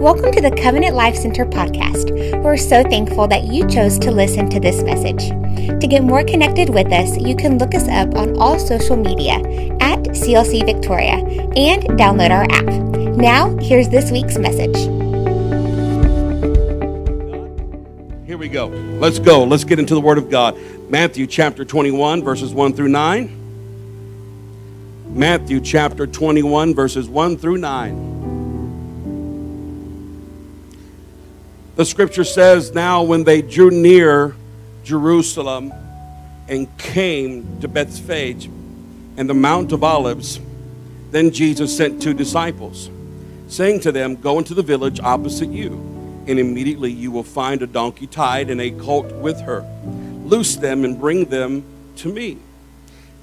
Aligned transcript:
Welcome 0.00 0.30
to 0.32 0.42
the 0.42 0.50
Covenant 0.50 0.94
Life 0.94 1.16
Center 1.16 1.46
podcast. 1.46 2.10
We're 2.42 2.58
so 2.58 2.82
thankful 2.82 3.26
that 3.28 3.44
you 3.44 3.66
chose 3.66 3.98
to 4.00 4.10
listen 4.10 4.50
to 4.50 4.60
this 4.60 4.82
message. 4.82 5.30
To 5.80 5.86
get 5.88 6.04
more 6.04 6.22
connected 6.22 6.68
with 6.68 6.92
us, 6.92 7.16
you 7.16 7.34
can 7.34 7.56
look 7.56 7.74
us 7.74 7.88
up 7.88 8.14
on 8.14 8.36
all 8.38 8.58
social 8.58 8.96
media 8.96 9.36
at 9.80 10.00
CLC 10.00 10.66
Victoria 10.66 11.14
and 11.56 11.82
download 11.98 12.30
our 12.30 12.44
app. 12.44 12.66
Now, 13.16 13.56
here's 13.56 13.88
this 13.88 14.10
week's 14.10 14.36
message. 14.36 14.76
Here 18.26 18.36
we 18.36 18.48
go. 18.48 18.66
Let's 18.66 19.18
go. 19.18 19.44
Let's 19.44 19.64
get 19.64 19.78
into 19.78 19.94
the 19.94 20.02
Word 20.02 20.18
of 20.18 20.28
God. 20.28 20.58
Matthew 20.90 21.26
chapter 21.26 21.64
21, 21.64 22.22
verses 22.22 22.52
1 22.52 22.74
through 22.74 22.88
9. 22.88 23.30
Matthew 25.08 25.58
chapter 25.62 26.06
21, 26.06 26.74
verses 26.74 27.08
1 27.08 27.38
through 27.38 27.56
9. 27.56 28.15
The 31.76 31.84
scripture 31.84 32.24
says, 32.24 32.72
Now 32.72 33.02
when 33.02 33.24
they 33.24 33.42
drew 33.42 33.70
near 33.70 34.34
Jerusalem 34.82 35.74
and 36.48 36.74
came 36.78 37.60
to 37.60 37.68
Bethphage 37.68 38.46
and 39.18 39.28
the 39.28 39.34
Mount 39.34 39.72
of 39.72 39.84
Olives, 39.84 40.40
then 41.10 41.30
Jesus 41.32 41.76
sent 41.76 42.00
two 42.00 42.14
disciples, 42.14 42.88
saying 43.48 43.80
to 43.80 43.92
them, 43.92 44.16
Go 44.16 44.38
into 44.38 44.54
the 44.54 44.62
village 44.62 45.00
opposite 45.00 45.50
you, 45.50 45.72
and 46.26 46.38
immediately 46.38 46.90
you 46.90 47.10
will 47.10 47.22
find 47.22 47.60
a 47.60 47.66
donkey 47.66 48.06
tied 48.06 48.48
and 48.48 48.58
a 48.58 48.70
colt 48.70 49.12
with 49.12 49.38
her. 49.42 49.62
Loose 50.24 50.56
them 50.56 50.82
and 50.82 50.98
bring 50.98 51.26
them 51.26 51.62
to 51.96 52.10
me. 52.10 52.38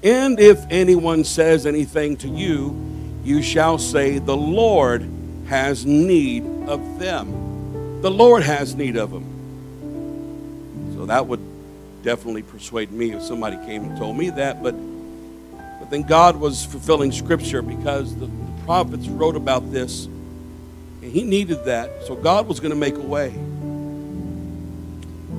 And 0.04 0.38
if 0.38 0.64
anyone 0.70 1.24
says 1.24 1.66
anything 1.66 2.16
to 2.18 2.28
you, 2.28 3.20
you 3.24 3.42
shall 3.42 3.78
say, 3.78 4.20
The 4.20 4.36
Lord 4.36 5.10
has 5.48 5.84
need 5.84 6.44
of 6.68 7.00
them 7.00 7.43
the 8.04 8.10
Lord 8.10 8.42
has 8.42 8.74
need 8.74 8.98
of 8.98 9.10
them. 9.10 10.92
So 10.94 11.06
that 11.06 11.26
would 11.26 11.40
definitely 12.02 12.42
persuade 12.42 12.92
me 12.92 13.12
if 13.12 13.22
somebody 13.22 13.56
came 13.64 13.82
and 13.82 13.96
told 13.96 14.18
me 14.18 14.28
that. 14.28 14.62
But, 14.62 14.72
but 15.80 15.88
then 15.88 16.02
God 16.02 16.36
was 16.36 16.66
fulfilling 16.66 17.12
Scripture 17.12 17.62
because 17.62 18.14
the, 18.16 18.26
the 18.26 18.62
prophets 18.66 19.08
wrote 19.08 19.36
about 19.36 19.72
this, 19.72 20.04
and 20.04 21.04
He 21.04 21.22
needed 21.22 21.64
that. 21.64 22.04
So 22.04 22.14
God 22.14 22.46
was 22.46 22.60
going 22.60 22.72
to 22.72 22.76
make 22.76 22.96
a 22.96 23.00
way. 23.00 23.30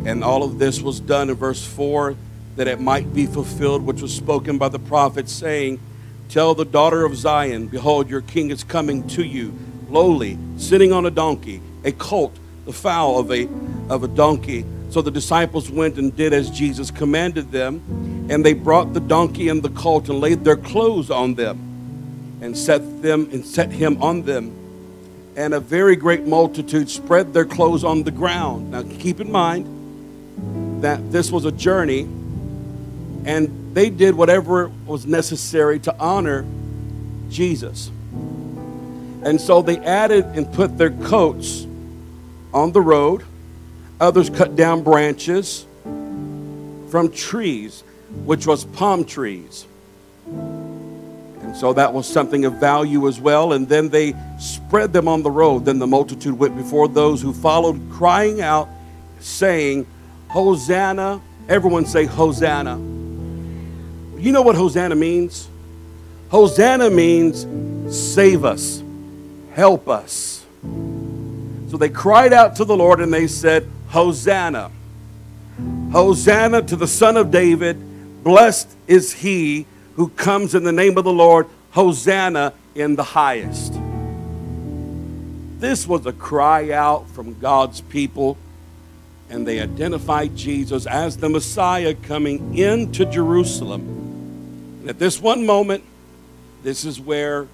And 0.09 0.23
all 0.23 0.41
of 0.41 0.57
this 0.57 0.81
was 0.81 0.99
done 0.99 1.29
in 1.29 1.35
verse 1.35 1.63
4 1.63 2.15
that 2.55 2.67
it 2.67 2.81
might 2.81 3.13
be 3.13 3.27
fulfilled, 3.27 3.83
which 3.83 4.01
was 4.01 4.11
spoken 4.11 4.57
by 4.57 4.69
the 4.69 4.79
prophet, 4.79 5.29
saying, 5.29 5.79
Tell 6.29 6.55
the 6.55 6.65
daughter 6.65 7.05
of 7.05 7.15
Zion, 7.15 7.67
Behold, 7.67 8.09
your 8.09 8.21
king 8.21 8.49
is 8.49 8.63
coming 8.63 9.07
to 9.09 9.23
you, 9.23 9.53
lowly, 9.87 10.39
sitting 10.57 10.91
on 10.91 11.05
a 11.05 11.11
donkey, 11.11 11.61
a 11.83 11.91
colt 11.91 12.35
the 12.65 12.73
foal 12.73 13.19
of 13.19 13.31
a, 13.31 13.47
of 13.89 14.03
a 14.03 14.07
donkey. 14.07 14.65
So 14.89 15.01
the 15.01 15.11
disciples 15.11 15.69
went 15.69 15.97
and 15.97 16.15
did 16.15 16.33
as 16.33 16.49
Jesus 16.49 16.91
commanded 16.91 17.51
them, 17.51 18.27
and 18.29 18.45
they 18.45 18.53
brought 18.53 18.93
the 18.93 18.99
donkey 18.99 19.49
and 19.49 19.61
the 19.61 19.69
colt 19.69 20.09
and 20.09 20.19
laid 20.19 20.43
their 20.43 20.57
clothes 20.57 21.11
on 21.11 21.35
them, 21.35 22.39
and 22.41 22.57
set 22.57 23.01
them 23.01 23.29
and 23.31 23.45
set 23.45 23.71
him 23.71 24.01
on 24.01 24.23
them. 24.23 24.53
And 25.35 25.53
a 25.53 25.59
very 25.59 25.95
great 25.95 26.25
multitude 26.25 26.89
spread 26.89 27.33
their 27.33 27.45
clothes 27.45 27.83
on 27.83 28.03
the 28.03 28.11
ground. 28.11 28.71
Now 28.71 28.83
keep 28.83 29.19
in 29.19 29.31
mind 29.31 30.81
that 30.81 31.11
this 31.11 31.31
was 31.31 31.45
a 31.45 31.51
journey, 31.51 32.01
and 33.25 33.75
they 33.75 33.89
did 33.89 34.15
whatever 34.15 34.71
was 34.85 35.05
necessary 35.05 35.79
to 35.79 35.95
honor 35.99 36.45
Jesus. 37.29 37.91
And 39.23 39.41
so 39.41 39.61
they 39.61 39.77
added 39.79 40.25
and 40.25 40.51
put 40.53 40.77
their 40.77 40.91
coats 40.91 41.65
on 42.55 42.71
the 42.71 42.81
road. 42.81 43.23
Others 43.99 44.31
cut 44.31 44.55
down 44.55 44.81
branches 44.81 45.65
from 46.89 47.11
trees, 47.13 47.83
which 48.23 48.47
was 48.47 48.63
palm 48.65 49.03
trees. 49.05 49.67
And 50.25 51.55
so 51.55 51.73
that 51.73 51.93
was 51.93 52.07
something 52.07 52.45
of 52.45 52.53
value 52.53 53.07
as 53.07 53.19
well. 53.19 53.53
And 53.53 53.67
then 53.69 53.89
they 53.89 54.15
spread 54.39 54.93
them 54.93 55.07
on 55.07 55.21
the 55.21 55.29
road. 55.29 55.65
Then 55.65 55.79
the 55.79 55.87
multitude 55.87 56.39
went 56.39 56.55
before 56.55 56.87
those 56.87 57.21
who 57.21 57.33
followed, 57.33 57.79
crying 57.91 58.41
out, 58.41 58.69
saying, 59.19 59.85
Hosanna. 60.29 61.21
Everyone 61.47 61.85
say, 61.85 62.05
Hosanna. 62.05 62.77
You 62.77 64.31
know 64.31 64.41
what 64.41 64.55
Hosanna 64.55 64.95
means? 64.95 65.47
Hosanna 66.29 66.89
means 66.89 67.45
save 67.95 68.43
us, 68.43 68.81
help 69.53 69.87
us. 69.87 70.43
So 71.69 71.77
they 71.77 71.89
cried 71.89 72.33
out 72.33 72.55
to 72.57 72.65
the 72.65 72.75
Lord 72.75 72.99
and 72.99 73.13
they 73.13 73.27
said, 73.27 73.69
Hosanna. 73.87 74.71
Hosanna 75.91 76.61
to 76.63 76.75
the 76.75 76.87
Son 76.87 77.17
of 77.17 77.31
David. 77.31 78.23
Blessed 78.23 78.69
is 78.87 79.13
he 79.13 79.65
who 79.95 80.09
comes 80.09 80.55
in 80.55 80.63
the 80.63 80.71
name 80.71 80.97
of 80.97 81.03
the 81.03 81.13
Lord. 81.13 81.47
Hosanna 81.71 82.53
in 82.75 82.95
the 82.95 83.03
highest. 83.03 83.73
This 85.59 85.87
was 85.87 86.05
a 86.05 86.13
cry 86.13 86.71
out 86.71 87.09
from 87.09 87.39
God's 87.39 87.81
people, 87.81 88.37
and 89.29 89.47
they 89.47 89.61
identified 89.61 90.35
Jesus 90.35 90.85
as 90.85 91.17
the 91.17 91.29
Messiah 91.29 91.93
coming 91.93 92.57
into 92.57 93.05
Jerusalem. 93.05 93.81
And 94.81 94.89
at 94.89 94.99
this 94.99 95.21
one 95.21 95.45
moment, 95.45 95.83
this 96.61 96.83
is 96.83 96.99
where 96.99 97.47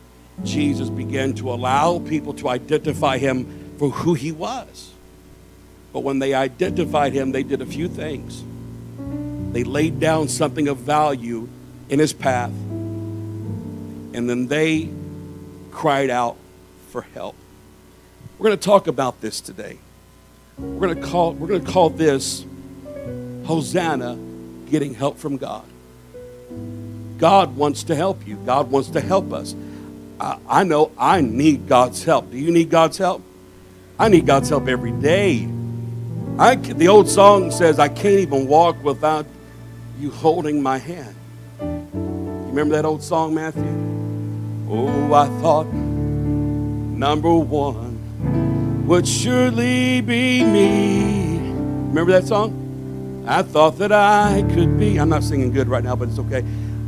Jesus 0.44 0.90
began 0.90 1.34
to 1.36 1.52
allow 1.52 2.00
people 2.00 2.34
to 2.36 2.50
identify 2.50 3.18
him 3.18 3.61
for 3.82 3.90
who 3.90 4.14
he 4.14 4.32
was. 4.32 4.92
But 5.92 6.02
when 6.02 6.20
they 6.20 6.36
identified 6.36 7.14
him, 7.14 7.32
they 7.32 7.42
did 7.42 7.64
a 7.64 7.66
few 7.66 7.88
things. 7.88 8.44
They 9.54 9.64
laid 9.64 10.00
down 10.00 10.28
something 10.28 10.68
of 10.68 10.78
value 10.78 11.50
in 11.90 11.98
his 11.98 12.14
path, 12.14 12.52
and 12.52 14.30
then 14.30 14.46
they 14.46 14.88
cried 15.72 16.12
out 16.12 16.38
for 16.92 17.02
help. 17.02 17.36
We're 18.38 18.50
going 18.50 18.60
to 18.60 18.64
talk 18.64 18.86
about 18.86 19.20
this 19.20 19.42
today. 19.42 19.80
We're 20.60 20.88
going 20.88 21.02
to 21.02 21.08
call, 21.08 21.34
we're 21.34 21.48
going 21.48 21.66
to 21.66 21.72
call 21.72 21.90
this 21.90 22.46
Hosanna 23.46 24.16
getting 24.70 24.94
help 24.94 25.18
from 25.18 25.38
God. 25.38 25.66
God 27.18 27.56
wants 27.56 27.82
to 27.86 27.96
help 27.96 28.28
you. 28.28 28.36
God 28.46 28.70
wants 28.70 28.90
to 28.90 29.02
help 29.02 29.34
us. 29.34 29.56
I, 30.20 30.38
I 30.48 30.64
know 30.66 30.92
I 31.00 31.22
need 31.22 31.68
God's 31.68 32.04
help. 32.04 32.30
Do 32.30 32.38
you 32.38 32.52
need 32.52 32.70
God's 32.70 33.00
help? 33.00 33.24
I 34.02 34.08
need 34.08 34.26
God's 34.26 34.50
help 34.50 34.68
every 34.68 34.94
day. 34.94 35.48
I, 36.40 36.56
the 36.56 36.88
old 36.88 37.08
song 37.08 37.52
says, 37.52 37.78
I 37.78 37.88
can't 37.88 38.18
even 38.20 38.48
walk 38.48 38.84
without 38.84 39.28
you 40.00 40.10
holding 40.10 40.60
my 40.60 40.80
hand. 40.80 41.16
You 41.62 42.48
remember 42.48 42.74
that 42.78 42.84
old 42.84 43.04
song, 43.04 43.36
Matthew? 43.36 43.62
Oh, 44.68 45.14
I 45.14 45.28
thought 45.40 45.68
number 45.72 47.32
one 47.36 48.88
would 48.88 49.08
surely 49.08 50.02
be 50.02 50.44
me. 50.46 51.38
Remember 51.90 52.12
that 52.14 52.26
song? 52.26 53.24
I 53.28 53.44
thought 53.44 53.78
that 53.78 53.92
I 53.92 54.44
could 54.56 54.80
be. 54.80 55.00
I'm 55.00 55.10
not 55.10 55.22
singing 55.22 55.52
good 55.52 55.68
right 55.68 55.84
now, 55.84 55.96
but 55.96 56.10
it's 56.10 56.18
okay. 56.18 56.44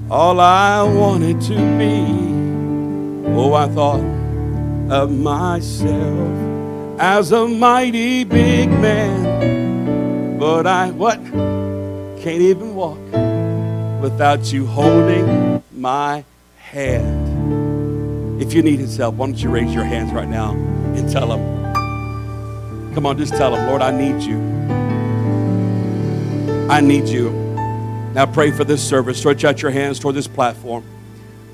All 0.09 0.39
I 0.39 0.81
wanted 0.81 1.39
to 1.41 1.77
be. 1.77 2.07
Oh, 3.35 3.53
I 3.53 3.67
thought 3.67 4.01
of 4.91 5.11
myself 5.11 6.52
as 6.99 7.31
a 7.31 7.47
mighty 7.47 8.23
big 8.23 8.69
man. 8.69 10.37
But 10.37 10.67
I, 10.67 10.91
what? 10.91 11.17
Can't 12.21 12.41
even 12.41 12.75
walk 12.75 12.99
without 14.01 14.51
you 14.51 14.65
holding 14.65 15.63
my 15.71 16.23
hand. 16.57 18.41
If 18.41 18.53
you 18.53 18.61
need 18.61 18.79
his 18.79 18.97
help, 18.97 19.15
why 19.15 19.27
don't 19.27 19.37
you 19.37 19.49
raise 19.49 19.73
your 19.73 19.83
hands 19.83 20.11
right 20.11 20.27
now 20.27 20.51
and 20.51 21.09
tell 21.09 21.31
him. 21.31 21.63
Come 22.93 23.05
on, 23.05 23.17
just 23.17 23.33
tell 23.33 23.55
him, 23.55 23.67
Lord, 23.67 23.81
I 23.81 23.91
need 23.91 24.21
you. 24.21 24.37
I 26.69 26.79
need 26.81 27.07
you. 27.07 27.31
Now 28.13 28.25
pray 28.25 28.51
for 28.51 28.63
this 28.63 28.87
service. 28.87 29.17
Stretch 29.17 29.43
out 29.43 29.61
your 29.61 29.71
hands 29.71 29.99
toward 29.99 30.15
this 30.15 30.27
platform. 30.27 30.83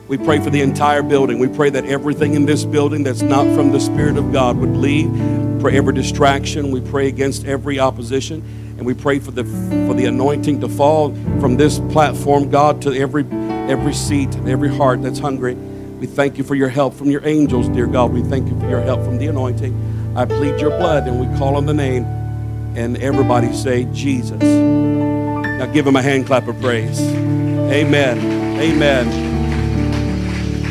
We 0.10 0.18
pray 0.18 0.40
for 0.40 0.50
the 0.50 0.62
entire 0.62 1.04
building. 1.04 1.38
We 1.38 1.48
pray 1.48 1.70
that 1.70 1.86
everything 1.86 2.34
in 2.34 2.48
this 2.48 2.66
building 2.66 3.04
that's 3.04 3.22
not 3.22 3.46
from 3.56 3.72
the 3.72 3.80
Spirit 3.80 4.18
of 4.18 4.34
God 4.34 4.58
would 4.58 4.76
leave. 4.76 5.08
For 5.62 5.70
every 5.70 5.94
distraction, 5.94 6.72
we 6.72 6.82
pray 6.82 7.08
against 7.08 7.46
every 7.46 7.80
opposition, 7.80 8.38
and 8.78 8.88
we 8.88 8.96
pray 8.96 9.20
for 9.20 9.30
the 9.30 9.44
for 9.86 9.94
the 9.94 10.06
anointing 10.06 10.62
to 10.62 10.68
fall 10.68 11.14
from 11.40 11.58
this 11.58 11.78
platform, 11.92 12.50
God, 12.50 12.82
to 12.82 12.94
every 12.94 13.24
every 13.70 13.94
seat, 13.94 14.36
every 14.48 14.76
heart 14.76 15.04
that's 15.04 15.20
hungry. 15.20 15.54
We 15.54 16.08
thank 16.08 16.40
you 16.40 16.44
for 16.44 16.56
your 16.56 16.70
help 16.70 16.96
from 16.96 17.12
your 17.12 17.24
angels, 17.28 17.70
dear 17.70 17.86
God. 17.86 18.12
We 18.12 18.24
thank 18.24 18.50
you 18.50 18.60
for 18.60 18.68
your 18.68 18.82
help 18.82 19.04
from 19.04 19.20
the 19.20 19.28
anointing. 19.28 20.18
I 20.18 20.26
plead 20.26 20.60
your 20.60 20.72
blood, 20.72 21.08
and 21.08 21.20
we 21.20 21.38
call 21.38 21.56
on 21.56 21.68
the 21.68 21.74
name, 21.76 22.06
and 22.76 22.98
everybody 22.98 23.54
say 23.54 23.84
Jesus. 23.94 24.42
Now 24.42 25.68
give 25.68 25.86
him 25.86 25.96
a 25.96 26.02
hand 26.02 26.26
clap 26.26 26.48
of 26.48 26.60
praise. 26.60 27.00
Amen. 27.00 28.18
Amen 28.60 29.29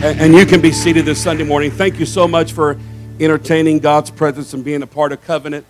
and, 0.01 0.33
you 0.33 0.47
can 0.47 0.61
be 0.61 0.71
seated 0.71 1.05
this 1.05 1.21
Sunday 1.21 1.43
morning. 1.43 1.73
Thank 1.73 1.99
you 1.99 2.07
so 2.07 2.29
much 2.29 2.53
for 2.53 2.79
entertaining 3.19 3.81
God's 3.81 4.11
presence 4.11 4.55
and 4.55 4.65
being 4.65 4.83
a 4.83 4.87
part 4.87 5.11
of 5.11 5.21
covenant. 5.23 5.67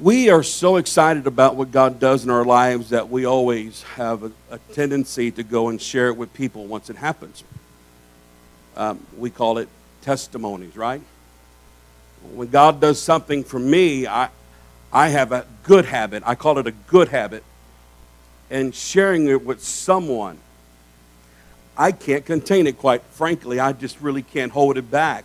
We 0.00 0.28
are 0.30 0.42
so 0.42 0.76
excited 0.76 1.28
about 1.28 1.54
what 1.54 1.70
God 1.70 2.00
does 2.00 2.24
in 2.24 2.30
our 2.30 2.44
lives 2.44 2.90
that 2.90 3.08
we 3.08 3.24
always 3.24 3.82
have 3.94 4.24
a, 4.24 4.32
a 4.50 4.58
tendency 4.72 5.30
to 5.30 5.44
go 5.44 5.68
and 5.68 5.80
share 5.80 6.08
it 6.08 6.16
with 6.16 6.34
people 6.34 6.66
once 6.66 6.90
it 6.90 6.96
happens. 6.96 7.44
Um, 8.76 9.06
we 9.16 9.30
call 9.30 9.58
it 9.58 9.68
testimonies, 10.02 10.76
right? 10.76 11.02
When 12.34 12.48
God 12.48 12.80
does 12.80 13.00
something 13.00 13.44
for 13.44 13.60
me, 13.60 14.08
I, 14.08 14.30
I 14.92 15.10
have 15.10 15.30
a 15.30 15.46
good 15.62 15.84
habit. 15.84 16.24
I 16.26 16.34
call 16.34 16.58
it 16.58 16.66
a 16.66 16.72
good 16.72 17.08
habit. 17.08 17.44
And 18.50 18.74
sharing 18.74 19.28
it 19.28 19.44
with 19.44 19.62
someone, 19.62 20.38
I 21.80 21.92
can't 21.92 22.26
contain 22.26 22.66
it, 22.66 22.76
quite 22.76 23.00
frankly. 23.04 23.58
I 23.58 23.72
just 23.72 24.02
really 24.02 24.20
can't 24.20 24.52
hold 24.52 24.76
it 24.76 24.90
back. 24.90 25.24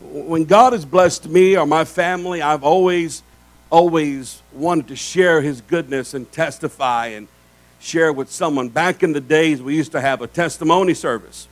When 0.00 0.46
God 0.46 0.72
has 0.72 0.86
blessed 0.86 1.28
me 1.28 1.54
or 1.54 1.66
my 1.66 1.84
family, 1.84 2.40
I've 2.40 2.64
always 2.64 3.22
always 3.68 4.40
wanted 4.54 4.88
to 4.88 4.96
share 4.96 5.42
his 5.42 5.60
goodness 5.60 6.14
and 6.14 6.32
testify 6.32 7.08
and 7.08 7.28
share 7.78 8.10
with 8.10 8.30
someone. 8.30 8.70
Back 8.70 9.02
in 9.02 9.12
the 9.12 9.20
days, 9.20 9.60
we 9.60 9.76
used 9.76 9.92
to 9.92 10.00
have 10.00 10.22
a 10.22 10.26
testimony 10.26 10.94
service. 10.94 11.46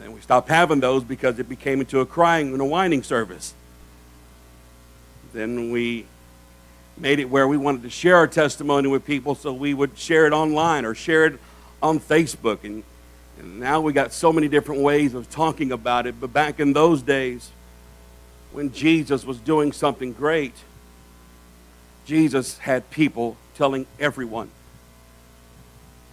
And 0.00 0.14
we 0.14 0.20
stopped 0.20 0.48
having 0.48 0.78
those 0.78 1.02
because 1.02 1.40
it 1.40 1.48
became 1.48 1.80
into 1.80 1.98
a 1.98 2.06
crying 2.06 2.52
and 2.52 2.60
a 2.60 2.64
whining 2.64 3.02
service. 3.02 3.52
Then 5.32 5.72
we 5.72 6.06
made 6.96 7.18
it 7.18 7.28
where 7.28 7.48
we 7.48 7.56
wanted 7.56 7.82
to 7.82 7.90
share 7.90 8.14
our 8.14 8.28
testimony 8.28 8.86
with 8.86 9.04
people, 9.04 9.34
so 9.34 9.52
we 9.52 9.74
would 9.74 9.98
share 9.98 10.24
it 10.24 10.32
online 10.32 10.84
or 10.84 10.94
share 10.94 11.24
it 11.24 11.40
on 11.82 12.00
Facebook. 12.00 12.64
And, 12.64 12.82
and 13.38 13.60
now 13.60 13.80
we 13.80 13.92
got 13.92 14.12
so 14.12 14.32
many 14.32 14.48
different 14.48 14.82
ways 14.82 15.14
of 15.14 15.30
talking 15.30 15.72
about 15.72 16.06
it. 16.06 16.20
But 16.20 16.32
back 16.32 16.60
in 16.60 16.72
those 16.72 17.02
days, 17.02 17.50
when 18.52 18.72
Jesus 18.72 19.24
was 19.24 19.38
doing 19.38 19.72
something 19.72 20.12
great, 20.12 20.54
Jesus 22.06 22.58
had 22.58 22.90
people 22.90 23.36
telling 23.54 23.86
everyone. 24.00 24.50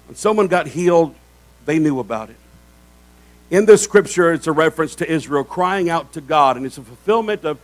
When 0.08 0.16
someone 0.16 0.48
got 0.48 0.68
healed, 0.68 1.16
they 1.66 1.80
knew 1.80 2.00
about 2.00 2.30
it. 2.30 2.36
In 3.50 3.66
this 3.66 3.84
scripture, 3.84 4.34
it's 4.34 4.48
a 4.48 4.52
reference 4.52 4.96
to 4.96 5.10
Israel 5.10 5.44
crying 5.44 5.90
out 5.90 6.14
to 6.14 6.22
God, 6.22 6.58
and 6.58 6.66
it's 6.66 6.78
a 6.78 6.84
fulfillment 6.84 7.46
of 7.46 7.60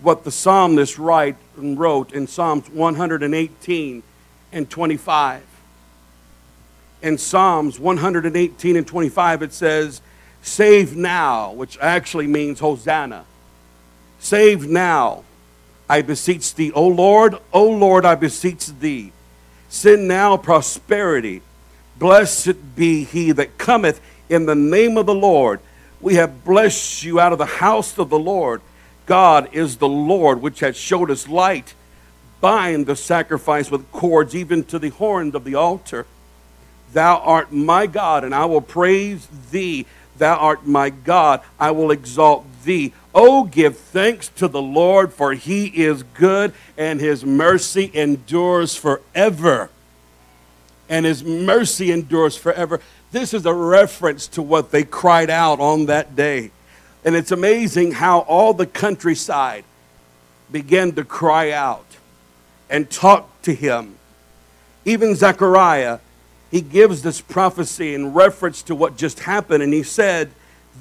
what 0.00 0.24
the 0.24 0.30
psalmist 0.30 0.98
write 0.98 1.36
and 1.56 1.78
wrote 1.78 2.12
in 2.12 2.26
Psalms 2.26 2.68
118 2.70 4.02
and 4.52 4.70
25. 4.70 5.42
In 7.02 7.18
Psalms 7.18 7.78
118 7.78 8.76
and 8.76 8.86
25, 8.86 9.42
it 9.42 9.52
says, 9.52 10.00
Save 10.42 10.96
now, 10.96 11.52
which 11.52 11.78
actually 11.80 12.26
means 12.26 12.60
Hosanna. 12.60 13.24
Save 14.18 14.66
now, 14.66 15.24
I 15.88 16.02
beseech 16.02 16.54
thee, 16.54 16.72
O 16.72 16.86
Lord, 16.86 17.36
O 17.52 17.68
Lord, 17.68 18.04
I 18.04 18.14
beseech 18.14 18.66
thee. 18.66 19.12
Send 19.68 20.08
now 20.08 20.36
prosperity. 20.36 21.42
Blessed 21.98 22.76
be 22.76 23.04
he 23.04 23.32
that 23.32 23.58
cometh 23.58 24.00
in 24.28 24.46
the 24.46 24.54
name 24.54 24.96
of 24.96 25.06
the 25.06 25.14
Lord. 25.14 25.60
We 26.00 26.14
have 26.14 26.44
blessed 26.44 27.02
you 27.04 27.20
out 27.20 27.32
of 27.32 27.38
the 27.38 27.46
house 27.46 27.98
of 27.98 28.10
the 28.10 28.18
Lord. 28.18 28.60
God 29.06 29.48
is 29.52 29.76
the 29.76 29.88
Lord 29.88 30.42
which 30.42 30.60
hath 30.60 30.76
showed 30.76 31.10
us 31.10 31.28
light. 31.28 31.74
Bind 32.40 32.86
the 32.86 32.96
sacrifice 32.96 33.70
with 33.70 33.90
cords, 33.92 34.34
even 34.34 34.64
to 34.64 34.78
the 34.78 34.90
horns 34.90 35.34
of 35.34 35.44
the 35.44 35.54
altar. 35.54 36.06
Thou 36.92 37.18
art 37.18 37.52
my 37.52 37.86
God, 37.86 38.24
and 38.24 38.34
I 38.34 38.44
will 38.46 38.60
praise 38.60 39.28
thee. 39.50 39.86
Thou 40.18 40.36
art 40.36 40.66
my 40.66 40.90
God, 40.90 41.42
I 41.58 41.70
will 41.72 41.90
exalt 41.90 42.46
thee. 42.64 42.92
Oh, 43.14 43.44
give 43.44 43.78
thanks 43.78 44.28
to 44.28 44.48
the 44.48 44.62
Lord, 44.62 45.12
for 45.12 45.32
he 45.32 45.66
is 45.66 46.02
good, 46.02 46.52
and 46.76 47.00
his 47.00 47.24
mercy 47.24 47.90
endures 47.94 48.76
forever. 48.76 49.70
And 50.88 51.04
his 51.04 51.24
mercy 51.24 51.90
endures 51.90 52.36
forever. 52.36 52.80
This 53.12 53.34
is 53.34 53.46
a 53.46 53.54
reference 53.54 54.26
to 54.28 54.42
what 54.42 54.70
they 54.70 54.84
cried 54.84 55.30
out 55.30 55.60
on 55.60 55.86
that 55.86 56.14
day. 56.14 56.50
And 57.04 57.14
it's 57.14 57.32
amazing 57.32 57.92
how 57.92 58.20
all 58.20 58.52
the 58.52 58.66
countryside 58.66 59.64
began 60.50 60.92
to 60.92 61.04
cry 61.04 61.50
out 61.52 61.86
and 62.68 62.90
talk 62.90 63.42
to 63.42 63.54
him. 63.54 63.96
Even 64.84 65.14
Zechariah, 65.14 66.00
he 66.50 66.60
gives 66.60 67.02
this 67.02 67.20
prophecy 67.20 67.94
in 67.94 68.12
reference 68.12 68.62
to 68.62 68.74
what 68.74 68.96
just 68.96 69.20
happened, 69.20 69.62
and 69.62 69.72
he 69.72 69.82
said, 69.82 70.30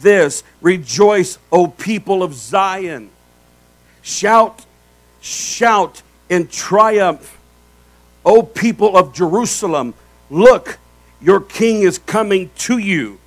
this 0.02 0.44
Rejoice, 0.62 1.38
O 1.52 1.68
people 1.68 2.24
of 2.24 2.34
Zion. 2.34 3.10
Shout, 4.02 4.66
shout 5.22 6.02
in 6.30 6.48
triumph, 6.48 7.38
O 8.24 8.44
people 8.44 8.98
of 8.98 9.14
Jerusalem. 9.14 9.94
Look, 10.30 10.78
your 11.22 11.40
king 11.40 11.82
is 11.82 11.98
coming 11.98 12.52
to 12.60 12.78
you. 12.78 13.20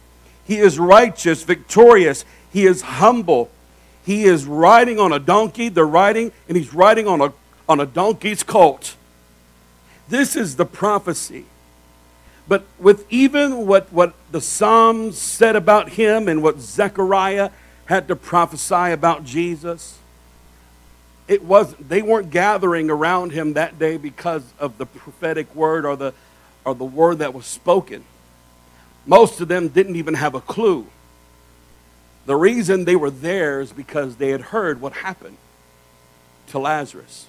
He 0.45 0.59
is 0.59 0.79
righteous, 0.79 1.43
victorious. 1.43 2.25
He 2.53 2.67
is 2.67 2.83
humble. 2.83 3.51
He 4.05 4.25
is 4.25 4.47
riding 4.47 4.99
on 4.99 5.13
a 5.13 5.19
donkey. 5.19 5.69
They're 5.69 5.87
riding, 5.87 6.33
and 6.49 6.57
he's 6.57 6.73
riding 6.73 7.07
on 7.07 7.21
a, 7.21 7.33
on 7.69 7.81
a 7.81 7.87
donkey's 7.87 8.43
colt. 8.43 8.95
This 10.09 10.37
is 10.37 10.57
the 10.57 10.65
prophecy 10.65 11.45
but 12.49 12.65
with 12.79 13.07
even 13.13 13.67
what, 13.67 13.93
what 13.93 14.15
the 14.33 14.41
Psalms 14.41 15.19
said 15.19 15.55
about 15.55 15.91
him 15.91 16.29
and 16.29 16.43
what 16.43 16.61
Zechariah 16.61 17.51
had 17.85 18.09
to 18.09 18.17
prophesy 18.17 18.93
about 18.93 19.25
Jesus, 19.25 19.99
it 21.29 21.45
was 21.45 21.75
they 21.75 22.01
weren't 22.01 22.31
gathering 22.31 22.89
around 22.89 23.33
him 23.33 23.53
that 23.53 23.79
day 23.79 23.99
because 23.99 24.43
of 24.59 24.79
the 24.79 24.87
prophetic 24.87 25.55
word 25.55 25.85
or 25.85 25.95
the 25.95 26.15
or 26.65 26.75
the 26.75 26.85
word 26.85 27.19
that 27.19 27.35
was 27.35 27.45
spoken. 27.45 28.05
Most 29.07 29.41
of 29.41 29.49
them 29.49 29.69
didn't 29.69 29.97
even 29.97 30.15
have 30.15 30.35
a 30.35 30.41
clue. 30.41 30.87
The 32.27 32.37
reason 32.37 32.85
they 32.85 32.97
were 32.97 33.11
there 33.11 33.61
is 33.61 33.73
because 33.73 34.17
they 34.17 34.31
had 34.31 34.41
heard 34.41 34.81
what 34.81 34.95
happened 34.95 35.37
to 36.49 36.59
Lazarus. 36.59 37.27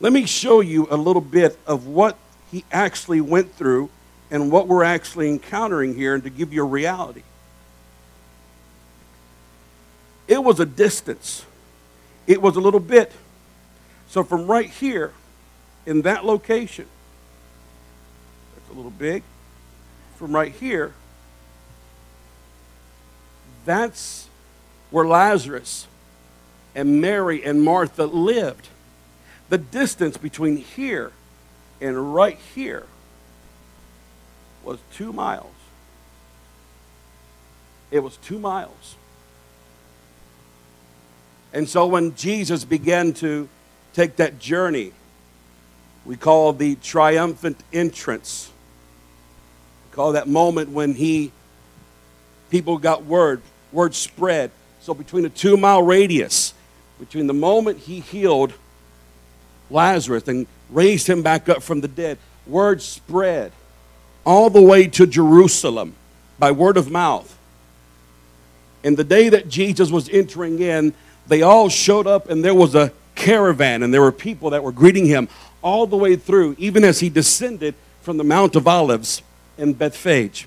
Let 0.00 0.12
me 0.12 0.26
show 0.26 0.60
you 0.60 0.86
a 0.90 0.96
little 0.96 1.22
bit 1.22 1.58
of 1.66 1.86
what 1.86 2.16
he 2.56 2.64
actually 2.72 3.20
went 3.20 3.54
through 3.54 3.90
and 4.30 4.50
what 4.50 4.66
we're 4.66 4.82
actually 4.82 5.28
encountering 5.28 5.94
here 5.94 6.14
and 6.14 6.24
to 6.24 6.30
give 6.30 6.54
you 6.54 6.62
a 6.62 6.66
reality. 6.66 7.22
It 10.26 10.42
was 10.42 10.58
a 10.58 10.64
distance. 10.64 11.44
It 12.26 12.40
was 12.40 12.56
a 12.56 12.60
little 12.60 12.80
bit. 12.80 13.12
So 14.08 14.24
from 14.24 14.46
right 14.46 14.70
here, 14.70 15.12
in 15.84 16.00
that 16.02 16.24
location, 16.24 16.86
it's 18.56 18.70
a 18.70 18.72
little 18.72 18.90
big. 18.90 19.22
From 20.16 20.34
right 20.34 20.52
here, 20.52 20.94
that's 23.66 24.30
where 24.90 25.06
Lazarus 25.06 25.88
and 26.74 27.02
Mary 27.02 27.44
and 27.44 27.62
Martha 27.62 28.06
lived. 28.06 28.68
The 29.50 29.58
distance 29.58 30.16
between 30.16 30.56
here 30.56 31.12
and 31.80 32.14
right 32.14 32.38
here 32.54 32.86
was 34.64 34.78
two 34.94 35.12
miles. 35.12 35.46
It 37.90 38.00
was 38.00 38.16
two 38.18 38.38
miles. 38.38 38.96
And 41.52 41.68
so 41.68 41.86
when 41.86 42.14
Jesus 42.16 42.64
began 42.64 43.12
to 43.14 43.48
take 43.94 44.16
that 44.16 44.38
journey, 44.38 44.92
we 46.04 46.16
call 46.16 46.52
the 46.52 46.74
triumphant 46.76 47.58
entrance. 47.72 48.50
We 49.90 49.94
call 49.94 50.12
that 50.12 50.28
moment 50.28 50.70
when 50.70 50.94
he 50.94 51.32
people 52.50 52.78
got 52.78 53.04
word, 53.04 53.40
word 53.72 53.94
spread. 53.94 54.50
So 54.80 54.94
between 54.94 55.24
a 55.24 55.28
two 55.28 55.56
mile 55.56 55.82
radius, 55.82 56.54
between 56.98 57.26
the 57.26 57.34
moment 57.34 57.78
he 57.78 58.00
healed 58.00 58.52
Lazarus 59.70 60.28
and 60.28 60.46
raised 60.70 61.08
him 61.08 61.22
back 61.22 61.48
up 61.48 61.62
from 61.62 61.80
the 61.80 61.88
dead. 61.88 62.18
Word 62.46 62.82
spread 62.82 63.52
all 64.24 64.50
the 64.50 64.62
way 64.62 64.86
to 64.88 65.06
Jerusalem 65.06 65.94
by 66.38 66.50
word 66.50 66.76
of 66.76 66.90
mouth. 66.90 67.36
And 68.84 68.96
the 68.96 69.04
day 69.04 69.28
that 69.28 69.48
Jesus 69.48 69.90
was 69.90 70.08
entering 70.08 70.60
in, 70.60 70.94
they 71.26 71.42
all 71.42 71.68
showed 71.68 72.06
up, 72.06 72.28
and 72.28 72.44
there 72.44 72.54
was 72.54 72.74
a 72.74 72.92
caravan, 73.14 73.82
and 73.82 73.92
there 73.92 74.02
were 74.02 74.12
people 74.12 74.50
that 74.50 74.62
were 74.62 74.72
greeting 74.72 75.06
him 75.06 75.28
all 75.62 75.86
the 75.86 75.96
way 75.96 76.14
through, 76.14 76.54
even 76.58 76.84
as 76.84 77.00
he 77.00 77.08
descended 77.08 77.74
from 78.02 78.16
the 78.16 78.24
Mount 78.24 78.54
of 78.54 78.68
Olives 78.68 79.22
in 79.58 79.72
Bethphage. 79.72 80.46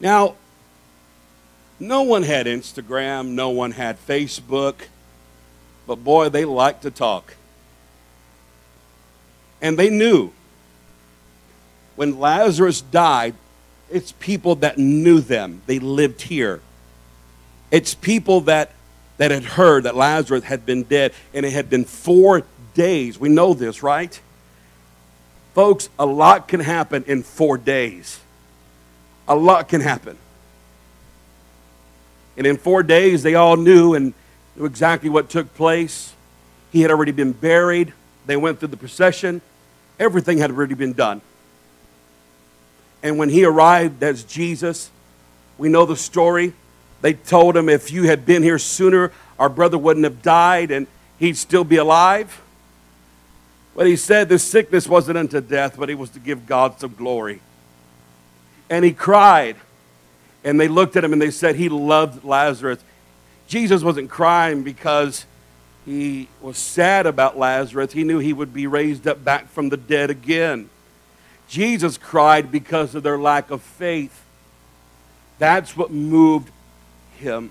Now, 0.00 0.34
no 1.80 2.02
one 2.02 2.24
had 2.24 2.46
Instagram, 2.46 3.28
no 3.28 3.50
one 3.50 3.70
had 3.70 4.04
Facebook, 4.04 4.74
but 5.88 6.04
boy, 6.04 6.28
they 6.28 6.44
liked 6.44 6.82
to 6.82 6.90
talk. 6.90 7.34
And 9.60 9.76
they 9.76 9.88
knew 9.90 10.30
when 11.96 12.20
Lazarus 12.20 12.82
died, 12.82 13.34
it's 13.90 14.12
people 14.12 14.56
that 14.56 14.78
knew 14.78 15.20
them. 15.20 15.62
They 15.66 15.78
lived 15.80 16.22
here. 16.22 16.60
It's 17.72 17.94
people 17.94 18.42
that 18.42 18.70
that 19.16 19.32
had 19.32 19.42
heard 19.42 19.82
that 19.82 19.96
Lazarus 19.96 20.44
had 20.44 20.64
been 20.64 20.84
dead, 20.84 21.12
and 21.34 21.44
it 21.44 21.52
had 21.52 21.68
been 21.68 21.84
four 21.84 22.44
days. 22.74 23.18
We 23.18 23.28
know 23.28 23.52
this, 23.52 23.82
right? 23.82 24.20
Folks, 25.54 25.88
a 25.98 26.06
lot 26.06 26.46
can 26.46 26.60
happen 26.60 27.02
in 27.08 27.24
four 27.24 27.58
days. 27.58 28.20
A 29.26 29.34
lot 29.34 29.68
can 29.68 29.80
happen. 29.80 30.16
And 32.36 32.46
in 32.46 32.58
four 32.58 32.84
days, 32.84 33.24
they 33.24 33.34
all 33.34 33.56
knew 33.56 33.94
and 33.94 34.14
knew 34.58 34.64
exactly 34.64 35.08
what 35.08 35.28
took 35.30 35.54
place. 35.54 36.12
He 36.72 36.82
had 36.82 36.90
already 36.90 37.12
been 37.12 37.32
buried. 37.32 37.92
They 38.26 38.36
went 38.36 38.58
through 38.58 38.68
the 38.68 38.76
procession. 38.76 39.40
Everything 39.98 40.38
had 40.38 40.50
already 40.50 40.74
been 40.74 40.92
done. 40.92 41.20
And 43.02 43.18
when 43.18 43.28
he 43.28 43.44
arrived 43.44 44.02
as 44.02 44.24
Jesus, 44.24 44.90
we 45.56 45.68
know 45.68 45.86
the 45.86 45.96
story. 45.96 46.52
They 47.00 47.12
told 47.12 47.56
him 47.56 47.68
if 47.68 47.92
you 47.92 48.04
had 48.04 48.26
been 48.26 48.42
here 48.42 48.58
sooner, 48.58 49.12
our 49.38 49.48
brother 49.48 49.78
wouldn't 49.78 50.04
have 50.04 50.22
died 50.22 50.72
and 50.72 50.88
he'd 51.18 51.36
still 51.36 51.64
be 51.64 51.76
alive. 51.76 52.42
But 53.76 53.86
he 53.86 53.94
said 53.94 54.28
this 54.28 54.42
sickness 54.42 54.88
wasn't 54.88 55.18
unto 55.18 55.40
death, 55.40 55.76
but 55.78 55.88
it 55.88 55.94
was 55.94 56.10
to 56.10 56.18
give 56.18 56.46
God 56.46 56.80
some 56.80 56.94
glory. 56.94 57.40
And 58.68 58.84
he 58.84 58.92
cried. 58.92 59.56
And 60.42 60.58
they 60.58 60.66
looked 60.66 60.96
at 60.96 61.04
him 61.04 61.12
and 61.12 61.22
they 61.22 61.30
said 61.30 61.54
he 61.54 61.68
loved 61.68 62.24
Lazarus. 62.24 62.80
Jesus 63.48 63.82
wasn't 63.82 64.10
crying 64.10 64.62
because 64.62 65.24
he 65.86 66.28
was 66.42 66.58
sad 66.58 67.06
about 67.06 67.38
Lazarus. 67.38 67.92
He 67.92 68.04
knew 68.04 68.18
he 68.18 68.34
would 68.34 68.52
be 68.52 68.66
raised 68.66 69.08
up 69.08 69.24
back 69.24 69.48
from 69.48 69.70
the 69.70 69.78
dead 69.78 70.10
again. 70.10 70.68
Jesus 71.48 71.96
cried 71.96 72.52
because 72.52 72.94
of 72.94 73.02
their 73.02 73.16
lack 73.16 73.50
of 73.50 73.62
faith. 73.62 74.22
That's 75.38 75.74
what 75.76 75.90
moved 75.90 76.50
him. 77.18 77.50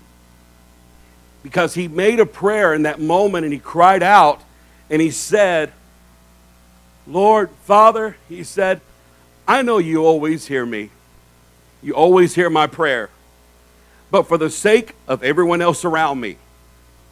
Because 1.42 1.74
he 1.74 1.88
made 1.88 2.20
a 2.20 2.26
prayer 2.26 2.72
in 2.74 2.82
that 2.82 3.00
moment 3.00 3.44
and 3.44 3.52
he 3.52 3.58
cried 3.58 4.02
out 4.02 4.40
and 4.88 5.02
he 5.02 5.10
said, 5.10 5.72
Lord, 7.08 7.50
Father, 7.64 8.16
he 8.28 8.44
said, 8.44 8.80
I 9.48 9.62
know 9.62 9.78
you 9.78 10.04
always 10.04 10.46
hear 10.46 10.64
me. 10.64 10.90
You 11.82 11.94
always 11.94 12.36
hear 12.36 12.50
my 12.50 12.68
prayer. 12.68 13.10
But 14.10 14.24
for 14.24 14.38
the 14.38 14.50
sake 14.50 14.94
of 15.06 15.22
everyone 15.22 15.60
else 15.60 15.84
around 15.84 16.20
me, 16.20 16.36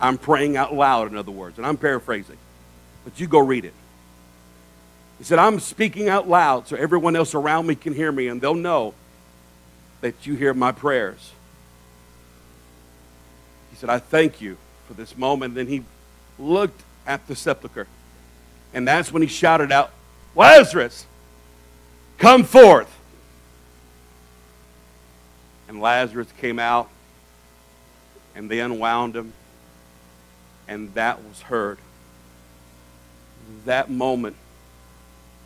I'm 0.01 0.19
praying 0.19 0.57
out 0.57 0.75
loud, 0.75 1.11
in 1.11 1.17
other 1.17 1.33
words, 1.33 1.59
and 1.59 1.67
I'm 1.67 1.77
paraphrasing. 1.77 2.39
But 3.05 3.19
you 3.21 3.27
go 3.27 3.39
read 3.39 3.65
it. 3.65 3.75
He 5.19 5.25
said, 5.25 5.39
I'm 5.39 5.61
speaking 5.61 6.09
out 6.09 6.29
loud 6.29 6.69
so 6.69 6.77
everyone 6.77 7.17
else 7.17 7.35
around 7.35 7.67
me 7.67 7.75
can 7.75 7.95
hear 7.95 8.13
me 8.13 8.29
and 8.29 8.41
they'll 8.41 8.55
know 8.55 8.95
that 10.03 10.27
you 10.27 10.35
hear 10.35 10.53
my 10.53 10.73
prayers. 10.73 11.33
He 13.71 13.77
said, 13.77 13.89
I 13.89 13.99
thank 13.99 14.41
you 14.41 14.59
for 14.87 14.95
this 14.95 15.17
moment. 15.17 15.55
Then 15.55 15.67
he 15.67 15.85
looked 16.39 16.83
at 17.07 17.27
the 17.29 17.35
sepulchre. 17.35 17.87
And 18.75 18.87
that's 18.87 19.11
when 19.11 19.23
he 19.23 19.29
shouted 19.29 19.73
out, 19.73 19.91
Lazarus, 20.35 21.07
come 22.19 22.45
forth. 22.45 22.93
And 25.69 25.81
Lazarus 25.81 26.29
came 26.39 26.59
out, 26.59 26.89
and 28.35 28.51
they 28.51 28.61
unwound 28.61 29.17
him, 29.17 29.33
and 30.69 30.95
that 30.95 31.23
was 31.25 31.43
heard. 31.43 31.79
That 33.65 33.91
moment 33.91 34.37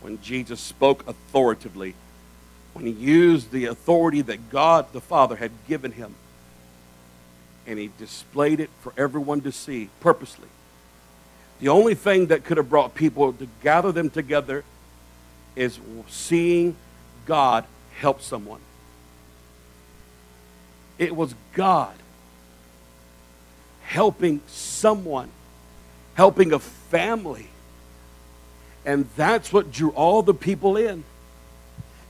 when 0.01 0.21
Jesus 0.21 0.59
spoke 0.59 1.07
authoritatively, 1.07 1.95
when 2.73 2.85
he 2.85 2.91
used 2.91 3.51
the 3.51 3.65
authority 3.65 4.21
that 4.21 4.49
God 4.49 4.93
the 4.93 5.01
Father 5.01 5.35
had 5.35 5.51
given 5.67 5.91
him 5.91 6.15
and 7.67 7.77
he 7.77 7.91
displayed 7.97 8.59
it 8.59 8.69
for 8.81 8.93
everyone 8.97 9.41
to 9.41 9.51
see 9.51 9.89
purposely. 9.99 10.47
The 11.59 11.69
only 11.69 11.93
thing 11.93 12.27
that 12.27 12.43
could 12.43 12.57
have 12.57 12.69
brought 12.69 12.95
people 12.95 13.33
to 13.33 13.47
gather 13.61 13.91
them 13.91 14.09
together 14.09 14.63
is 15.55 15.79
seeing 16.09 16.75
God 17.25 17.65
help 17.99 18.21
someone. 18.21 18.61
It 21.01 21.15
was 21.15 21.33
God 21.53 21.95
helping 23.81 24.39
someone, 24.45 25.31
helping 26.13 26.53
a 26.53 26.59
family. 26.59 27.47
And 28.85 29.09
that's 29.15 29.51
what 29.51 29.71
drew 29.71 29.89
all 29.89 30.21
the 30.21 30.35
people 30.35 30.77
in. 30.77 31.03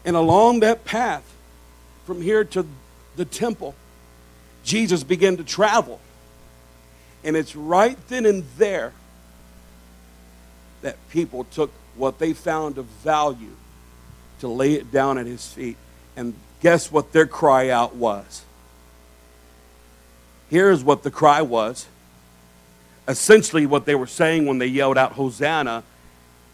And 0.03 0.17
along 0.17 0.60
that 0.60 0.83
path, 0.83 1.24
from 2.05 2.21
here 2.21 2.43
to 2.43 2.67
the 3.15 3.24
temple, 3.24 3.75
Jesus 4.65 5.05
began 5.05 5.38
to 5.38 5.43
travel. 5.45 6.01
And 7.24 7.38
it's 7.38 7.55
right 7.55 7.98
then 8.10 8.25
and 8.25 8.43
there 8.57 8.91
that 10.81 10.98
people 11.12 11.45
took 11.45 11.71
what 11.95 12.19
they 12.19 12.33
found 12.33 12.77
of 12.77 12.88
value 13.05 13.55
to 14.41 14.50
lay 14.50 14.74
it 14.74 14.91
down 14.91 15.17
at 15.17 15.27
his 15.27 15.48
feet. 15.48 15.77
And 16.17 16.33
guess 16.60 16.91
what 16.91 17.13
their 17.13 17.25
cry 17.25 17.69
out 17.69 17.95
was? 17.95 18.43
Here's 20.51 20.84
what 20.84 21.03
the 21.03 21.10
cry 21.10 21.41
was. 21.41 21.88
Essentially, 23.08 23.65
what 23.65 23.86
they 23.86 23.96
were 23.96 24.05
saying 24.05 24.46
when 24.46 24.58
they 24.58 24.67
yelled 24.67 24.98
out, 24.98 25.13
Hosanna, 25.13 25.81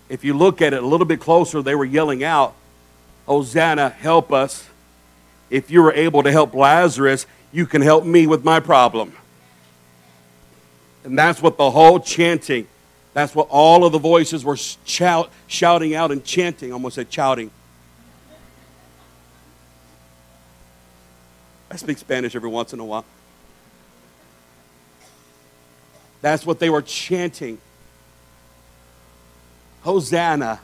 if 0.08 0.24
you 0.24 0.36
look 0.36 0.62
at 0.62 0.72
it 0.72 0.84
a 0.84 0.86
little 0.86 1.08
bit 1.08 1.20
closer, 1.20 1.64
they 1.64 1.74
were 1.74 1.84
yelling 1.84 2.24
out, 2.24 2.54
Hosanna, 3.26 3.90
help 3.90 4.32
us. 4.32 4.70
If 5.50 5.72
you 5.72 5.82
were 5.82 5.94
able 5.94 6.22
to 6.22 6.32
help 6.32 6.54
Lazarus, 6.54 7.26
you 7.52 7.66
can 7.66 7.82
help 7.82 8.06
me 8.06 8.28
with 8.28 8.46
my 8.46 8.60
problem. 8.60 9.14
And 11.04 11.18
that's 11.18 11.42
what 11.42 11.58
the 11.58 11.72
whole 11.72 12.00
chanting, 12.00 12.68
that's 13.16 13.34
what 13.34 13.48
all 13.50 13.84
of 13.84 13.94
the 13.94 14.00
voices 14.00 14.46
were 14.46 14.58
shout, 14.58 15.32
shouting 15.48 15.96
out 15.96 16.12
and 16.12 16.24
chanting. 16.24 16.72
Almost 16.72 16.96
said 16.96 17.12
shouting. 17.12 17.50
I 21.72 21.78
speak 21.78 21.98
Spanish 21.98 22.36
every 22.36 22.50
once 22.50 22.74
in 22.74 22.80
a 22.80 22.86
while. 22.86 23.04
That's 26.22 26.46
what 26.46 26.60
they 26.60 26.70
were 26.70 26.82
chanting. 26.82 27.60
Hosanna, 29.82 30.60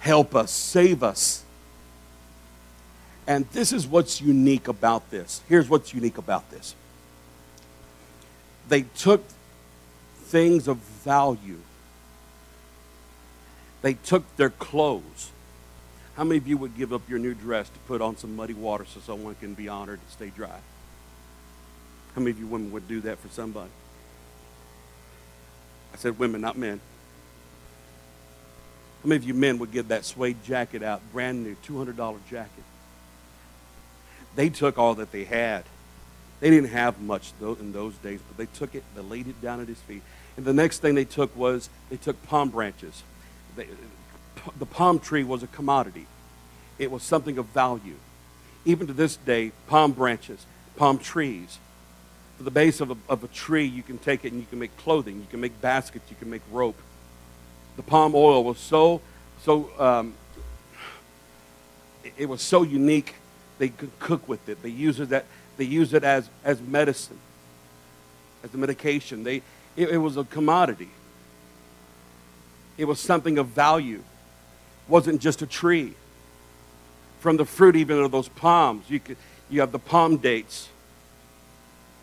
help 0.00 0.34
us, 0.34 0.50
save 0.50 1.02
us. 1.02 1.44
And 3.26 3.46
this 3.52 3.72
is 3.72 3.86
what's 3.86 4.20
unique 4.20 4.68
about 4.68 5.10
this. 5.10 5.42
Here's 5.48 5.68
what's 5.68 5.92
unique 5.92 6.18
about 6.18 6.50
this 6.50 6.74
they 8.68 8.82
took 8.82 9.22
things 10.24 10.68
of 10.68 10.78
value, 10.78 11.60
they 13.82 13.94
took 13.94 14.24
their 14.36 14.50
clothes. 14.50 15.30
How 16.16 16.24
many 16.24 16.38
of 16.38 16.48
you 16.48 16.56
would 16.56 16.76
give 16.76 16.92
up 16.92 17.08
your 17.08 17.20
new 17.20 17.32
dress 17.32 17.68
to 17.68 17.78
put 17.86 18.02
on 18.02 18.16
some 18.16 18.34
muddy 18.34 18.52
water 18.52 18.84
so 18.92 18.98
someone 18.98 19.36
can 19.36 19.54
be 19.54 19.68
honored 19.68 20.00
and 20.00 20.10
stay 20.10 20.30
dry? 20.30 20.58
How 22.16 22.20
many 22.20 22.32
of 22.32 22.40
you 22.40 22.48
women 22.48 22.72
would 22.72 22.88
do 22.88 23.00
that 23.02 23.20
for 23.20 23.28
somebody? 23.28 23.70
I 25.92 25.96
said 25.96 26.18
women, 26.18 26.40
not 26.40 26.56
men. 26.56 26.80
How 29.02 29.08
many 29.08 29.16
of 29.16 29.24
you 29.24 29.34
men 29.34 29.58
would 29.58 29.70
give 29.70 29.88
that 29.88 30.04
suede 30.04 30.42
jacket 30.44 30.82
out, 30.82 31.00
brand 31.12 31.44
new, 31.44 31.56
$200 31.66 32.18
jacket? 32.28 32.64
They 34.34 34.48
took 34.50 34.78
all 34.78 34.94
that 34.96 35.12
they 35.12 35.24
had. 35.24 35.64
They 36.40 36.50
didn't 36.50 36.70
have 36.70 37.00
much 37.00 37.32
in 37.40 37.72
those 37.72 37.94
days, 37.96 38.20
but 38.28 38.36
they 38.36 38.46
took 38.58 38.74
it, 38.74 38.84
they 38.94 39.02
laid 39.02 39.26
it 39.26 39.40
down 39.42 39.60
at 39.60 39.68
his 39.68 39.80
feet. 39.80 40.02
And 40.36 40.46
the 40.46 40.52
next 40.52 40.78
thing 40.78 40.94
they 40.94 41.04
took 41.04 41.36
was 41.36 41.68
they 41.90 41.96
took 41.96 42.22
palm 42.24 42.50
branches. 42.50 43.02
They, 43.56 43.66
the 44.58 44.66
palm 44.66 45.00
tree 45.00 45.24
was 45.24 45.42
a 45.42 45.48
commodity, 45.48 46.06
it 46.78 46.90
was 46.90 47.02
something 47.02 47.38
of 47.38 47.46
value. 47.46 47.96
Even 48.64 48.86
to 48.86 48.92
this 48.92 49.16
day, 49.16 49.52
palm 49.66 49.92
branches, 49.92 50.44
palm 50.76 50.98
trees. 50.98 51.58
For 52.38 52.44
the 52.44 52.50
base 52.50 52.80
of 52.80 52.92
a, 52.92 52.96
of 53.08 53.24
a 53.24 53.28
tree, 53.28 53.66
you 53.66 53.82
can 53.82 53.98
take 53.98 54.24
it 54.24 54.32
and 54.32 54.40
you 54.40 54.46
can 54.48 54.58
make 54.58 54.74
clothing, 54.78 55.16
you 55.16 55.26
can 55.28 55.40
make 55.40 55.60
baskets, 55.60 56.08
you 56.08 56.16
can 56.16 56.30
make 56.30 56.42
rope. 56.50 56.78
The 57.76 57.82
palm 57.82 58.14
oil 58.14 58.42
was 58.44 58.58
so, 58.58 59.00
so, 59.42 59.70
um, 59.78 60.14
it 62.16 62.28
was 62.28 62.40
so 62.40 62.62
unique 62.62 63.14
they 63.58 63.68
could 63.68 63.90
cook 63.98 64.28
with 64.28 64.48
it. 64.48 64.62
They 64.62 64.70
use 64.70 65.00
it 65.00 65.10
that 65.10 65.26
they 65.56 65.64
use 65.64 65.92
it 65.92 66.04
as 66.04 66.30
as 66.44 66.60
medicine, 66.60 67.18
as 68.42 68.54
a 68.54 68.56
medication. 68.56 69.24
They 69.24 69.42
it, 69.76 69.90
it 69.90 69.98
was 69.98 70.16
a 70.16 70.24
commodity. 70.24 70.90
It 72.76 72.84
was 72.84 73.00
something 73.00 73.38
of 73.38 73.48
value. 73.48 73.98
It 73.98 74.90
wasn't 74.90 75.20
just 75.20 75.42
a 75.42 75.46
tree. 75.46 75.94
From 77.20 77.36
the 77.36 77.44
fruit 77.44 77.74
even 77.74 77.98
of 77.98 78.12
those 78.12 78.28
palms, 78.28 78.88
you 78.88 79.00
could 79.00 79.16
you 79.50 79.60
have 79.60 79.72
the 79.72 79.78
palm 79.78 80.18
dates. 80.18 80.68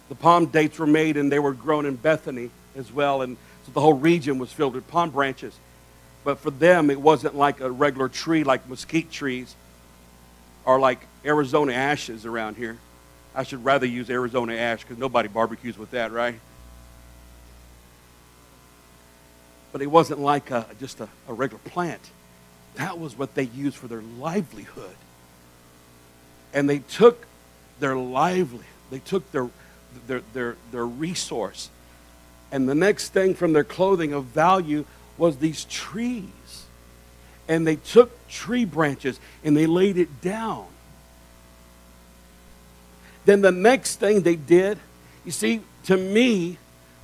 The 0.09 0.15
palm 0.15 0.47
dates 0.47 0.77
were 0.77 0.88
made 0.88 1.17
and 1.17 1.31
they 1.31 1.39
were 1.39 1.53
grown 1.53 1.85
in 1.85 1.95
Bethany 1.95 2.51
as 2.75 2.91
well, 2.91 3.21
and 3.21 3.38
so 3.65 3.71
the 3.71 3.81
whole 3.81 3.93
region 3.93 4.38
was 4.38 4.51
filled 4.51 4.75
with 4.75 4.88
palm 4.88 5.09
branches. 5.09 5.57
But 6.24 6.39
for 6.39 6.51
them, 6.51 6.89
it 6.89 7.00
wasn't 7.00 7.35
like 7.35 7.62
a 7.62 7.71
regular 7.71 8.09
tree 8.09 8.43
like 8.43 8.67
mesquite 8.67 9.12
trees 9.12 9.55
or 10.65 10.79
like 10.79 11.00
Arizona 11.24 11.74
ashes 11.74 12.25
around 12.25 12.57
here. 12.57 12.77
I 13.35 13.43
should 13.43 13.63
rather 13.63 13.85
use 13.85 14.09
Arizona 14.09 14.55
ash 14.55 14.81
because 14.81 14.97
nobody 14.97 15.27
barbecues 15.27 15.77
with 15.77 15.91
that, 15.91 16.12
right? 16.12 16.39
But 19.71 19.81
it 19.81 19.88
wasn't 19.88 20.19
like 20.21 20.51
a, 20.51 20.65
just 20.79 21.01
a, 21.01 21.09
a 21.27 21.33
regular 21.33 21.62
plant. 21.65 22.01
That 22.75 22.97
was 22.97 23.17
what 23.17 23.35
they 23.35 23.43
used 23.43 23.77
for 23.77 23.88
their 23.88 24.01
livelihood. 24.01 24.95
And 26.53 26.69
they 26.69 26.79
took 26.79 27.27
their 27.79 27.95
livelihood, 27.95 28.65
they 28.89 29.00
took 29.00 29.29
their, 29.31 29.50
their, 30.08 30.22
their, 30.34 30.56
their 30.72 30.86
resource. 30.86 31.70
And 32.52 32.70
the 32.70 32.75
next 32.75 33.10
thing 33.10 33.34
from 33.34 33.54
their 33.54 33.64
clothing 33.64 34.14
of 34.14 34.25
value 34.25 34.86
was 35.18 35.38
these 35.38 35.66
trees. 35.66 36.66
And 37.48 37.66
they 37.66 37.75
took 37.75 38.28
tree 38.28 38.66
branches 38.66 39.20
and 39.44 39.56
they 39.56 39.66
laid 39.66 39.98
it 39.98 40.22
down. 40.22 40.66
Then 43.25 43.42
the 43.42 43.52
next 43.52 43.96
thing 43.96 44.22
they 44.22 44.36
did, 44.36 44.78
you 45.25 45.32
see, 45.32 45.62
to 45.86 45.98
me, 45.98 46.58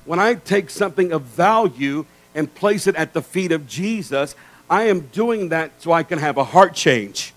when 0.04 0.18
I 0.18 0.34
take 0.34 0.70
something 0.70 1.12
of 1.12 1.22
value 1.22 2.06
and 2.34 2.52
place 2.52 2.86
it 2.86 2.96
at 2.96 3.12
the 3.12 3.22
feet 3.22 3.52
of 3.52 3.66
Jesus, 3.66 4.34
I 4.70 4.84
am 4.84 5.00
doing 5.00 5.50
that 5.50 5.82
so 5.82 5.92
I 5.92 6.02
can 6.02 6.18
have 6.18 6.38
a 6.38 6.44
heart 6.44 6.74
change. 6.74 7.34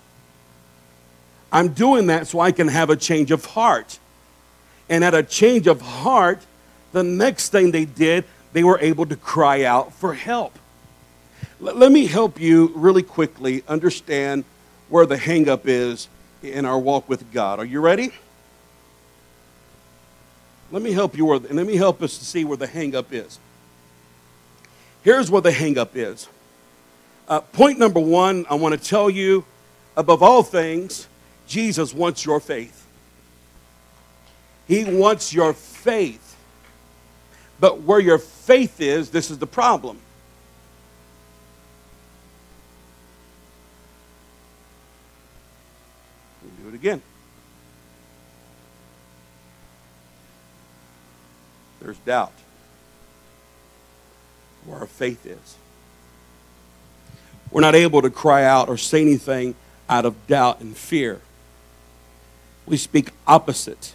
I'm 1.52 1.68
doing 1.68 2.06
that 2.08 2.26
so 2.26 2.40
I 2.40 2.52
can 2.52 2.68
have 2.68 2.90
a 2.90 2.96
change 2.96 3.30
of 3.30 3.44
heart. 3.44 3.98
And 4.88 5.04
at 5.04 5.14
a 5.14 5.22
change 5.22 5.66
of 5.66 5.80
heart, 5.80 6.40
the 6.92 7.02
next 7.02 7.50
thing 7.50 7.70
they 7.70 7.84
did, 7.84 8.24
they 8.52 8.64
were 8.64 8.78
able 8.80 9.06
to 9.06 9.16
cry 9.16 9.64
out 9.64 9.92
for 9.92 10.14
help. 10.14 10.58
Let 11.58 11.90
me 11.90 12.06
help 12.06 12.40
you 12.40 12.72
really 12.74 13.02
quickly 13.02 13.64
understand 13.66 14.44
where 14.88 15.06
the 15.06 15.16
hangup 15.16 15.62
is 15.64 16.08
in 16.42 16.64
our 16.64 16.78
walk 16.78 17.08
with 17.08 17.32
God. 17.32 17.58
Are 17.58 17.64
you 17.64 17.80
ready? 17.80 18.12
Let 20.70 20.82
me 20.82 20.92
help 20.92 21.16
you, 21.16 21.32
and 21.32 21.50
let 21.52 21.66
me 21.66 21.76
help 21.76 22.02
us 22.02 22.18
to 22.18 22.24
see 22.24 22.44
where 22.44 22.56
the 22.56 22.66
hangup 22.66 23.06
is. 23.12 23.38
Here's 25.02 25.30
where 25.30 25.42
the 25.42 25.50
hangup 25.50 25.90
is. 25.94 26.28
Uh, 27.28 27.40
point 27.40 27.78
number 27.78 28.00
one, 28.00 28.46
I 28.50 28.54
want 28.54 28.74
to 28.74 28.80
tell 28.80 29.08
you, 29.08 29.44
above 29.96 30.22
all 30.22 30.42
things, 30.42 31.08
Jesus 31.46 31.94
wants 31.94 32.24
your 32.24 32.40
faith. 32.40 32.85
He 34.66 34.84
wants 34.84 35.32
your 35.32 35.52
faith. 35.52 36.36
But 37.58 37.82
where 37.82 38.00
your 38.00 38.18
faith 38.18 38.80
is, 38.80 39.10
this 39.10 39.30
is 39.30 39.38
the 39.38 39.46
problem. 39.46 39.98
We 46.42 46.62
do 46.62 46.68
it 46.68 46.74
again. 46.74 47.00
There's 51.80 51.98
doubt. 51.98 52.32
Where 54.64 54.80
our 54.80 54.86
faith 54.86 55.24
is. 55.24 55.56
We're 57.50 57.60
not 57.60 57.76
able 57.76 58.02
to 58.02 58.10
cry 58.10 58.44
out 58.44 58.68
or 58.68 58.76
say 58.76 59.00
anything 59.00 59.54
out 59.88 60.04
of 60.04 60.26
doubt 60.26 60.60
and 60.60 60.76
fear. 60.76 61.20
We 62.66 62.76
speak 62.76 63.10
opposite. 63.26 63.94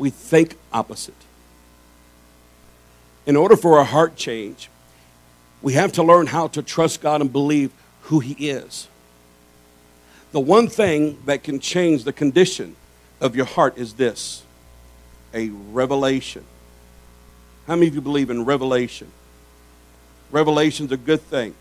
We 0.00 0.08
think 0.08 0.56
opposite. 0.72 1.12
In 3.26 3.36
order 3.36 3.54
for 3.54 3.78
a 3.78 3.84
heart 3.84 4.16
change, 4.16 4.70
we 5.60 5.74
have 5.74 5.92
to 5.92 6.02
learn 6.02 6.26
how 6.26 6.48
to 6.48 6.62
trust 6.62 7.02
God 7.02 7.20
and 7.20 7.30
believe 7.30 7.70
who 8.04 8.20
He 8.20 8.48
is. 8.48 8.88
The 10.32 10.40
one 10.40 10.68
thing 10.68 11.18
that 11.26 11.42
can 11.42 11.60
change 11.60 12.04
the 12.04 12.14
condition 12.14 12.76
of 13.20 13.36
your 13.36 13.44
heart 13.44 13.76
is 13.76 13.92
this 13.92 14.42
a 15.34 15.50
revelation. 15.50 16.44
How 17.66 17.74
many 17.74 17.88
of 17.88 17.94
you 17.94 18.00
believe 18.00 18.30
in 18.30 18.46
revelation? 18.46 19.08
Revelation's 20.30 20.92
a 20.92 20.96
good 20.96 21.20
thing. 21.20 21.54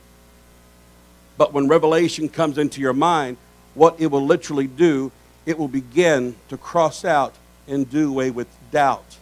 But 1.38 1.52
when 1.52 1.68
revelation 1.68 2.30
comes 2.30 2.58
into 2.58 2.80
your 2.80 2.94
mind, 2.94 3.36
what 3.74 4.00
it 4.00 4.08
will 4.08 4.26
literally 4.26 4.68
do, 4.68 5.12
it 5.46 5.60
will 5.60 5.68
begin 5.68 6.38
to 6.48 6.56
cross 6.56 7.04
out 7.04 7.36
and 7.70 7.90
do 7.90 8.10
away 8.10 8.32
with 8.32 8.48
doubt. 8.72 9.18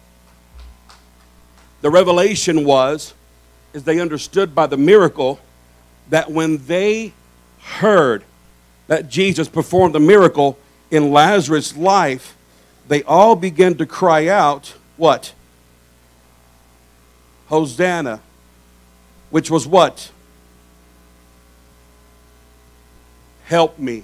The 1.81 1.89
revelation 1.89 2.65
was, 2.65 3.13
is 3.73 3.83
they 3.83 3.99
understood 3.99 4.55
by 4.55 4.67
the 4.67 4.77
miracle 4.77 5.39
that 6.10 6.31
when 6.31 6.65
they 6.65 7.13
heard 7.62 8.23
that 8.88 9.10
Jesus 9.10 9.47
performed 9.47 9.95
a 9.95 9.99
miracle 9.99 10.57
in 10.89 11.12
Lazarus' 11.12 11.75
life, 11.75 12.36
they 12.88 13.03
all 13.03 13.36
began 13.36 13.75
to 13.75 13.86
cry 13.86 14.27
out, 14.27 14.73
what? 14.95 15.33
Hosanna, 17.47 18.21
which 19.29 19.51
was 19.51 19.67
what? 19.67 20.12
Help 23.45 23.77
me. 23.77 24.03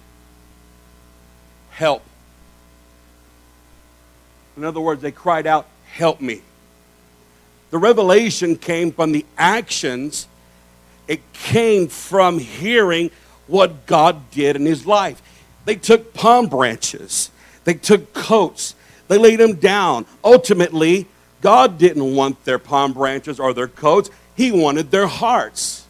Help. 1.72 2.04
In 4.58 4.64
other 4.64 4.80
words, 4.80 5.02
they 5.02 5.12
cried 5.12 5.48
out, 5.48 5.68
Help 5.94 6.22
me. 6.22 6.42
The 7.70 7.78
revelation 7.78 8.56
came 8.56 8.92
from 8.92 9.12
the 9.12 9.26
actions, 9.38 10.28
it 11.08 11.22
came 11.34 11.88
from 11.88 12.40
hearing 12.40 13.12
what 13.48 13.86
God 13.86 14.30
did 14.32 14.56
in 14.56 14.66
his 14.66 14.86
life. 14.86 15.22
They 15.66 15.76
took 15.76 16.14
palm 16.14 16.48
branches, 16.48 17.32
they 17.64 17.74
took 17.74 18.14
coats, 18.14 18.76
they 19.08 19.18
laid 19.18 19.40
them 19.40 19.56
down. 19.56 20.06
Ultimately, 20.24 21.08
God 21.42 21.78
didn't 21.78 22.16
want 22.16 22.46
their 22.46 22.60
palm 22.60 22.94
branches 22.94 23.40
or 23.40 23.54
their 23.54 23.68
coats, 23.68 24.10
He 24.36 24.52
wanted 24.52 24.92
their 24.92 25.08
hearts, 25.08 25.86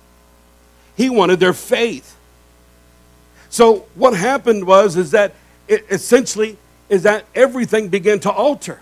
He 0.95 1.09
wanted 1.09 1.39
their 1.39 1.53
faith. 1.53 2.17
So 3.49 3.85
what 3.95 4.15
happened 4.15 4.65
was 4.65 4.95
is 4.95 5.11
that 5.11 5.35
it 5.67 5.85
essentially 5.91 6.57
is 6.89 7.03
that 7.03 7.25
everything 7.33 7.89
began 7.89 8.19
to 8.21 8.31
alter. 8.31 8.79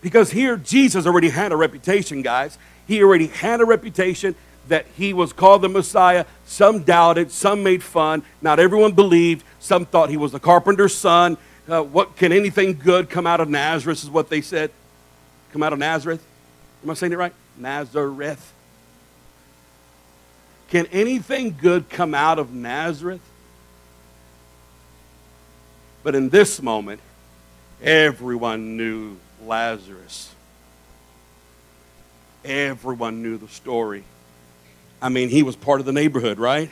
Because 0.00 0.30
here 0.30 0.56
Jesus 0.56 1.06
already 1.06 1.30
had 1.30 1.52
a 1.52 1.56
reputation, 1.56 2.22
guys. 2.22 2.58
He 2.86 3.02
already 3.02 3.28
had 3.28 3.60
a 3.60 3.64
reputation 3.64 4.34
that 4.68 4.86
he 4.96 5.12
was 5.12 5.32
called 5.32 5.62
the 5.62 5.68
Messiah. 5.68 6.26
Some 6.46 6.82
doubted, 6.82 7.30
some 7.30 7.62
made 7.62 7.82
fun. 7.82 8.22
Not 8.42 8.58
everyone 8.58 8.92
believed. 8.92 9.44
Some 9.60 9.86
thought 9.86 10.10
he 10.10 10.16
was 10.16 10.32
the 10.32 10.40
carpenter's 10.40 10.94
son. 10.94 11.36
Uh, 11.68 11.82
what 11.82 12.16
can 12.16 12.32
anything 12.32 12.74
good 12.74 13.08
come 13.08 13.26
out 13.26 13.40
of 13.40 13.48
Nazareth? 13.48 14.04
Is 14.04 14.10
what 14.10 14.28
they 14.28 14.40
said. 14.40 14.70
Come 15.52 15.62
out 15.62 15.72
of 15.72 15.78
Nazareth. 15.78 16.24
Am 16.82 16.90
I 16.90 16.94
saying 16.94 17.12
it 17.12 17.18
right? 17.18 17.32
Nazareth. 17.56 18.52
Can 20.68 20.86
anything 20.86 21.56
good 21.58 21.88
come 21.88 22.14
out 22.14 22.38
of 22.38 22.52
Nazareth? 22.52 23.20
But 26.04 26.14
in 26.14 26.28
this 26.28 26.62
moment, 26.62 27.00
everyone 27.82 28.76
knew 28.76 29.16
Lazarus. 29.44 30.32
Everyone 32.44 33.22
knew 33.22 33.38
the 33.38 33.48
story. 33.48 34.04
I 35.00 35.08
mean, 35.08 35.30
he 35.30 35.42
was 35.42 35.56
part 35.56 35.80
of 35.80 35.86
the 35.86 35.92
neighborhood, 35.92 36.38
right? 36.38 36.70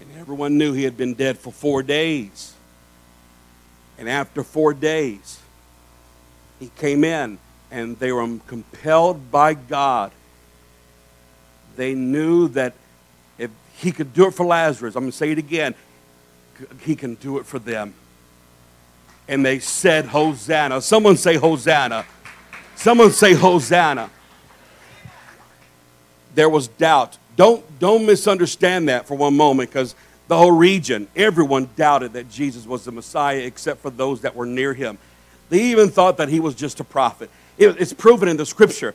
And 0.00 0.10
everyone 0.18 0.58
knew 0.58 0.72
he 0.72 0.82
had 0.82 0.96
been 0.96 1.14
dead 1.14 1.38
for 1.38 1.52
four 1.52 1.82
days. 1.84 2.52
And 3.98 4.08
after 4.08 4.42
four 4.42 4.74
days, 4.74 5.38
he 6.58 6.70
came 6.76 7.04
in 7.04 7.38
and 7.70 7.98
they 8.00 8.10
were 8.10 8.26
compelled 8.48 9.30
by 9.30 9.54
God. 9.54 10.10
They 11.76 11.94
knew 11.94 12.48
that 12.48 12.74
if 13.38 13.50
he 13.78 13.92
could 13.92 14.12
do 14.12 14.26
it 14.26 14.34
for 14.34 14.44
Lazarus, 14.44 14.96
I'm 14.96 15.04
going 15.04 15.12
to 15.12 15.16
say 15.16 15.30
it 15.30 15.38
again, 15.38 15.74
he 16.80 16.96
can 16.96 17.14
do 17.16 17.38
it 17.38 17.46
for 17.46 17.58
them. 17.58 17.94
And 19.28 19.44
they 19.44 19.58
said, 19.58 20.06
Hosanna. 20.06 20.80
Someone 20.80 21.16
say, 21.16 21.36
Hosanna. 21.36 22.04
Someone 22.76 23.10
say, 23.10 23.34
Hosanna 23.34 24.10
there 26.36 26.48
was 26.48 26.68
doubt. 26.68 27.18
Don't, 27.34 27.64
don't 27.80 28.06
misunderstand 28.06 28.88
that 28.88 29.08
for 29.08 29.16
one 29.16 29.36
moment 29.36 29.70
because 29.70 29.96
the 30.28 30.36
whole 30.36 30.52
region, 30.52 31.08
everyone 31.16 31.68
doubted 31.76 32.12
that 32.12 32.30
Jesus 32.30 32.66
was 32.66 32.84
the 32.84 32.92
Messiah 32.92 33.38
except 33.38 33.80
for 33.80 33.90
those 33.90 34.20
that 34.20 34.36
were 34.36 34.46
near 34.46 34.72
him. 34.72 34.98
They 35.48 35.62
even 35.64 35.90
thought 35.90 36.18
that 36.18 36.28
he 36.28 36.38
was 36.38 36.54
just 36.54 36.78
a 36.78 36.84
prophet. 36.84 37.30
It, 37.58 37.80
it's 37.80 37.92
proven 37.92 38.28
in 38.28 38.36
the 38.36 38.46
scripture. 38.46 38.94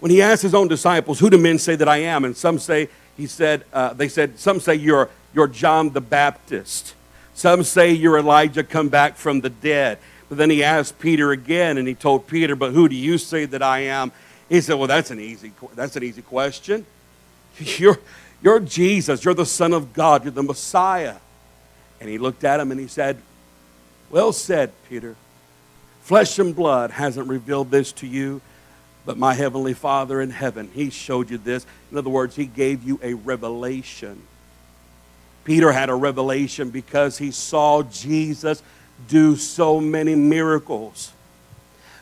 When 0.00 0.10
he 0.10 0.22
asked 0.22 0.42
his 0.42 0.54
own 0.54 0.68
disciples, 0.68 1.20
Who 1.20 1.28
do 1.28 1.38
men 1.38 1.58
say 1.58 1.76
that 1.76 1.88
I 1.88 1.98
am? 1.98 2.24
And 2.24 2.36
some 2.36 2.58
say, 2.58 2.88
he 3.16 3.26
said, 3.26 3.64
uh, 3.72 3.92
they 3.92 4.08
said, 4.08 4.38
Some 4.38 4.60
say 4.60 4.74
you're, 4.74 5.10
you're 5.34 5.46
John 5.46 5.90
the 5.90 6.00
Baptist. 6.00 6.94
Some 7.34 7.62
say 7.62 7.92
you're 7.92 8.18
Elijah 8.18 8.64
come 8.64 8.88
back 8.88 9.16
from 9.16 9.40
the 9.40 9.50
dead. 9.50 9.98
But 10.28 10.38
then 10.38 10.50
he 10.50 10.62
asked 10.62 10.98
Peter 10.98 11.32
again, 11.32 11.78
and 11.78 11.88
he 11.88 11.94
told 11.94 12.26
Peter, 12.26 12.54
But 12.54 12.72
who 12.72 12.88
do 12.88 12.94
you 12.94 13.18
say 13.18 13.46
that 13.46 13.62
I 13.62 13.80
am? 13.80 14.12
He 14.48 14.60
said, 14.60 14.74
Well, 14.74 14.88
that's 14.88 15.10
an 15.10 15.20
easy, 15.20 15.52
that's 15.74 15.96
an 15.96 16.02
easy 16.02 16.22
question. 16.22 16.86
You're, 17.58 17.98
you're 18.42 18.60
Jesus. 18.60 19.24
You're 19.24 19.34
the 19.34 19.44
Son 19.44 19.72
of 19.72 19.92
God. 19.92 20.24
You're 20.24 20.32
the 20.32 20.42
Messiah. 20.42 21.16
And 22.00 22.08
he 22.08 22.16
looked 22.16 22.44
at 22.44 22.60
him 22.60 22.70
and 22.70 22.80
he 22.80 22.86
said, 22.86 23.18
Well 24.08 24.32
said, 24.32 24.72
Peter. 24.88 25.16
Flesh 26.02 26.38
and 26.38 26.54
blood 26.56 26.90
hasn't 26.90 27.28
revealed 27.28 27.70
this 27.70 27.92
to 27.92 28.06
you, 28.06 28.40
but 29.04 29.18
my 29.18 29.34
heavenly 29.34 29.74
Father 29.74 30.20
in 30.20 30.30
heaven, 30.30 30.70
he 30.74 30.90
showed 30.90 31.30
you 31.30 31.38
this. 31.38 31.66
In 31.92 31.98
other 31.98 32.10
words, 32.10 32.36
he 32.36 32.46
gave 32.46 32.82
you 32.82 32.98
a 33.02 33.14
revelation. 33.14 34.22
Peter 35.44 35.72
had 35.72 35.88
a 35.88 35.94
revelation 35.94 36.70
because 36.70 37.18
he 37.18 37.30
saw 37.30 37.82
Jesus 37.82 38.62
do 39.08 39.36
so 39.36 39.80
many 39.80 40.14
miracles. 40.14 41.12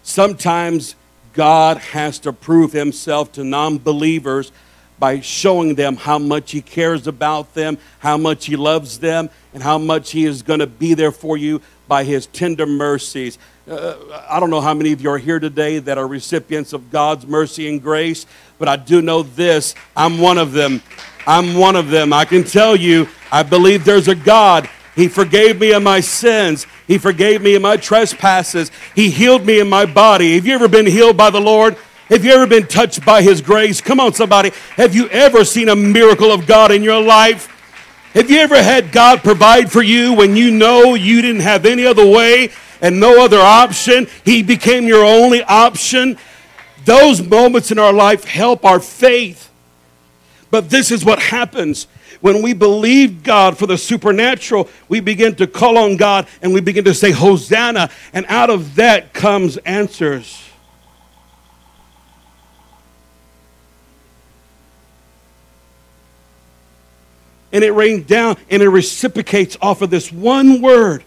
Sometimes 0.02 0.94
God 1.32 1.76
has 1.78 2.18
to 2.20 2.32
prove 2.32 2.72
himself 2.72 3.32
to 3.32 3.44
non 3.44 3.78
believers 3.78 4.50
by 4.98 5.20
showing 5.20 5.76
them 5.76 5.96
how 5.96 6.18
much 6.18 6.50
he 6.50 6.60
cares 6.60 7.06
about 7.06 7.54
them, 7.54 7.78
how 8.00 8.16
much 8.16 8.46
he 8.46 8.56
loves 8.56 8.98
them, 8.98 9.30
and 9.54 9.62
how 9.62 9.78
much 9.78 10.10
he 10.10 10.24
is 10.24 10.42
going 10.42 10.58
to 10.58 10.66
be 10.66 10.94
there 10.94 11.12
for 11.12 11.36
you 11.36 11.60
by 11.86 12.04
his 12.04 12.26
tender 12.26 12.66
mercies. 12.66 13.38
Uh, 13.68 13.94
I 14.28 14.40
don't 14.40 14.50
know 14.50 14.60
how 14.60 14.74
many 14.74 14.92
of 14.92 15.00
you 15.00 15.10
are 15.10 15.18
here 15.18 15.38
today 15.38 15.78
that 15.78 15.98
are 15.98 16.06
recipients 16.06 16.72
of 16.72 16.90
God's 16.90 17.26
mercy 17.26 17.68
and 17.68 17.82
grace, 17.82 18.26
but 18.58 18.66
I 18.66 18.76
do 18.76 19.00
know 19.02 19.22
this 19.22 19.74
I'm 19.96 20.18
one 20.18 20.38
of 20.38 20.52
them. 20.52 20.82
I'm 21.26 21.54
one 21.54 21.76
of 21.76 21.90
them. 21.90 22.12
I 22.12 22.24
can 22.24 22.42
tell 22.42 22.74
you, 22.74 23.06
I 23.30 23.42
believe 23.42 23.84
there's 23.84 24.08
a 24.08 24.14
God. 24.14 24.68
He 24.94 25.08
forgave 25.08 25.60
me 25.60 25.72
of 25.72 25.82
my 25.82 26.00
sins. 26.00 26.66
He 26.86 26.98
forgave 26.98 27.40
me 27.40 27.54
of 27.54 27.62
my 27.62 27.76
trespasses. 27.76 28.70
He 28.94 29.10
healed 29.10 29.46
me 29.46 29.60
in 29.60 29.68
my 29.68 29.86
body. 29.86 30.34
Have 30.34 30.46
you 30.46 30.54
ever 30.54 30.68
been 30.68 30.86
healed 30.86 31.16
by 31.16 31.30
the 31.30 31.40
Lord? 31.40 31.76
Have 32.08 32.24
you 32.24 32.32
ever 32.32 32.46
been 32.46 32.66
touched 32.66 33.04
by 33.04 33.22
His 33.22 33.40
grace? 33.40 33.80
Come 33.80 34.00
on, 34.00 34.14
somebody. 34.14 34.50
Have 34.76 34.94
you 34.94 35.08
ever 35.10 35.44
seen 35.44 35.68
a 35.68 35.76
miracle 35.76 36.32
of 36.32 36.46
God 36.46 36.72
in 36.72 36.82
your 36.82 37.00
life? 37.00 37.54
Have 38.14 38.30
you 38.30 38.38
ever 38.38 38.60
had 38.60 38.90
God 38.90 39.22
provide 39.22 39.70
for 39.70 39.82
you 39.82 40.14
when 40.14 40.34
you 40.34 40.50
know 40.50 40.94
you 40.94 41.20
didn't 41.20 41.42
have 41.42 41.66
any 41.66 41.86
other 41.86 42.06
way 42.06 42.50
and 42.80 42.98
no 42.98 43.22
other 43.22 43.38
option? 43.38 44.08
He 44.24 44.42
became 44.42 44.86
your 44.88 45.04
only 45.04 45.42
option. 45.44 46.18
Those 46.86 47.22
moments 47.22 47.70
in 47.70 47.78
our 47.78 47.92
life 47.92 48.24
help 48.24 48.64
our 48.64 48.80
faith. 48.80 49.50
But 50.50 50.70
this 50.70 50.90
is 50.90 51.04
what 51.04 51.20
happens 51.20 51.86
when 52.20 52.42
we 52.42 52.52
believe 52.52 53.22
God 53.22 53.56
for 53.56 53.66
the 53.66 53.78
supernatural, 53.78 54.68
we 54.88 55.00
begin 55.00 55.34
to 55.36 55.46
call 55.46 55.78
on 55.78 55.96
God 55.96 56.26
and 56.42 56.52
we 56.52 56.60
begin 56.60 56.84
to 56.84 56.94
say, 56.94 57.10
Hosanna. 57.10 57.90
And 58.12 58.26
out 58.28 58.50
of 58.50 58.76
that 58.76 59.12
comes 59.12 59.56
answers. 59.58 60.44
and 67.52 67.64
it 67.64 67.72
rains 67.72 68.06
down 68.06 68.36
and 68.50 68.62
it 68.62 68.68
reciprocates 68.68 69.56
off 69.60 69.82
of 69.82 69.90
this 69.90 70.12
one 70.12 70.60
word. 70.60 71.04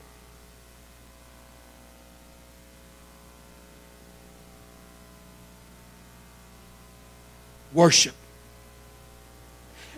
Worship. 7.74 8.16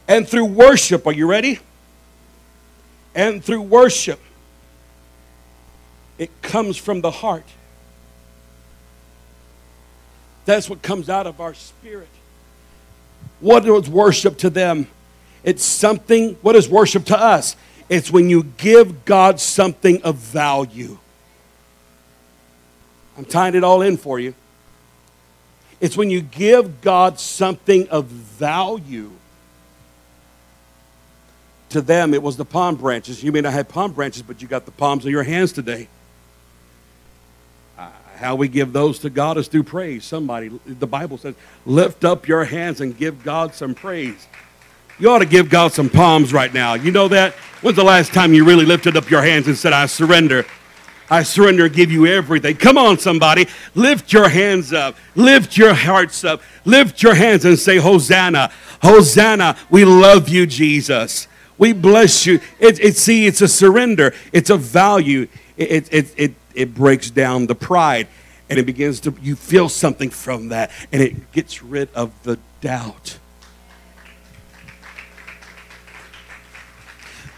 And 0.08 0.28
through 0.28 0.46
worship, 0.46 1.08
are 1.08 1.14
you 1.14 1.28
ready? 1.28 1.60
And 3.16 3.44
through 3.44 3.62
worship, 3.62 4.20
it 6.18 6.42
comes 6.42 6.78
from 6.78 7.02
the 7.02 7.12
heart. 7.12 7.46
That's 10.46 10.70
what 10.70 10.82
comes 10.82 11.10
out 11.10 11.26
of 11.26 11.40
our 11.40 11.54
spirit. 11.54 12.10
What 13.40 13.66
is 13.66 13.90
worship 13.90 14.38
to 14.40 14.50
them? 14.50 14.88
It's 15.44 15.64
something, 15.64 16.36
what 16.42 16.56
is 16.56 16.68
worship 16.70 17.06
to 17.06 17.18
us? 17.18 17.56
It's 17.90 18.12
when 18.12 18.30
you 18.30 18.44
give 18.58 19.06
God 19.06 19.40
something 19.40 20.02
of 20.04 20.16
value. 20.16 20.98
I'm 23.18 23.26
tying 23.26 23.56
it 23.56 23.64
all 23.64 23.82
in 23.82 23.98
for 23.98 24.20
you. 24.20 24.34
It's 25.80 25.98
when 25.98 26.10
you 26.10 26.22
give 26.22 26.82
God 26.82 27.20
something 27.20 27.88
of 27.90 28.06
value. 28.06 29.12
To 31.74 31.82
them, 31.82 32.14
it 32.14 32.22
was 32.22 32.38
the 32.38 32.46
palm 32.46 32.76
branches. 32.76 33.24
You 33.24 33.32
may 33.32 33.42
not 33.42 33.54
have 33.54 33.68
palm 33.68 33.94
branches, 33.94 34.22
but 34.22 34.44
you 34.44 34.48
got 34.48 34.66
the 34.66 34.72
palms 34.72 35.06
of 35.06 35.12
your 35.12 35.24
hands 35.24 35.52
today. 35.52 35.88
Uh, 37.80 37.90
how 38.18 38.36
we 38.36 38.48
give 38.48 38.74
those 38.74 39.00
to 39.00 39.10
God 39.10 39.40
is 39.40 39.48
through 39.48 39.64
praise. 39.64 40.06
Somebody, 40.06 40.52
the 40.68 40.86
Bible 40.86 41.18
says, 41.18 41.34
lift 41.66 42.06
up 42.06 42.28
your 42.28 42.46
hands 42.46 42.80
and 42.80 42.96
give 42.96 43.24
God 43.24 43.56
some 43.56 43.74
praise. 43.74 44.28
You 45.00 45.10
ought 45.10 45.20
to 45.20 45.26
give 45.26 45.50
God 45.50 45.72
some 45.72 45.90
palms 45.90 46.32
right 46.32 46.54
now. 46.54 46.76
You 46.76 46.92
know 46.92 47.08
that? 47.08 47.34
When's 47.62 47.76
the 47.76 47.84
last 47.84 48.14
time 48.14 48.36
you 48.36 48.46
really 48.46 48.66
lifted 48.66 48.96
up 48.96 49.10
your 49.10 49.24
hands 49.24 49.48
and 49.48 49.58
said, 49.58 49.74
I 49.74 49.88
surrender? 49.88 50.46
I 51.10 51.24
surrender, 51.24 51.68
give 51.70 51.92
you 51.92 52.06
everything. 52.06 52.56
Come 52.56 52.78
on, 52.78 53.00
somebody. 53.00 53.48
Lift 53.74 54.14
your 54.14 54.30
hands 54.30 54.74
up. 54.74 54.96
Lift 55.16 55.58
your 55.58 55.74
hearts 55.74 56.24
up. 56.24 56.44
Lift 56.66 57.02
your 57.02 57.16
hands 57.16 57.46
and 57.46 57.58
say, 57.58 57.78
Hosanna. 57.78 58.52
Hosanna. 58.84 59.58
We 59.72 59.86
love 59.86 60.30
you, 60.30 60.46
Jesus. 60.46 61.28
We 61.58 61.74
bless 61.74 62.26
you. 62.26 62.40
It, 62.60 62.80
it, 62.80 62.98
see, 62.98 63.26
it's 63.26 63.42
a 63.42 63.48
surrender, 63.48 64.14
it's 64.32 64.50
a 64.50 64.58
value. 64.58 65.28
It, 65.56 65.94
it, 65.94 66.14
it, 66.18 66.34
it 66.56 66.74
breaks 66.74 67.10
down 67.10 67.48
the 67.48 67.56
pride 67.56 68.08
and 68.50 68.60
it 68.60 68.66
begins 68.66 69.00
to, 69.02 69.16
you 69.22 69.36
feel 69.36 69.70
something 69.70 70.10
from 70.10 70.50
that 70.50 70.72
and 70.92 71.02
it 71.02 71.32
gets 71.32 71.64
rid 71.64 71.90
of 71.94 72.12
the 72.24 72.40
doubt. 72.62 73.20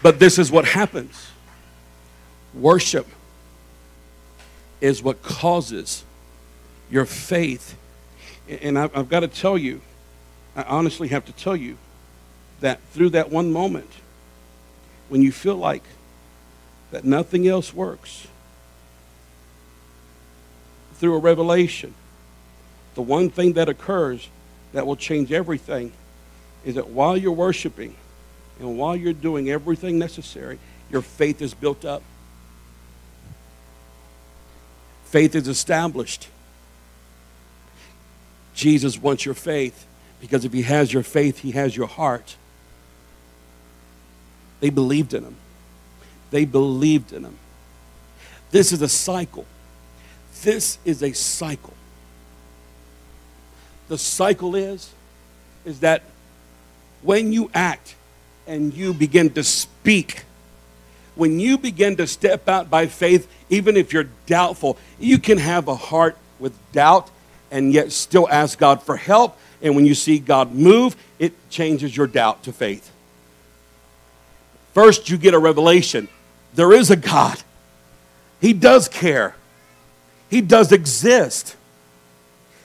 But 0.02 0.18
this 0.18 0.38
is 0.38 0.50
what 0.50 0.64
happens 0.64 1.30
worship 2.54 3.06
is 4.80 5.02
what 5.02 5.22
causes 5.22 6.04
your 6.90 7.04
faith. 7.04 7.76
And 8.48 8.78
I've, 8.78 9.08
got 9.08 9.20
to 9.20 9.28
tell 9.28 9.58
you, 9.58 9.80
I 10.54 10.62
honestly 10.62 11.08
have 11.08 11.24
to 11.26 11.32
tell 11.32 11.56
you 11.56 11.76
that 12.60 12.80
through 12.92 13.10
that 13.10 13.30
one 13.30 13.52
moment, 13.52 13.90
when 15.08 15.22
you 15.22 15.32
feel 15.32 15.56
like 15.56 15.82
that 16.90 17.04
nothing 17.04 17.46
else 17.46 17.72
works, 17.74 18.26
through 20.94 21.14
a 21.14 21.18
revelation, 21.18 21.94
the 22.94 23.02
one 23.02 23.28
thing 23.28 23.52
that 23.54 23.68
occurs 23.68 24.28
that 24.72 24.86
will 24.86 24.96
change 24.96 25.30
everything 25.30 25.92
is 26.64 26.74
that 26.74 26.88
while 26.88 27.16
you're 27.16 27.32
worshiping, 27.32 27.94
and 28.58 28.78
while 28.78 28.96
you're 28.96 29.12
doing 29.12 29.50
everything 29.50 29.98
necessary, 29.98 30.58
your 30.90 31.02
faith 31.02 31.42
is 31.42 31.54
built 31.54 31.84
up. 31.84 32.02
Faith 35.04 35.34
is 35.34 35.46
established. 35.46 36.28
Jesus 38.54 38.98
wants 38.98 39.24
your 39.24 39.34
faith 39.34 39.86
because 40.20 40.44
if 40.44 40.52
he 40.52 40.62
has 40.62 40.92
your 40.92 41.02
faith, 41.02 41.40
he 41.40 41.50
has 41.52 41.76
your 41.76 41.86
heart. 41.86 42.36
They 44.60 44.70
believed 44.70 45.14
in 45.14 45.24
him. 45.24 45.36
They 46.30 46.44
believed 46.44 47.12
in 47.12 47.24
him. 47.24 47.38
This 48.50 48.72
is 48.72 48.82
a 48.82 48.88
cycle. 48.88 49.44
This 50.42 50.78
is 50.84 51.02
a 51.02 51.12
cycle. 51.12 51.74
The 53.88 53.98
cycle 53.98 54.54
is 54.54 54.92
is 55.64 55.80
that 55.80 56.02
when 57.02 57.32
you 57.32 57.50
act 57.52 57.94
and 58.46 58.72
you 58.72 58.94
begin 58.94 59.30
to 59.30 59.42
speak, 59.42 60.22
when 61.14 61.40
you 61.40 61.58
begin 61.58 61.96
to 61.96 62.06
step 62.06 62.48
out 62.48 62.70
by 62.70 62.86
faith, 62.86 63.28
even 63.48 63.76
if 63.76 63.92
you're 63.92 64.08
doubtful, 64.26 64.78
you 64.98 65.18
can 65.18 65.38
have 65.38 65.68
a 65.68 65.74
heart 65.74 66.16
with 66.38 66.54
doubt 66.72 67.10
and 67.50 67.72
yet 67.72 67.92
still 67.92 68.28
ask 68.30 68.58
God 68.58 68.82
for 68.82 68.96
help. 68.96 69.36
And 69.62 69.74
when 69.74 69.86
you 69.86 69.94
see 69.94 70.18
God 70.18 70.52
move, 70.52 70.96
it 71.18 71.32
changes 71.50 71.96
your 71.96 72.06
doubt 72.06 72.42
to 72.44 72.52
faith. 72.52 72.90
First, 74.76 75.08
you 75.08 75.16
get 75.16 75.32
a 75.32 75.38
revelation 75.38 76.06
there 76.52 76.70
is 76.70 76.90
a 76.90 76.96
God, 76.96 77.42
He 78.42 78.52
does 78.52 78.88
care, 78.88 79.34
He 80.28 80.42
does 80.42 80.70
exist. 80.70 81.56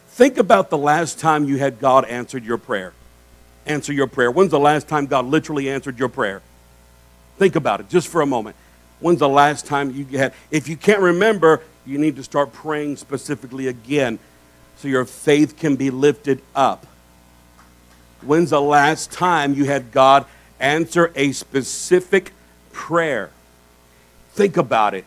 Think 0.10 0.38
about 0.38 0.70
the 0.70 0.78
last 0.78 1.20
time 1.20 1.46
you 1.46 1.58
had 1.58 1.80
God 1.80 2.04
answered 2.04 2.44
your 2.44 2.58
prayer 2.58 2.92
answer 3.66 3.94
your 3.94 4.08
prayer? 4.08 4.30
When's 4.30 4.52
the 4.52 4.60
last 4.60 4.90
time 4.90 5.06
God 5.06 5.26
literally 5.26 5.70
answered 5.70 5.98
your 6.00 6.10
prayer? 6.10 6.42
Think 7.38 7.56
about 7.56 7.80
it 7.80 7.88
just 7.88 8.10
for 8.10 8.20
a 8.20 8.26
moment. 8.26 8.58
When's 9.00 9.20
the 9.20 9.30
last 9.30 9.66
time 9.66 9.92
you 9.92 10.06
had? 10.18 10.34
If 10.50 10.68
you 10.68 10.76
can't 10.76 11.00
remember, 11.00 11.62
you 11.86 11.98
need 11.98 12.18
to 12.18 12.24
start 12.24 12.52
praying 12.52 12.98
specifically 12.98 13.68
again 13.68 14.20
so 14.76 14.90
your 14.90 15.06
faith 15.06 15.56
can 15.56 15.78
be 15.78 15.92
lifted 15.92 16.42
up. 16.54 16.86
When's 18.22 18.50
the 18.50 18.62
last 18.62 19.14
time 19.14 19.54
you 19.54 19.64
had 19.64 19.94
God 19.94 20.26
answer 20.62 21.12
a 21.16 21.32
specific 21.32 22.32
prayer? 22.72 23.32
Think 24.34 24.58
about 24.58 24.94
it. 24.94 25.06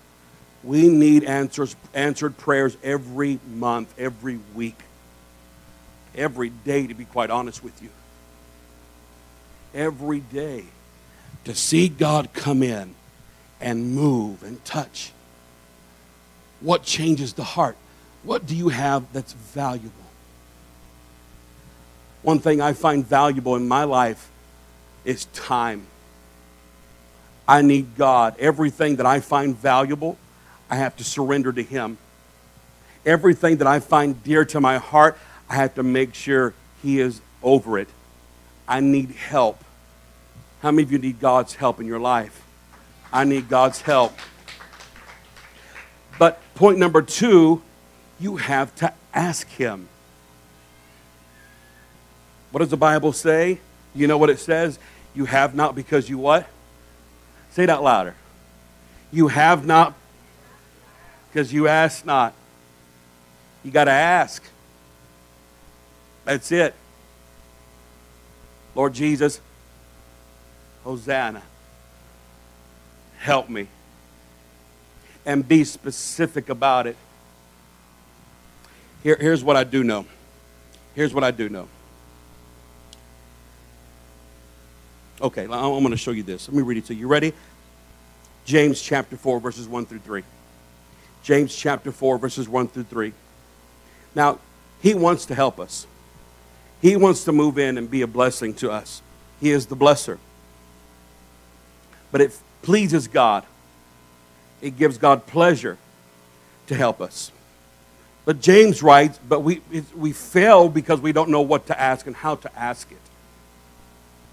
We 0.62 0.88
need 0.88 1.24
answers, 1.24 1.76
answered 1.92 2.36
prayers 2.36 2.76
every 2.82 3.38
month, 3.54 3.94
every 3.98 4.40
week, 4.54 4.78
every 6.14 6.50
day, 6.50 6.86
to 6.86 6.94
be 6.94 7.04
quite 7.04 7.30
honest 7.30 7.62
with 7.62 7.82
you 7.82 7.90
every 9.74 10.20
day 10.20 10.64
to 11.44 11.54
see 11.54 11.88
God 11.88 12.32
come 12.32 12.62
in 12.62 12.94
and 13.60 13.94
move 13.94 14.42
and 14.42 14.64
touch? 14.64 15.12
What 16.60 16.84
changes 16.84 17.34
the 17.34 17.44
heart? 17.44 17.76
What 18.22 18.46
do 18.46 18.56
you 18.56 18.70
have 18.70 19.12
that's 19.12 19.32
valuable? 19.32 19.90
One 22.22 22.38
thing 22.38 22.60
I 22.60 22.72
find 22.72 23.04
valuable 23.04 23.56
in 23.56 23.68
my 23.68 23.84
life 23.84 24.30
is 25.04 25.26
time. 25.26 25.86
I 27.46 27.62
need 27.62 27.96
God. 27.96 28.36
Everything 28.38 28.96
that 28.96 29.06
I 29.06 29.20
find 29.20 29.56
valuable, 29.56 30.16
I 30.70 30.76
have 30.76 30.96
to 30.96 31.04
surrender 31.04 31.52
to 31.52 31.62
Him. 31.62 31.98
Everything 33.04 33.58
that 33.58 33.66
I 33.66 33.80
find 33.80 34.22
dear 34.24 34.44
to 34.46 34.60
my 34.60 34.78
heart, 34.78 35.18
I 35.48 35.56
have 35.56 35.74
to 35.74 35.82
make 35.82 36.14
sure 36.14 36.54
He 36.82 37.00
is 37.00 37.20
over 37.42 37.78
it. 37.78 37.88
I 38.66 38.80
need 38.80 39.10
help. 39.10 39.62
How 40.62 40.70
many 40.70 40.84
of 40.84 40.92
you 40.92 40.98
need 40.98 41.20
God's 41.20 41.54
help 41.54 41.80
in 41.80 41.86
your 41.86 42.00
life? 42.00 42.42
I 43.12 43.24
need 43.24 43.48
God's 43.48 43.82
help. 43.82 44.14
But 46.18 46.40
point 46.54 46.78
number 46.78 47.02
two, 47.02 47.62
you 48.18 48.36
have 48.36 48.74
to 48.76 48.92
ask 49.12 49.46
Him. 49.48 49.88
What 52.50 52.60
does 52.60 52.70
the 52.70 52.76
Bible 52.76 53.12
say? 53.12 53.58
You 53.94 54.06
know 54.06 54.16
what 54.16 54.30
it 54.30 54.38
says? 54.38 54.78
You 55.14 55.26
have 55.26 55.54
not 55.54 55.74
because 55.74 56.08
you 56.08 56.18
what? 56.18 56.46
Say 57.52 57.64
it 57.64 57.70
out 57.70 57.82
louder. 57.82 58.14
You 59.12 59.28
have 59.28 59.64
not 59.64 59.94
because 61.28 61.52
you 61.52 61.68
ask 61.68 62.04
not. 62.04 62.34
You 63.62 63.70
got 63.70 63.84
to 63.84 63.92
ask. 63.92 64.42
That's 66.24 66.50
it. 66.52 66.74
Lord 68.74 68.92
Jesus, 68.92 69.40
Hosanna, 70.82 71.42
help 73.18 73.48
me. 73.48 73.68
And 75.24 75.46
be 75.46 75.64
specific 75.64 76.48
about 76.48 76.86
it. 76.86 76.96
Here, 79.02 79.16
here's 79.18 79.44
what 79.44 79.56
I 79.56 79.64
do 79.64 79.84
know. 79.84 80.06
Here's 80.94 81.14
what 81.14 81.24
I 81.24 81.30
do 81.30 81.48
know. 81.48 81.68
Okay, 85.24 85.44
I'm 85.44 85.48
going 85.48 85.90
to 85.90 85.96
show 85.96 86.10
you 86.10 86.22
this. 86.22 86.48
Let 86.48 86.54
me 86.54 86.62
read 86.62 86.76
it 86.76 86.84
to 86.86 86.94
you. 86.94 87.00
You 87.00 87.08
ready? 87.08 87.32
James 88.44 88.82
chapter 88.82 89.16
4, 89.16 89.40
verses 89.40 89.66
1 89.66 89.86
through 89.86 90.00
3. 90.00 90.22
James 91.22 91.56
chapter 91.56 91.90
4, 91.90 92.18
verses 92.18 92.46
1 92.46 92.68
through 92.68 92.82
3. 92.82 93.14
Now, 94.14 94.38
he 94.82 94.92
wants 94.92 95.24
to 95.26 95.34
help 95.34 95.58
us. 95.58 95.86
He 96.82 96.94
wants 96.94 97.24
to 97.24 97.32
move 97.32 97.58
in 97.58 97.78
and 97.78 97.90
be 97.90 98.02
a 98.02 98.06
blessing 98.06 98.52
to 98.56 98.70
us. 98.70 99.00
He 99.40 99.50
is 99.50 99.64
the 99.64 99.76
blesser. 99.76 100.18
But 102.12 102.20
it 102.20 102.38
pleases 102.60 103.08
God. 103.08 103.44
It 104.60 104.76
gives 104.76 104.98
God 104.98 105.26
pleasure 105.26 105.78
to 106.66 106.74
help 106.74 107.00
us. 107.00 107.32
But 108.26 108.42
James 108.42 108.82
writes, 108.82 109.18
but 109.26 109.40
we, 109.40 109.62
we 109.96 110.12
fail 110.12 110.68
because 110.68 111.00
we 111.00 111.12
don't 111.12 111.30
know 111.30 111.40
what 111.40 111.66
to 111.68 111.80
ask 111.80 112.06
and 112.06 112.14
how 112.14 112.34
to 112.36 112.58
ask 112.58 112.92
it. 112.92 112.98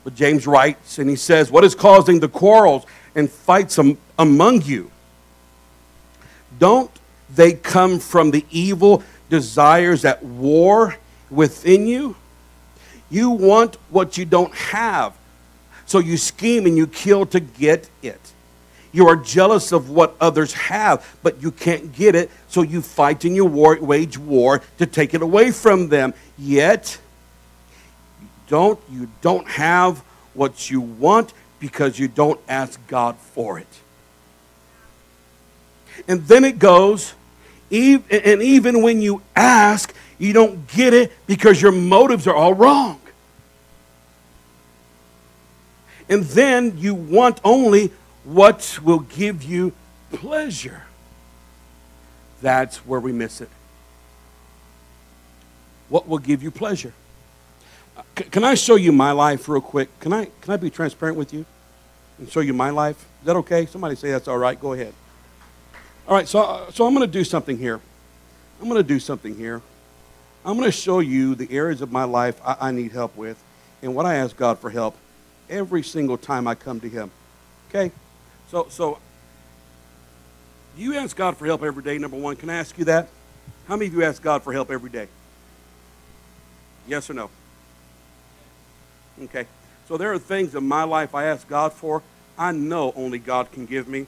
But 0.03 0.15
James 0.15 0.47
writes, 0.47 0.97
and 0.97 1.09
he 1.09 1.15
says, 1.15 1.51
What 1.51 1.63
is 1.63 1.75
causing 1.75 2.19
the 2.19 2.29
quarrels 2.29 2.85
and 3.15 3.29
fights 3.29 3.79
among 4.17 4.61
you? 4.63 4.91
Don't 6.59 6.91
they 7.33 7.53
come 7.53 7.99
from 7.99 8.31
the 8.31 8.45
evil 8.49 9.03
desires 9.29 10.03
at 10.05 10.23
war 10.23 10.95
within 11.29 11.87
you? 11.87 12.15
You 13.09 13.29
want 13.29 13.77
what 13.89 14.17
you 14.17 14.25
don't 14.25 14.53
have. 14.53 15.13
So 15.85 15.99
you 15.99 16.17
scheme 16.17 16.65
and 16.65 16.77
you 16.77 16.87
kill 16.87 17.25
to 17.27 17.39
get 17.39 17.89
it. 18.01 18.19
You 18.93 19.07
are 19.07 19.15
jealous 19.15 19.71
of 19.71 19.89
what 19.89 20.15
others 20.19 20.53
have, 20.53 21.17
but 21.23 21.41
you 21.41 21.51
can't 21.51 21.93
get 21.93 22.15
it, 22.15 22.29
so 22.47 22.61
you 22.61 22.81
fight 22.81 23.23
and 23.23 23.35
you 23.35 23.45
war, 23.45 23.77
wage 23.79 24.17
war 24.17 24.61
to 24.77 24.85
take 24.85 25.13
it 25.13 25.21
away 25.21 25.51
from 25.51 25.89
them. 25.89 26.13
Yet, 26.37 26.97
don't 28.51 28.79
you 28.91 29.09
don't 29.21 29.47
have 29.47 29.99
what 30.33 30.69
you 30.69 30.81
want 30.81 31.33
because 31.59 31.97
you 31.97 32.09
don't 32.09 32.39
ask 32.49 32.77
God 32.87 33.15
for 33.15 33.57
it. 33.57 33.67
And 36.07 36.27
then 36.27 36.43
it 36.43 36.59
goes, 36.59 37.13
and 37.71 38.41
even 38.43 38.81
when 38.81 39.01
you 39.01 39.21
ask, 39.35 39.93
you 40.19 40.33
don't 40.33 40.67
get 40.67 40.93
it 40.93 41.13
because 41.27 41.61
your 41.61 41.71
motives 41.71 42.27
are 42.27 42.35
all 42.35 42.53
wrong. 42.53 42.99
And 46.09 46.23
then 46.25 46.77
you 46.77 46.93
want 46.93 47.39
only 47.43 47.91
what 48.25 48.79
will 48.83 48.99
give 48.99 49.43
you 49.43 49.71
pleasure. 50.11 50.83
That's 52.41 52.77
where 52.85 52.99
we 52.99 53.13
miss 53.13 53.39
it. 53.39 53.49
What 55.87 56.07
will 56.07 56.17
give 56.17 56.43
you 56.43 56.51
pleasure? 56.51 56.93
Can 58.15 58.43
I 58.43 58.55
show 58.55 58.75
you 58.75 58.91
my 58.91 59.11
life 59.11 59.47
real 59.47 59.61
quick? 59.61 59.99
Can 59.99 60.13
I, 60.13 60.25
can 60.41 60.53
I 60.53 60.57
be 60.57 60.69
transparent 60.69 61.17
with 61.17 61.33
you 61.33 61.45
and 62.17 62.29
show 62.29 62.41
you 62.41 62.53
my 62.53 62.69
life? 62.69 63.05
Is 63.21 63.25
that 63.25 63.35
okay? 63.37 63.65
Somebody 63.65 63.95
say 63.95 64.11
that's 64.11 64.27
all 64.27 64.37
right. 64.37 64.59
Go 64.59 64.73
ahead. 64.73 64.93
All 66.07 66.15
right, 66.15 66.27
so, 66.27 66.67
so 66.71 66.85
I'm 66.85 66.93
going 66.93 67.05
to 67.05 67.11
do 67.11 67.23
something 67.23 67.57
here. 67.57 67.79
I'm 68.59 68.67
going 68.67 68.81
to 68.81 68.87
do 68.87 68.99
something 68.99 69.35
here. 69.35 69.61
I'm 70.43 70.57
going 70.57 70.67
to 70.67 70.71
show 70.71 70.99
you 70.99 71.35
the 71.35 71.51
areas 71.51 71.81
of 71.81 71.91
my 71.91 72.03
life 72.03 72.39
I, 72.43 72.57
I 72.59 72.71
need 72.71 72.91
help 72.91 73.15
with 73.15 73.41
and 73.81 73.95
what 73.95 74.05
I 74.05 74.15
ask 74.15 74.35
God 74.35 74.59
for 74.59 74.69
help 74.69 74.97
every 75.49 75.83
single 75.83 76.17
time 76.17 76.47
I 76.47 76.55
come 76.55 76.79
to 76.79 76.89
Him. 76.89 77.11
Okay? 77.69 77.91
So, 78.49 78.67
so 78.69 78.99
you 80.77 80.95
ask 80.95 81.15
God 81.15 81.37
for 81.37 81.45
help 81.45 81.63
every 81.63 81.83
day? 81.83 81.97
Number 81.97 82.17
one, 82.17 82.35
can 82.35 82.49
I 82.49 82.55
ask 82.55 82.77
you 82.77 82.85
that? 82.85 83.07
How 83.67 83.75
many 83.75 83.87
of 83.87 83.93
you 83.93 84.03
ask 84.03 84.21
God 84.21 84.43
for 84.43 84.51
help 84.51 84.71
every 84.71 84.89
day? 84.89 85.07
Yes 86.87 87.09
or 87.09 87.13
no? 87.13 87.29
Okay. 89.23 89.45
So 89.87 89.97
there 89.97 90.13
are 90.13 90.19
things 90.19 90.55
in 90.55 90.67
my 90.67 90.83
life 90.83 91.13
I 91.13 91.25
ask 91.25 91.47
God 91.47 91.73
for. 91.73 92.01
I 92.37 92.51
know 92.51 92.93
only 92.95 93.19
God 93.19 93.51
can 93.51 93.65
give 93.65 93.87
me. 93.87 94.07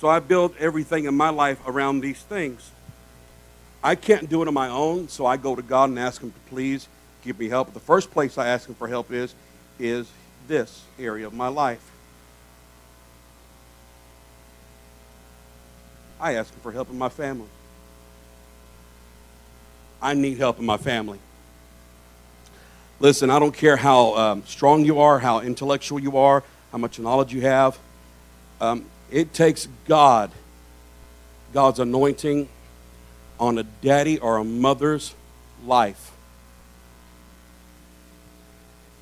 So 0.00 0.08
I 0.08 0.20
build 0.20 0.54
everything 0.58 1.04
in 1.04 1.14
my 1.14 1.30
life 1.30 1.58
around 1.66 2.00
these 2.00 2.20
things. 2.20 2.70
I 3.82 3.94
can't 3.94 4.28
do 4.28 4.42
it 4.42 4.48
on 4.48 4.54
my 4.54 4.68
own, 4.68 5.08
so 5.08 5.26
I 5.26 5.36
go 5.36 5.54
to 5.54 5.62
God 5.62 5.90
and 5.90 5.98
ask 5.98 6.20
Him 6.20 6.32
to 6.32 6.38
please 6.50 6.88
give 7.22 7.38
me 7.38 7.48
help. 7.48 7.72
The 7.72 7.80
first 7.80 8.10
place 8.10 8.36
I 8.36 8.48
ask 8.48 8.68
Him 8.68 8.74
for 8.74 8.88
help 8.88 9.12
is, 9.12 9.34
is 9.78 10.10
this 10.48 10.82
area 10.98 11.26
of 11.26 11.34
my 11.34 11.48
life. 11.48 11.92
I 16.20 16.34
ask 16.34 16.52
Him 16.52 16.60
for 16.60 16.72
help 16.72 16.90
in 16.90 16.98
my 16.98 17.08
family. 17.08 17.48
I 20.00 20.14
need 20.14 20.38
help 20.38 20.58
in 20.58 20.66
my 20.66 20.78
family. 20.78 21.18
Listen, 22.98 23.28
I 23.28 23.38
don't 23.38 23.54
care 23.54 23.76
how 23.76 24.14
um, 24.16 24.42
strong 24.46 24.84
you 24.84 25.00
are, 25.00 25.18
how 25.18 25.40
intellectual 25.40 26.00
you 26.00 26.16
are, 26.16 26.42
how 26.72 26.78
much 26.78 26.98
knowledge 26.98 27.32
you 27.32 27.42
have. 27.42 27.78
Um, 28.60 28.86
it 29.10 29.34
takes 29.34 29.68
God, 29.86 30.30
God's 31.52 31.78
anointing 31.78 32.48
on 33.38 33.58
a 33.58 33.62
daddy 33.62 34.18
or 34.18 34.38
a 34.38 34.44
mother's 34.44 35.14
life 35.64 36.12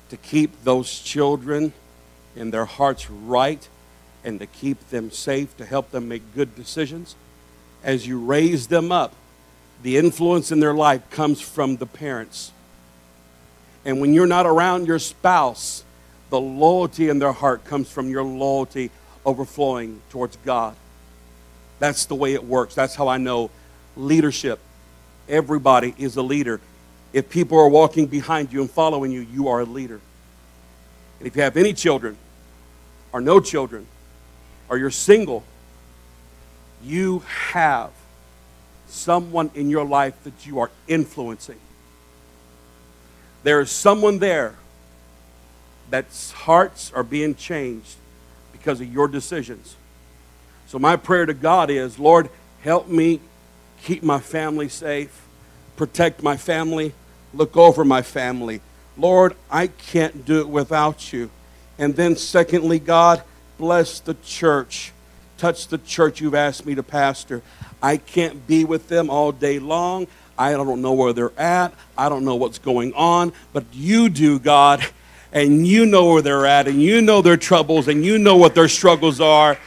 to 0.09 0.17
keep 0.17 0.63
those 0.63 0.99
children 0.99 1.71
in 2.35 2.51
their 2.51 2.65
hearts 2.65 3.09
right 3.09 3.67
and 4.25 4.39
to 4.39 4.45
keep 4.45 4.89
them 4.89 5.09
safe, 5.09 5.55
to 5.57 5.65
help 5.65 5.91
them 5.91 6.07
make 6.07 6.35
good 6.35 6.53
decisions. 6.55 7.15
As 7.83 8.05
you 8.05 8.19
raise 8.19 8.67
them 8.67 8.91
up, 8.91 9.13
the 9.83 9.97
influence 9.97 10.51
in 10.51 10.59
their 10.59 10.73
life 10.73 11.09
comes 11.09 11.39
from 11.39 11.77
the 11.77 11.85
parents. 11.85 12.51
And 13.85 14.01
when 14.01 14.13
you're 14.13 14.27
not 14.27 14.45
around 14.45 14.87
your 14.87 14.99
spouse, 14.99 15.83
the 16.29 16.41
loyalty 16.41 17.09
in 17.09 17.19
their 17.19 17.31
heart 17.31 17.63
comes 17.65 17.89
from 17.89 18.09
your 18.09 18.23
loyalty 18.23 18.89
overflowing 19.25 20.01
towards 20.09 20.37
God. 20.37 20.75
That's 21.79 22.05
the 22.05 22.15
way 22.15 22.33
it 22.33 22.43
works. 22.43 22.73
That's 22.75 22.95
how 22.95 23.07
I 23.07 23.17
know 23.17 23.51
leadership. 23.95 24.59
Everybody 25.29 25.93
is 25.97 26.15
a 26.17 26.21
leader. 26.21 26.59
If 27.13 27.29
people 27.29 27.59
are 27.59 27.69
walking 27.69 28.07
behind 28.07 28.51
you 28.51 28.61
and 28.61 28.69
following 28.69 29.11
you, 29.11 29.21
you 29.21 29.47
are 29.47 29.61
a 29.61 29.65
leader. 29.65 30.01
And 31.19 31.27
if 31.27 31.35
you 31.35 31.43
have 31.43 31.57
any 31.57 31.73
children 31.73 32.17
or 33.13 33.21
no 33.21 33.39
children, 33.39 33.87
or 34.67 34.77
you're 34.77 34.91
single, 34.91 35.43
you 36.83 37.19
have 37.51 37.91
someone 38.87 39.49
in 39.55 39.69
your 39.69 39.85
life 39.85 40.21
that 40.23 40.45
you 40.45 40.59
are 40.59 40.71
influencing. 40.87 41.59
There 43.45 43.61
is 43.61 43.69
someone 43.69 44.17
there 44.17 44.55
that's 45.91 46.31
hearts 46.31 46.91
are 46.95 47.03
being 47.03 47.35
changed 47.35 47.97
because 48.51 48.81
of 48.81 48.91
your 48.91 49.07
decisions. 49.07 49.75
So, 50.65 50.79
my 50.79 50.95
prayer 50.95 51.27
to 51.27 51.33
God 51.35 51.69
is 51.69 51.99
Lord, 51.99 52.31
help 52.61 52.87
me 52.87 53.19
keep 53.83 54.01
my 54.01 54.17
family 54.17 54.67
safe, 54.67 55.27
protect 55.75 56.23
my 56.23 56.37
family, 56.37 56.95
look 57.35 57.55
over 57.55 57.85
my 57.85 58.01
family. 58.01 58.61
Lord, 58.97 59.35
I 59.51 59.67
can't 59.67 60.25
do 60.25 60.39
it 60.39 60.49
without 60.49 61.13
you. 61.13 61.29
And 61.77 61.95
then, 61.95 62.15
secondly, 62.15 62.79
God, 62.79 63.21
bless 63.59 63.99
the 63.99 64.15
church. 64.23 64.91
touch 65.37 65.67
the 65.67 65.77
church 65.77 66.19
you've 66.19 66.33
asked 66.33 66.65
me 66.65 66.73
to 66.73 66.81
pastor. 66.81 67.43
I 67.79 67.97
can't 67.97 68.47
be 68.47 68.65
with 68.65 68.87
them 68.87 69.11
all 69.11 69.31
day 69.31 69.59
long. 69.59 70.07
I 70.37 70.51
don't 70.51 70.81
know 70.81 70.93
where 70.93 71.13
they're 71.13 71.37
at. 71.39 71.73
I 71.97 72.09
don't 72.09 72.25
know 72.25 72.35
what's 72.35 72.59
going 72.59 72.93
on, 72.93 73.33
but 73.53 73.63
you 73.71 74.09
do, 74.09 74.39
God, 74.39 74.85
and 75.31 75.65
you 75.65 75.85
know 75.85 76.11
where 76.13 76.21
they're 76.21 76.45
at, 76.45 76.67
and 76.67 76.81
you 76.81 77.01
know 77.01 77.21
their 77.21 77.37
troubles, 77.37 77.87
and 77.87 78.03
you 78.03 78.17
know 78.17 78.35
what 78.35 78.55
their 78.55 78.67
struggles 78.67 79.21
are. 79.21 79.57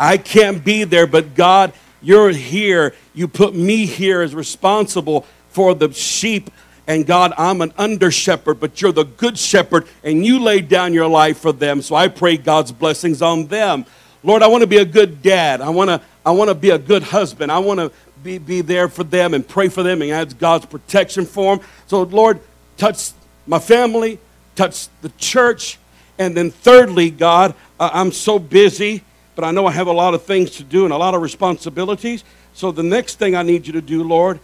I 0.00 0.16
can't 0.16 0.64
be 0.64 0.84
there, 0.84 1.06
but 1.06 1.34
God, 1.34 1.72
you're 2.00 2.30
here. 2.30 2.94
You 3.14 3.28
put 3.28 3.54
me 3.54 3.86
here 3.86 4.22
as 4.22 4.34
responsible 4.34 5.26
for 5.50 5.74
the 5.74 5.92
sheep. 5.92 6.50
And 6.86 7.06
God, 7.06 7.34
I'm 7.36 7.60
an 7.60 7.74
under 7.76 8.10
shepherd, 8.10 8.60
but 8.60 8.80
you're 8.80 8.92
the 8.92 9.04
good 9.04 9.36
shepherd, 9.36 9.86
and 10.02 10.24
you 10.24 10.38
laid 10.38 10.70
down 10.70 10.94
your 10.94 11.08
life 11.08 11.38
for 11.38 11.52
them. 11.52 11.82
So 11.82 11.94
I 11.94 12.08
pray 12.08 12.38
God's 12.38 12.72
blessings 12.72 13.20
on 13.20 13.48
them. 13.48 13.84
Lord, 14.22 14.42
I 14.42 14.46
want 14.46 14.62
to 14.62 14.66
be 14.66 14.78
a 14.78 14.86
good 14.86 15.20
dad. 15.20 15.60
I 15.60 15.68
want 15.68 15.90
to, 15.90 16.00
I 16.24 16.30
want 16.30 16.48
to 16.48 16.54
be 16.54 16.70
a 16.70 16.78
good 16.78 17.02
husband. 17.02 17.52
I 17.52 17.58
want 17.58 17.78
to 17.80 17.92
be, 18.22 18.38
be 18.38 18.60
there 18.60 18.88
for 18.88 19.04
them 19.04 19.34
and 19.34 19.46
pray 19.46 19.68
for 19.68 19.82
them 19.82 20.02
and 20.02 20.10
ask 20.10 20.38
God's 20.38 20.66
protection 20.66 21.24
for 21.24 21.56
them. 21.56 21.66
So, 21.86 22.02
Lord, 22.02 22.40
touch 22.76 23.12
my 23.46 23.58
family, 23.58 24.18
touch 24.56 24.88
the 25.02 25.10
church. 25.18 25.78
And 26.18 26.36
then, 26.36 26.50
thirdly, 26.50 27.10
God, 27.10 27.54
I'm 27.78 28.12
so 28.12 28.38
busy, 28.38 29.04
but 29.36 29.44
I 29.44 29.50
know 29.50 29.66
I 29.66 29.72
have 29.72 29.86
a 29.86 29.92
lot 29.92 30.14
of 30.14 30.22
things 30.24 30.50
to 30.52 30.64
do 30.64 30.84
and 30.84 30.92
a 30.92 30.96
lot 30.96 31.14
of 31.14 31.22
responsibilities. 31.22 32.24
So, 32.54 32.72
the 32.72 32.82
next 32.82 33.18
thing 33.18 33.36
I 33.36 33.42
need 33.42 33.66
you 33.66 33.72
to 33.74 33.80
do, 33.80 34.02
Lord, 34.02 34.40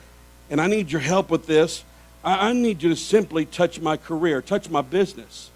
and 0.50 0.60
I 0.60 0.66
need 0.66 0.92
your 0.92 1.00
help 1.00 1.30
with 1.30 1.46
this, 1.46 1.84
I, 2.22 2.50
I 2.50 2.52
need 2.52 2.82
you 2.82 2.90
to 2.90 2.96
simply 2.96 3.44
touch 3.44 3.80
my 3.80 3.96
career, 3.96 4.40
touch 4.40 4.70
my 4.70 4.82
business. 4.82 5.50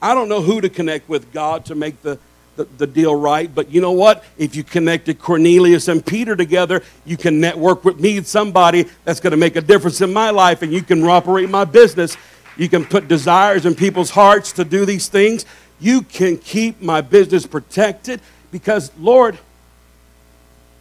I 0.00 0.14
don't 0.14 0.28
know 0.28 0.42
who 0.42 0.60
to 0.60 0.68
connect 0.68 1.08
with, 1.08 1.32
God, 1.32 1.64
to 1.66 1.74
make 1.74 2.02
the, 2.02 2.18
the, 2.56 2.64
the, 2.64 2.86
deal 2.86 3.14
right. 3.14 3.52
But 3.54 3.70
you 3.70 3.80
know 3.80 3.92
what? 3.92 4.24
If 4.38 4.56
you 4.56 4.64
connected 4.64 5.18
Cornelius 5.18 5.88
and 5.88 6.04
Peter 6.04 6.34
together, 6.34 6.82
you 7.04 7.16
can 7.16 7.40
network 7.40 7.84
with 7.84 8.00
me, 8.00 8.22
somebody 8.22 8.86
that's 9.04 9.20
going 9.20 9.32
to 9.32 9.36
make 9.36 9.56
a 9.56 9.60
difference 9.60 10.00
in 10.00 10.12
my 10.12 10.30
life, 10.30 10.62
and 10.62 10.72
you 10.72 10.82
can 10.82 11.02
operate 11.04 11.48
my 11.50 11.64
business. 11.64 12.16
You 12.56 12.68
can 12.68 12.84
put 12.84 13.08
desires 13.08 13.66
in 13.66 13.74
people's 13.74 14.10
hearts 14.10 14.52
to 14.52 14.64
do 14.64 14.84
these 14.84 15.08
things. 15.08 15.44
You 15.78 16.02
can 16.02 16.38
keep 16.38 16.80
my 16.80 17.02
business 17.02 17.46
protected 17.46 18.20
because, 18.50 18.90
Lord, 18.98 19.38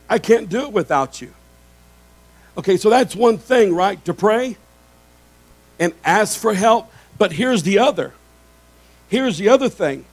I 0.09 0.19
can't 0.19 0.49
do 0.49 0.61
it 0.61 0.71
without 0.71 1.21
you. 1.21 1.33
Okay, 2.57 2.77
so 2.77 2.89
that's 2.89 3.15
one 3.15 3.37
thing, 3.37 3.75
right? 3.75 4.03
To 4.05 4.13
pray 4.13 4.57
and 5.79 5.93
ask 6.05 6.39
for 6.39 6.53
help. 6.53 6.91
But 7.17 7.33
here's 7.33 7.63
the 7.63 7.79
other. 7.79 8.13
Here's 9.09 9.37
the 9.37 9.49
other 9.49 9.69
thing. 9.69 10.05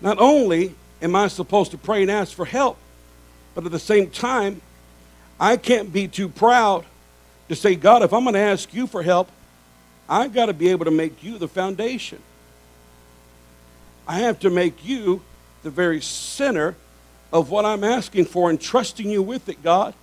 Not 0.00 0.18
only 0.18 0.74
am 1.02 1.14
I 1.14 1.28
supposed 1.28 1.70
to 1.72 1.78
pray 1.78 2.02
and 2.02 2.10
ask 2.10 2.34
for 2.34 2.44
help, 2.44 2.78
but 3.54 3.64
at 3.64 3.72
the 3.72 3.78
same 3.78 4.10
time, 4.10 4.60
I 5.38 5.56
can't 5.56 5.92
be 5.92 6.08
too 6.08 6.28
proud 6.28 6.84
to 7.48 7.56
say, 7.56 7.74
God, 7.74 8.02
if 8.02 8.12
I'm 8.12 8.24
going 8.24 8.34
to 8.34 8.40
ask 8.40 8.72
you 8.72 8.86
for 8.86 9.02
help, 9.02 9.30
I've 10.08 10.32
got 10.32 10.46
to 10.46 10.54
be 10.54 10.68
able 10.68 10.84
to 10.84 10.90
make 10.90 11.22
you 11.22 11.38
the 11.38 11.48
foundation. 11.48 12.20
I 14.06 14.20
have 14.20 14.38
to 14.40 14.50
make 14.50 14.84
you 14.84 15.22
the 15.62 15.70
very 15.70 16.00
center 16.00 16.76
of 17.32 17.50
what 17.50 17.64
I'm 17.64 17.82
asking 17.82 18.26
for 18.26 18.50
and 18.50 18.60
trusting 18.60 19.10
you 19.10 19.22
with 19.22 19.48
it, 19.48 19.62
God. 19.62 19.94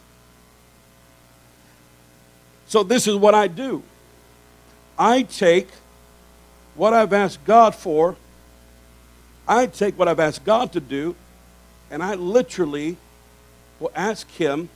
So, 2.67 2.83
this 2.83 3.07
is 3.07 3.15
what 3.15 3.33
I 3.33 3.47
do 3.47 3.83
I 4.97 5.23
take 5.23 5.69
what 6.75 6.93
I've 6.93 7.13
asked 7.13 7.43
God 7.45 7.75
for, 7.75 8.15
I 9.47 9.65
take 9.67 9.97
what 9.97 10.07
I've 10.07 10.19
asked 10.19 10.45
God 10.45 10.71
to 10.73 10.79
do, 10.79 11.15
and 11.91 12.01
I 12.01 12.15
literally 12.15 12.97
will 13.79 13.91
ask 13.95 14.29
Him 14.31 14.69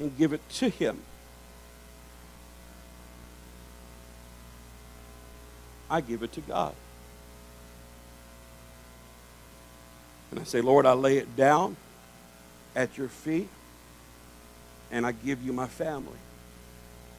and 0.00 0.16
give 0.16 0.32
it 0.32 0.46
to 0.50 0.68
Him. 0.68 0.98
I 5.88 6.00
give 6.00 6.22
it 6.22 6.32
to 6.32 6.40
God. 6.40 6.74
And 10.30 10.40
I 10.40 10.44
say, 10.44 10.60
Lord, 10.60 10.86
I 10.86 10.92
lay 10.92 11.18
it 11.18 11.36
down 11.36 11.76
at 12.74 12.98
your 12.98 13.08
feet 13.08 13.48
and 14.90 15.06
I 15.06 15.12
give 15.12 15.42
you 15.42 15.52
my 15.52 15.66
family. 15.66 16.18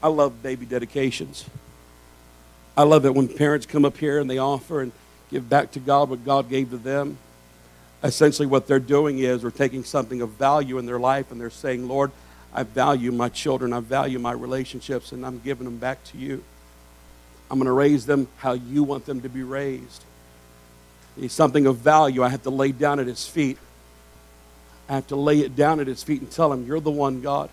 I 0.02 0.10
love 0.10 0.44
baby 0.44 0.66
dedications. 0.66 1.46
I 2.76 2.84
love 2.84 3.06
it 3.06 3.16
when 3.16 3.28
parents 3.28 3.66
come 3.66 3.86
up 3.86 3.98
here 3.98 4.20
and 4.20 4.30
they 4.30 4.38
offer 4.38 4.82
and 4.82 4.92
give 5.30 5.50
back 5.50 5.72
to 5.72 5.80
God 5.80 6.10
what 6.10 6.26
God 6.26 6.50
gave 6.50 6.70
to 6.72 6.78
them. 6.78 7.18
Essentially, 8.04 8.46
what 8.46 8.68
they're 8.68 8.80
doing 8.80 9.20
is 9.20 9.42
they're 9.42 9.52
taking 9.52 9.84
something 9.84 10.22
of 10.22 10.32
value 10.32 10.78
in 10.78 10.86
their 10.86 11.00
life 11.00 11.32
and 11.32 11.42
they're 11.42 11.50
saying, 11.50 11.88
Lord, 11.88 12.12
I 12.54 12.64
value 12.64 13.12
my 13.12 13.30
children, 13.30 13.74
I 13.74 13.80
value 13.80 14.20
my 14.20 14.32
relationships, 14.32 15.12
and 15.12 15.26
I'm 15.26 15.40
giving 15.40 15.66
them 15.66 15.78
back 15.78 16.04
to 16.06 16.18
you. 16.18 16.44
I'm 17.50 17.60
going 17.60 17.68
to 17.68 17.72
raise 17.72 18.06
them 18.06 18.28
how 18.38 18.54
you 18.54 18.84
want 18.84 19.06
them 19.06 19.22
to 19.22 19.30
be 19.30 19.44
raised. 19.44 20.04
It's 21.20 21.34
something 21.34 21.66
of 21.66 21.78
value 21.78 22.24
I 22.24 22.30
have 22.30 22.44
to 22.44 22.50
lay 22.50 22.72
down 22.72 23.00
at 23.00 23.08
his 23.08 23.28
feet. 23.28 23.58
I 24.90 24.96
have 24.96 25.08
to 25.08 25.16
lay 25.16 25.40
it 25.40 25.56
down 25.56 25.80
at 25.80 25.88
his 25.88 26.04
feet 26.04 26.22
and 26.22 26.32
tell 26.32 26.52
him, 26.52 26.66
You're 26.66 26.80
the 26.80 26.92
one, 26.92 27.22
God. 27.22 27.50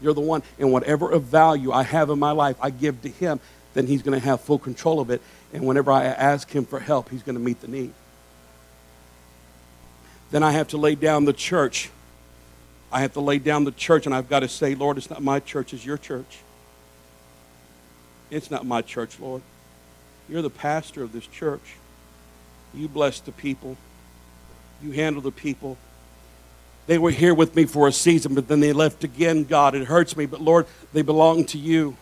You're 0.00 0.14
the 0.14 0.20
one. 0.20 0.42
And 0.58 0.72
whatever 0.72 1.10
of 1.10 1.24
value 1.24 1.72
I 1.72 1.82
have 1.82 2.10
in 2.10 2.18
my 2.18 2.32
life, 2.32 2.56
I 2.60 2.70
give 2.70 3.02
to 3.02 3.08
him, 3.08 3.40
then 3.76 3.86
he's 3.86 4.02
going 4.02 4.18
to 4.18 4.24
have 4.24 4.40
full 4.40 4.58
control 4.58 5.00
of 5.00 5.10
it. 5.10 5.20
And 5.52 5.66
whenever 5.66 5.90
I 5.90 6.04
ask 6.04 6.50
him 6.50 6.64
for 6.64 6.80
help, 6.80 7.10
he's 7.10 7.22
going 7.22 7.36
to 7.36 7.42
meet 7.42 7.60
the 7.60 7.68
need. 7.68 7.92
Then 10.30 10.42
I 10.42 10.52
have 10.52 10.68
to 10.68 10.76
lay 10.76 10.94
down 10.94 11.24
the 11.24 11.32
church. 11.32 11.90
I 12.90 13.00
have 13.00 13.12
to 13.12 13.20
lay 13.20 13.38
down 13.38 13.64
the 13.64 13.72
church, 13.72 14.06
and 14.06 14.14
I've 14.14 14.28
got 14.28 14.40
to 14.40 14.48
say, 14.48 14.74
Lord, 14.74 14.96
it's 14.96 15.10
not 15.10 15.22
my 15.22 15.40
church, 15.40 15.74
it's 15.74 15.84
your 15.84 15.98
church. 15.98 16.38
It's 18.30 18.50
not 18.50 18.64
my 18.64 18.82
church, 18.82 19.20
Lord. 19.20 19.42
You're 20.28 20.42
the 20.42 20.50
pastor 20.50 21.02
of 21.02 21.12
this 21.12 21.26
church. 21.26 21.76
You 22.74 22.88
bless 22.88 23.20
the 23.20 23.32
people. 23.32 23.76
You 24.82 24.92
handle 24.92 25.22
the 25.22 25.30
people. 25.30 25.76
They 26.86 26.98
were 26.98 27.10
here 27.10 27.34
with 27.34 27.54
me 27.54 27.64
for 27.64 27.88
a 27.88 27.92
season, 27.92 28.34
but 28.34 28.48
then 28.48 28.60
they 28.60 28.72
left 28.72 29.04
again, 29.04 29.44
God. 29.44 29.74
It 29.74 29.84
hurts 29.84 30.16
me, 30.16 30.26
but 30.26 30.40
Lord, 30.40 30.66
they 30.92 31.02
belong 31.02 31.44
to 31.46 31.58
you. 31.58 31.96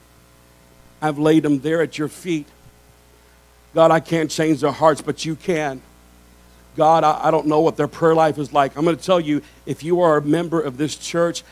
I've 1.01 1.19
laid 1.19 1.43
them 1.43 1.61
there 1.61 1.83
at 1.83 1.99
your 1.99 2.09
feet. 2.09 2.47
God, 3.75 3.91
I 3.91 4.01
can't 4.01 4.31
change 4.31 4.61
their 4.61 4.73
hearts, 4.73 5.01
but 5.03 5.25
you 5.25 5.35
can. 5.37 5.83
God, 6.77 7.05
I, 7.05 7.29
I 7.29 7.31
don't 7.31 7.47
know 7.47 7.61
what 7.61 7.77
their 7.77 7.89
prayer 7.89 8.15
life 8.15 8.39
is 8.39 8.53
like. 8.53 8.77
I'm 8.77 8.85
going 8.85 8.97
to 8.97 9.03
tell 9.03 9.21
you 9.21 9.43
if 9.67 9.83
you 9.83 10.01
are 10.01 10.17
a 10.17 10.23
member 10.23 10.61
of 10.61 10.77
this 10.77 10.97
church, 10.97 11.43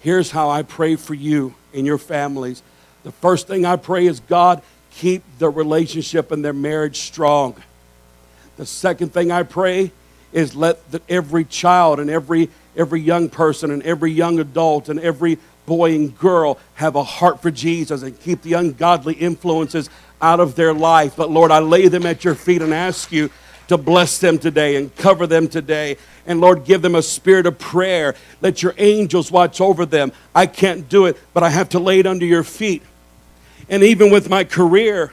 here's 0.00 0.30
how 0.30 0.50
I 0.50 0.62
pray 0.62 0.96
for 0.96 1.14
you 1.14 1.54
and 1.74 1.86
your 1.86 1.98
families. 1.98 2.62
The 3.02 3.12
first 3.12 3.46
thing 3.46 3.64
I 3.64 3.76
pray 3.76 4.06
is, 4.06 4.20
God, 4.20 4.62
keep 4.90 5.22
their 5.38 5.50
relationship 5.50 6.30
and 6.32 6.44
their 6.44 6.52
marriage 6.52 7.00
strong. 7.00 7.62
The 8.56 8.66
second 8.66 9.12
thing 9.12 9.30
I 9.30 9.42
pray 9.42 9.92
is 10.32 10.54
let 10.54 10.90
the, 10.90 11.00
every 11.08 11.44
child 11.44 11.98
and 11.98 12.10
every 12.10 12.50
every 12.76 13.00
young 13.00 13.28
person 13.28 13.70
and 13.70 13.82
every 13.82 14.12
young 14.12 14.38
adult 14.38 14.88
and 14.88 15.00
every 15.00 15.38
boy 15.70 15.94
and 15.94 16.18
girl 16.18 16.58
have 16.74 16.96
a 16.96 17.04
heart 17.04 17.40
for 17.40 17.48
Jesus 17.48 18.02
and 18.02 18.18
keep 18.18 18.42
the 18.42 18.54
ungodly 18.54 19.14
influences 19.14 19.88
out 20.20 20.40
of 20.40 20.56
their 20.56 20.74
life. 20.74 21.14
But 21.16 21.30
Lord, 21.30 21.52
I 21.52 21.60
lay 21.60 21.86
them 21.86 22.04
at 22.06 22.24
your 22.24 22.34
feet 22.34 22.60
and 22.60 22.74
ask 22.74 23.12
you 23.12 23.30
to 23.68 23.78
bless 23.78 24.18
them 24.18 24.36
today 24.36 24.74
and 24.74 24.94
cover 24.96 25.28
them 25.28 25.46
today. 25.46 25.96
And 26.26 26.40
Lord, 26.40 26.64
give 26.64 26.82
them 26.82 26.96
a 26.96 27.02
spirit 27.02 27.46
of 27.46 27.56
prayer. 27.60 28.16
Let 28.40 28.64
your 28.64 28.74
angels 28.78 29.30
watch 29.30 29.60
over 29.60 29.86
them. 29.86 30.10
I 30.34 30.46
can't 30.46 30.88
do 30.88 31.06
it, 31.06 31.16
but 31.32 31.44
I 31.44 31.50
have 31.50 31.68
to 31.68 31.78
lay 31.78 32.00
it 32.00 32.06
under 32.06 32.26
your 32.26 32.42
feet. 32.42 32.82
And 33.68 33.84
even 33.84 34.10
with 34.10 34.28
my 34.28 34.42
career, 34.42 35.12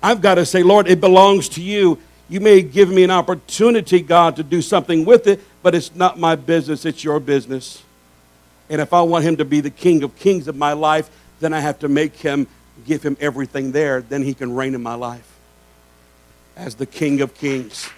I've 0.00 0.20
got 0.20 0.36
to 0.36 0.46
say, 0.46 0.62
Lord, 0.62 0.86
it 0.86 1.00
belongs 1.00 1.48
to 1.50 1.60
you. 1.60 1.98
You 2.28 2.38
may 2.38 2.62
give 2.62 2.88
me 2.88 3.02
an 3.02 3.10
opportunity, 3.10 4.00
God, 4.00 4.36
to 4.36 4.44
do 4.44 4.62
something 4.62 5.04
with 5.04 5.26
it, 5.26 5.40
but 5.60 5.74
it's 5.74 5.92
not 5.92 6.20
my 6.20 6.36
business, 6.36 6.84
it's 6.84 7.02
your 7.02 7.18
business. 7.18 7.82
And 8.72 8.80
if 8.80 8.94
I 8.94 9.02
want 9.02 9.26
him 9.26 9.36
to 9.36 9.44
be 9.44 9.60
the 9.60 9.68
king 9.68 10.02
of 10.02 10.16
kings 10.16 10.48
of 10.48 10.56
my 10.56 10.72
life, 10.72 11.10
then 11.40 11.52
I 11.52 11.60
have 11.60 11.80
to 11.80 11.88
make 11.88 12.16
him, 12.16 12.46
give 12.86 13.02
him 13.02 13.18
everything 13.20 13.72
there. 13.72 14.00
Then 14.00 14.22
he 14.22 14.32
can 14.32 14.54
reign 14.54 14.74
in 14.74 14.82
my 14.82 14.94
life 14.94 15.30
as 16.56 16.76
the 16.76 16.86
king 16.86 17.20
of 17.20 17.34
kings. 17.34 17.90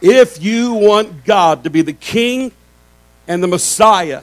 If 0.00 0.42
you 0.42 0.72
want 0.72 1.26
God 1.26 1.64
to 1.64 1.70
be 1.70 1.82
the 1.82 1.92
king 1.92 2.52
and 3.26 3.42
the 3.42 3.48
Messiah, 3.48 4.22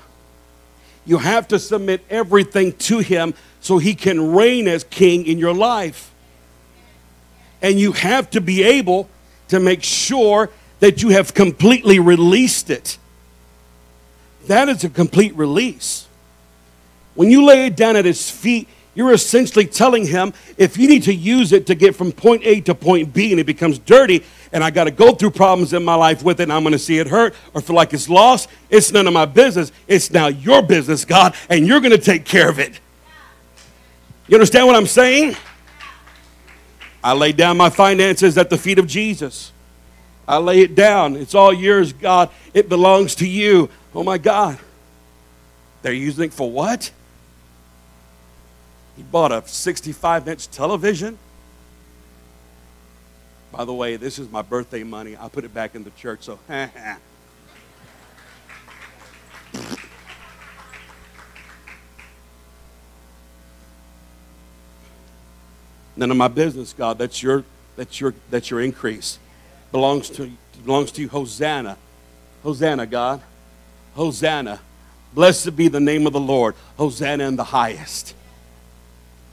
you 1.06 1.20
have 1.20 1.48
to 1.50 1.60
submit 1.60 2.04
everything 2.10 2.72
to 2.74 3.00
him 3.00 3.36
so 3.60 3.78
he 3.78 3.94
can 3.94 4.34
reign 4.34 4.68
as 4.68 4.84
king 4.84 5.28
in 5.28 5.38
your 5.38 5.54
life. 5.54 6.12
And 7.62 7.80
you 7.80 7.92
have 7.92 8.32
to 8.32 8.42
be 8.42 8.64
able 8.64 9.12
to 9.50 9.60
make 9.60 9.84
sure 9.84 10.50
that 10.80 11.02
you 11.02 11.10
have 11.10 11.34
completely 11.34 12.00
released 12.00 12.70
it. 12.70 12.98
That 14.48 14.70
is 14.70 14.84
a 14.84 14.90
complete 14.90 15.36
release. 15.36 16.08
When 17.16 17.32
you 17.32 17.46
lay 17.46 17.68
it 17.68 17.76
down 17.76 17.96
at 17.96 18.06
his 18.06 18.30
feet, 18.30 18.68
You're 18.96 19.12
essentially 19.12 19.66
telling 19.66 20.08
him 20.08 20.34
if 20.58 20.78
you 20.78 20.88
need 20.88 21.04
to 21.04 21.14
use 21.14 21.52
it 21.52 21.68
to 21.68 21.76
get 21.76 21.96
from 21.96 22.14
point 22.14 22.44
A 22.46 22.62
to 22.62 22.74
point 22.74 23.14
B 23.14 23.32
and 23.32 23.42
it 23.42 23.44
becomes 23.44 23.78
dirty, 23.78 24.24
and 24.54 24.64
I 24.64 24.72
got 24.72 24.86
to 24.86 24.92
go 24.92 25.14
through 25.14 25.32
problems 25.32 25.74
in 25.74 25.84
my 25.84 25.96
life 25.96 26.24
with 26.24 26.40
it, 26.40 26.44
and 26.44 26.54
I'm 26.54 26.64
going 26.64 26.72
to 26.72 26.80
see 26.80 26.98
it 26.98 27.08
hurt 27.08 27.36
or 27.54 27.60
feel 27.60 27.76
like 27.76 27.94
it's 27.94 28.08
lost, 28.08 28.50
it's 28.70 28.94
none 28.94 29.06
of 29.06 29.14
my 29.14 29.26
business. 29.26 29.74
It's 29.86 30.12
now 30.12 30.28
your 30.28 30.62
business, 30.62 31.04
God, 31.04 31.36
and 31.50 31.68
you're 31.68 31.82
going 31.82 31.92
to 31.92 31.98
take 31.98 32.24
care 32.24 32.50
of 32.50 32.58
it. 32.58 32.80
You 34.30 34.36
understand 34.38 34.66
what 34.66 34.78
I'm 34.78 34.88
saying? 34.88 35.36
I 37.04 37.14
lay 37.14 37.34
down 37.34 37.58
my 37.58 37.70
finances 37.70 38.38
at 38.38 38.50
the 38.50 38.58
feet 38.58 38.80
of 38.80 38.88
Jesus. 38.88 39.52
I 40.28 40.38
lay 40.38 40.62
it 40.62 40.76
down. 40.76 41.16
It's 41.16 41.36
all 41.36 41.54
yours, 41.54 41.94
God. 41.94 42.30
It 42.54 42.68
belongs 42.68 43.16
to 43.16 43.28
you. 43.28 43.70
Oh 43.94 44.04
my 44.04 44.18
God. 44.18 44.58
They're 45.82 45.94
using 45.94 46.26
it 46.26 46.34
for 46.34 46.52
what? 46.52 46.92
He 48.98 49.04
bought 49.04 49.32
a 49.32 49.48
65 49.48 50.28
inch 50.28 50.50
television. 50.50 51.18
By 53.52 53.66
the 53.66 53.74
way, 53.74 53.96
this 53.96 54.18
is 54.20 54.30
my 54.30 54.42
birthday 54.42 54.84
money. 54.84 55.16
I 55.16 55.30
put 55.30 55.44
it 55.44 55.54
back 55.54 55.76
in 55.76 55.84
the 55.84 55.92
church, 55.92 56.24
so 56.24 56.40
None 65.98 66.12
of 66.12 66.18
my 66.18 66.28
business, 66.28 66.74
God. 66.74 66.98
That's 66.98 67.24
your 67.24 67.46
that's 67.78 68.02
your 68.02 68.14
that's 68.30 68.50
your 68.50 68.60
increase. 68.60 69.20
Belongs 69.76 70.10
to 70.12 70.32
belongs 70.64 70.90
to 70.94 71.02
you. 71.02 71.10
Hosanna. 71.10 71.78
Hosanna, 72.44 72.86
God. 72.86 73.22
Hosanna. 73.94 74.62
Blessed 75.14 75.54
be 75.58 75.68
the 75.68 75.82
name 75.82 76.08
of 76.08 76.14
the 76.14 76.20
Lord. 76.22 76.56
Hosanna 76.78 77.26
in 77.26 77.36
the 77.36 77.44
highest. 77.44 78.16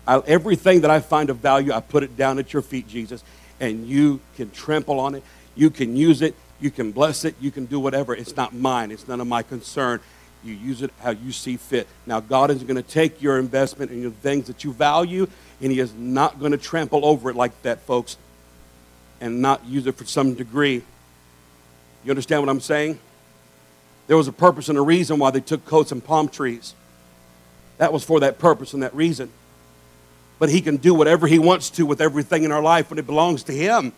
I, 0.04 0.18
everything 0.26 0.80
that 0.80 0.90
I 0.90 0.98
find 0.98 1.30
of 1.30 1.36
value, 1.36 1.72
I 1.72 1.78
put 1.78 2.02
it 2.02 2.16
down 2.16 2.40
at 2.40 2.52
your 2.52 2.60
feet, 2.60 2.88
Jesus, 2.88 3.22
and 3.60 3.86
you 3.86 4.18
can 4.34 4.50
trample 4.50 4.98
on 4.98 5.14
it. 5.14 5.22
You 5.54 5.70
can 5.70 5.94
use 5.94 6.22
it. 6.22 6.34
You 6.60 6.72
can 6.72 6.90
bless 6.90 7.24
it. 7.24 7.36
You 7.40 7.52
can 7.52 7.66
do 7.66 7.78
whatever. 7.78 8.12
It's 8.12 8.34
not 8.34 8.52
mine. 8.52 8.90
It's 8.90 9.06
none 9.06 9.20
of 9.20 9.28
my 9.28 9.44
concern. 9.44 10.00
You 10.42 10.54
use 10.54 10.82
it 10.82 10.90
how 10.98 11.10
you 11.10 11.30
see 11.30 11.56
fit. 11.56 11.86
Now, 12.04 12.18
God 12.18 12.50
is 12.50 12.64
going 12.64 12.74
to 12.74 12.82
take 12.82 13.22
your 13.22 13.38
investment 13.38 13.92
and 13.92 14.02
your 14.02 14.10
things 14.10 14.48
that 14.48 14.64
you 14.64 14.72
value, 14.72 15.28
and 15.60 15.70
He 15.70 15.78
is 15.78 15.94
not 15.94 16.40
going 16.40 16.50
to 16.50 16.58
trample 16.58 17.06
over 17.06 17.30
it 17.30 17.36
like 17.36 17.62
that, 17.62 17.82
folks, 17.82 18.16
and 19.22 19.40
not 19.40 19.64
use 19.64 19.86
it 19.86 19.94
for 19.94 20.04
some 20.04 20.34
degree. 20.34 20.82
You 22.04 22.10
understand 22.10 22.42
what 22.42 22.50
I'm 22.50 22.60
saying? 22.60 22.98
There 24.08 24.16
was 24.18 24.28
a 24.28 24.32
purpose 24.32 24.68
and 24.68 24.76
a 24.76 24.82
reason 24.82 25.18
why 25.18 25.30
they 25.30 25.40
took 25.40 25.64
coats 25.64 25.92
and 25.92 26.04
palm 26.04 26.28
trees. 26.28 26.74
That 27.78 27.90
was 27.92 28.04
for 28.04 28.20
that 28.20 28.38
purpose 28.38 28.74
and 28.74 28.82
that 28.82 28.94
reason 28.94 29.30
but 30.42 30.50
He 30.50 30.60
can 30.60 30.76
do 30.76 30.92
whatever 30.92 31.28
He 31.28 31.38
wants 31.38 31.70
to 31.70 31.86
with 31.86 32.00
everything 32.00 32.42
in 32.42 32.50
our 32.50 32.60
life 32.60 32.90
when 32.90 32.98
it 32.98 33.06
belongs 33.06 33.44
to 33.44 33.52
Him. 33.52 33.92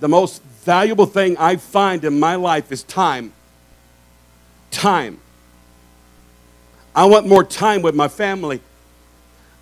The 0.00 0.08
most 0.08 0.42
valuable 0.42 1.06
thing 1.06 1.36
I 1.36 1.54
find 1.54 2.04
in 2.04 2.18
my 2.18 2.34
life 2.34 2.72
is 2.72 2.82
time. 2.82 3.32
Time. 4.72 5.20
I 6.92 7.04
want 7.04 7.28
more 7.28 7.44
time 7.44 7.82
with 7.82 7.94
my 7.94 8.08
family. 8.08 8.60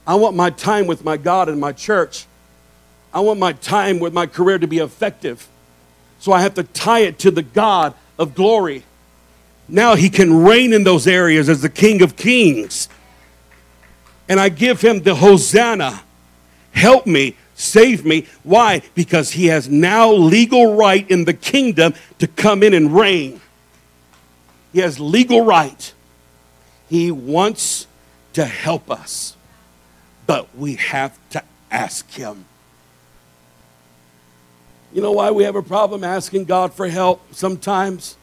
I 0.06 0.14
want 0.14 0.34
my 0.34 0.48
time 0.48 0.86
with 0.86 1.04
my 1.04 1.18
God 1.18 1.50
and 1.50 1.60
my 1.60 1.72
church. 1.72 2.24
I 3.12 3.20
want 3.20 3.40
my 3.40 3.52
time 3.52 3.98
with 3.98 4.12
my 4.12 4.26
career 4.26 4.58
to 4.58 4.66
be 4.66 4.78
effective. 4.78 5.48
So 6.18 6.32
I 6.32 6.42
have 6.42 6.54
to 6.54 6.62
tie 6.62 7.00
it 7.00 7.18
to 7.20 7.30
the 7.30 7.42
God 7.42 7.94
of 8.18 8.34
glory. 8.34 8.84
Now 9.68 9.94
he 9.94 10.10
can 10.10 10.44
reign 10.44 10.72
in 10.72 10.84
those 10.84 11.06
areas 11.06 11.48
as 11.48 11.62
the 11.62 11.68
King 11.68 12.02
of 12.02 12.16
Kings 12.16 12.88
and 14.30 14.38
I 14.38 14.48
give 14.48 14.80
him 14.80 15.00
the 15.00 15.16
Hosanna. 15.16 16.02
Help 16.70 17.04
me, 17.04 17.36
save 17.56 18.04
me. 18.04 18.28
Why? 18.44 18.80
Because 18.94 19.32
he 19.32 19.46
has 19.46 19.68
now 19.68 20.12
legal 20.12 20.76
right 20.76 21.10
in 21.10 21.24
the 21.24 21.34
kingdom 21.34 21.94
to 22.20 22.28
come 22.28 22.62
in 22.62 22.72
and 22.72 22.94
reign. 22.94 23.40
He 24.72 24.78
has 24.78 25.00
legal 25.00 25.44
right. 25.44 25.92
He 26.88 27.10
wants 27.10 27.88
to 28.34 28.44
help 28.44 28.88
us, 28.88 29.36
but 30.28 30.54
we 30.56 30.76
have 30.76 31.18
to 31.30 31.42
ask 31.72 32.08
him. 32.12 32.44
You 34.92 35.00
know 35.02 35.12
why 35.12 35.30
we 35.30 35.44
have 35.44 35.54
a 35.54 35.62
problem 35.62 36.02
asking 36.02 36.46
God 36.46 36.74
for 36.74 36.88
help 36.88 37.34
sometimes? 37.34 38.16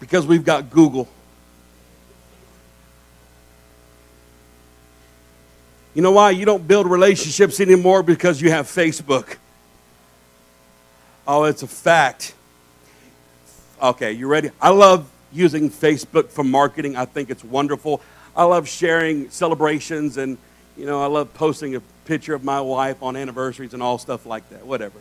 Because 0.00 0.26
we've 0.26 0.44
got 0.44 0.70
Google. 0.70 1.08
You 5.94 6.02
know 6.02 6.12
why 6.12 6.30
you 6.32 6.44
don't 6.44 6.68
build 6.68 6.86
relationships 6.86 7.58
anymore? 7.58 8.02
Because 8.02 8.42
you 8.42 8.50
have 8.50 8.66
Facebook. 8.66 9.36
Oh, 11.26 11.44
it's 11.44 11.62
a 11.62 11.66
fact. 11.66 12.34
Okay, 13.82 14.12
you 14.12 14.28
ready? 14.28 14.50
I 14.60 14.68
love 14.68 15.10
using 15.32 15.70
Facebook 15.70 16.28
for 16.28 16.44
marketing. 16.44 16.96
I 16.96 17.06
think 17.06 17.30
it's 17.30 17.42
wonderful. 17.42 18.02
I 18.36 18.44
love 18.44 18.68
sharing 18.68 19.30
celebrations 19.30 20.18
and, 20.18 20.36
you 20.76 20.84
know, 20.84 21.02
I 21.02 21.06
love 21.06 21.32
posting 21.32 21.74
a 21.76 21.80
picture 22.04 22.34
of 22.34 22.44
my 22.44 22.60
wife 22.60 23.02
on 23.02 23.16
anniversaries 23.16 23.72
and 23.72 23.82
all 23.82 23.96
stuff 23.96 24.26
like 24.26 24.48
that. 24.50 24.66
Whatever. 24.66 25.00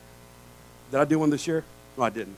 Did 0.91 0.99
I 0.99 1.05
do 1.05 1.19
one 1.19 1.29
this 1.29 1.47
year? 1.47 1.63
No, 1.97 2.03
I 2.03 2.09
didn't. 2.09 2.37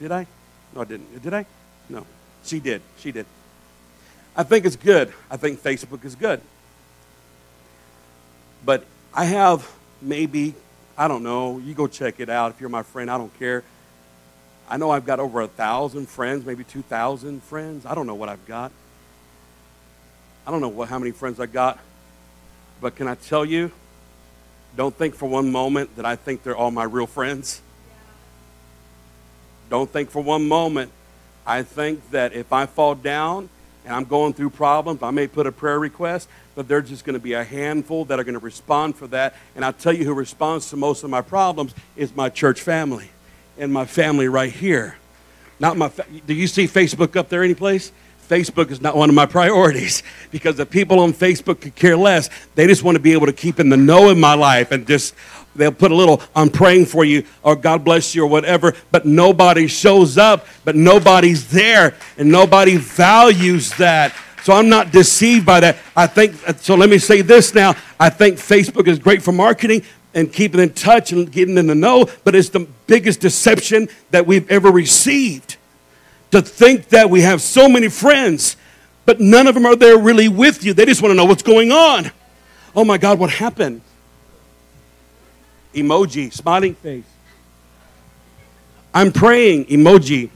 Did 0.00 0.12
I? 0.12 0.26
No, 0.74 0.80
I 0.80 0.84
didn't. 0.84 1.22
Did 1.22 1.34
I? 1.34 1.46
No. 1.88 2.06
She 2.44 2.60
did. 2.60 2.82
She 2.98 3.12
did. 3.12 3.26
I 4.34 4.42
think 4.42 4.64
it's 4.64 4.76
good. 4.76 5.12
I 5.30 5.36
think 5.36 5.60
Facebook 5.60 6.04
is 6.04 6.14
good. 6.14 6.40
But 8.64 8.84
I 9.12 9.24
have 9.24 9.70
maybe, 10.00 10.54
I 10.96 11.08
don't 11.08 11.22
know, 11.22 11.58
you 11.58 11.74
go 11.74 11.86
check 11.86 12.18
it 12.18 12.28
out 12.28 12.52
if 12.52 12.60
you're 12.60 12.70
my 12.70 12.82
friend, 12.82 13.10
I 13.10 13.18
don't 13.18 13.36
care. 13.38 13.62
I 14.68 14.76
know 14.78 14.90
I've 14.90 15.04
got 15.04 15.20
over 15.20 15.42
a 15.42 15.48
thousand 15.48 16.08
friends, 16.08 16.46
maybe 16.46 16.64
2,000 16.64 17.42
friends. 17.42 17.84
I 17.84 17.94
don't 17.94 18.06
know 18.06 18.14
what 18.14 18.28
I've 18.28 18.46
got. 18.46 18.72
I 20.46 20.50
don't 20.50 20.60
know 20.60 20.68
what, 20.68 20.88
how 20.88 20.98
many 20.98 21.10
friends 21.10 21.38
I 21.38 21.46
got. 21.46 21.78
But 22.80 22.96
can 22.96 23.06
I 23.06 23.14
tell 23.16 23.44
you, 23.44 23.70
don't 24.76 24.96
think 24.96 25.14
for 25.14 25.28
one 25.28 25.52
moment 25.52 25.96
that 25.96 26.06
I 26.06 26.16
think 26.16 26.42
they're 26.42 26.56
all 26.56 26.70
my 26.70 26.84
real 26.84 27.06
friends. 27.06 27.60
Don't 29.72 29.90
think 29.90 30.10
for 30.10 30.22
one 30.22 30.46
moment. 30.48 30.92
I 31.46 31.62
think 31.62 32.10
that 32.10 32.34
if 32.34 32.52
I 32.52 32.66
fall 32.66 32.94
down 32.94 33.48
and 33.86 33.94
I'm 33.94 34.04
going 34.04 34.34
through 34.34 34.50
problems, 34.50 35.02
I 35.02 35.10
may 35.10 35.26
put 35.26 35.46
a 35.46 35.50
prayer 35.50 35.78
request, 35.78 36.28
but 36.54 36.68
there's 36.68 36.90
just 36.90 37.06
going 37.06 37.14
to 37.14 37.20
be 37.20 37.32
a 37.32 37.42
handful 37.42 38.04
that 38.04 38.20
are 38.20 38.22
going 38.22 38.38
to 38.38 38.44
respond 38.44 38.96
for 38.96 39.06
that. 39.06 39.34
And 39.56 39.64
I'll 39.64 39.72
tell 39.72 39.94
you 39.94 40.04
who 40.04 40.12
responds 40.12 40.68
to 40.68 40.76
most 40.76 41.04
of 41.04 41.08
my 41.08 41.22
problems 41.22 41.72
is 41.96 42.14
my 42.14 42.28
church 42.28 42.60
family 42.60 43.08
and 43.56 43.72
my 43.72 43.86
family 43.86 44.28
right 44.28 44.52
here. 44.52 44.98
Not 45.58 45.78
my. 45.78 45.88
Fa- 45.88 46.04
Do 46.26 46.34
you 46.34 46.48
see 46.48 46.66
Facebook 46.66 47.16
up 47.16 47.30
there 47.30 47.42
anyplace? 47.42 47.92
Facebook 48.28 48.70
is 48.70 48.82
not 48.82 48.94
one 48.94 49.08
of 49.08 49.14
my 49.14 49.24
priorities 49.24 50.02
because 50.30 50.58
the 50.58 50.66
people 50.66 51.00
on 51.00 51.14
Facebook 51.14 51.62
could 51.62 51.74
care 51.74 51.96
less. 51.96 52.28
They 52.56 52.66
just 52.66 52.82
want 52.82 52.96
to 52.96 53.02
be 53.02 53.14
able 53.14 53.26
to 53.26 53.32
keep 53.32 53.58
in 53.58 53.70
the 53.70 53.78
know 53.78 54.10
in 54.10 54.20
my 54.20 54.34
life 54.34 54.70
and 54.70 54.86
just 54.86 55.14
they'll 55.54 55.72
put 55.72 55.92
a 55.92 55.94
little 55.94 56.22
I'm 56.34 56.50
praying 56.50 56.86
for 56.86 57.04
you 57.04 57.24
or 57.42 57.56
God 57.56 57.84
bless 57.84 58.14
you 58.14 58.24
or 58.24 58.26
whatever, 58.26 58.74
but 58.90 59.04
nobody 59.04 59.66
shows 59.66 60.18
up, 60.18 60.46
but 60.64 60.76
nobody's 60.76 61.50
there 61.50 61.94
and 62.16 62.30
nobody 62.30 62.76
values 62.76 63.70
that. 63.76 64.14
So 64.42 64.52
I'm 64.52 64.68
not 64.68 64.90
deceived 64.90 65.46
by 65.46 65.60
that. 65.60 65.78
I 65.96 66.06
think, 66.06 66.34
so 66.58 66.74
let 66.74 66.90
me 66.90 66.98
say 66.98 67.22
this 67.22 67.54
now. 67.54 67.74
I 68.00 68.10
think 68.10 68.38
Facebook 68.38 68.88
is 68.88 68.98
great 68.98 69.22
for 69.22 69.30
marketing 69.30 69.82
and 70.14 70.32
keeping 70.32 70.60
in 70.60 70.72
touch 70.72 71.12
and 71.12 71.30
getting 71.30 71.56
in 71.56 71.68
the 71.68 71.74
know, 71.74 72.08
but 72.24 72.34
it's 72.34 72.48
the 72.48 72.66
biggest 72.86 73.20
deception 73.20 73.88
that 74.10 74.26
we've 74.26 74.50
ever 74.50 74.70
received. 74.70 75.56
To 76.32 76.42
think 76.42 76.88
that 76.88 77.08
we 77.08 77.20
have 77.20 77.40
so 77.40 77.68
many 77.68 77.88
friends, 77.88 78.56
but 79.04 79.20
none 79.20 79.46
of 79.46 79.54
them 79.54 79.66
are 79.66 79.76
there 79.76 79.98
really 79.98 80.28
with 80.28 80.64
you. 80.64 80.72
They 80.72 80.86
just 80.86 81.02
want 81.02 81.12
to 81.12 81.14
know 81.16 81.24
what's 81.24 81.42
going 81.42 81.70
on. 81.70 82.10
Oh 82.74 82.84
my 82.84 82.98
God, 82.98 83.18
what 83.18 83.30
happened? 83.30 83.82
Emoji, 85.74 86.32
smiling 86.32 86.74
face. 86.74 87.04
I'm 88.94 89.12
praying, 89.12 89.66
emoji. 89.66 90.30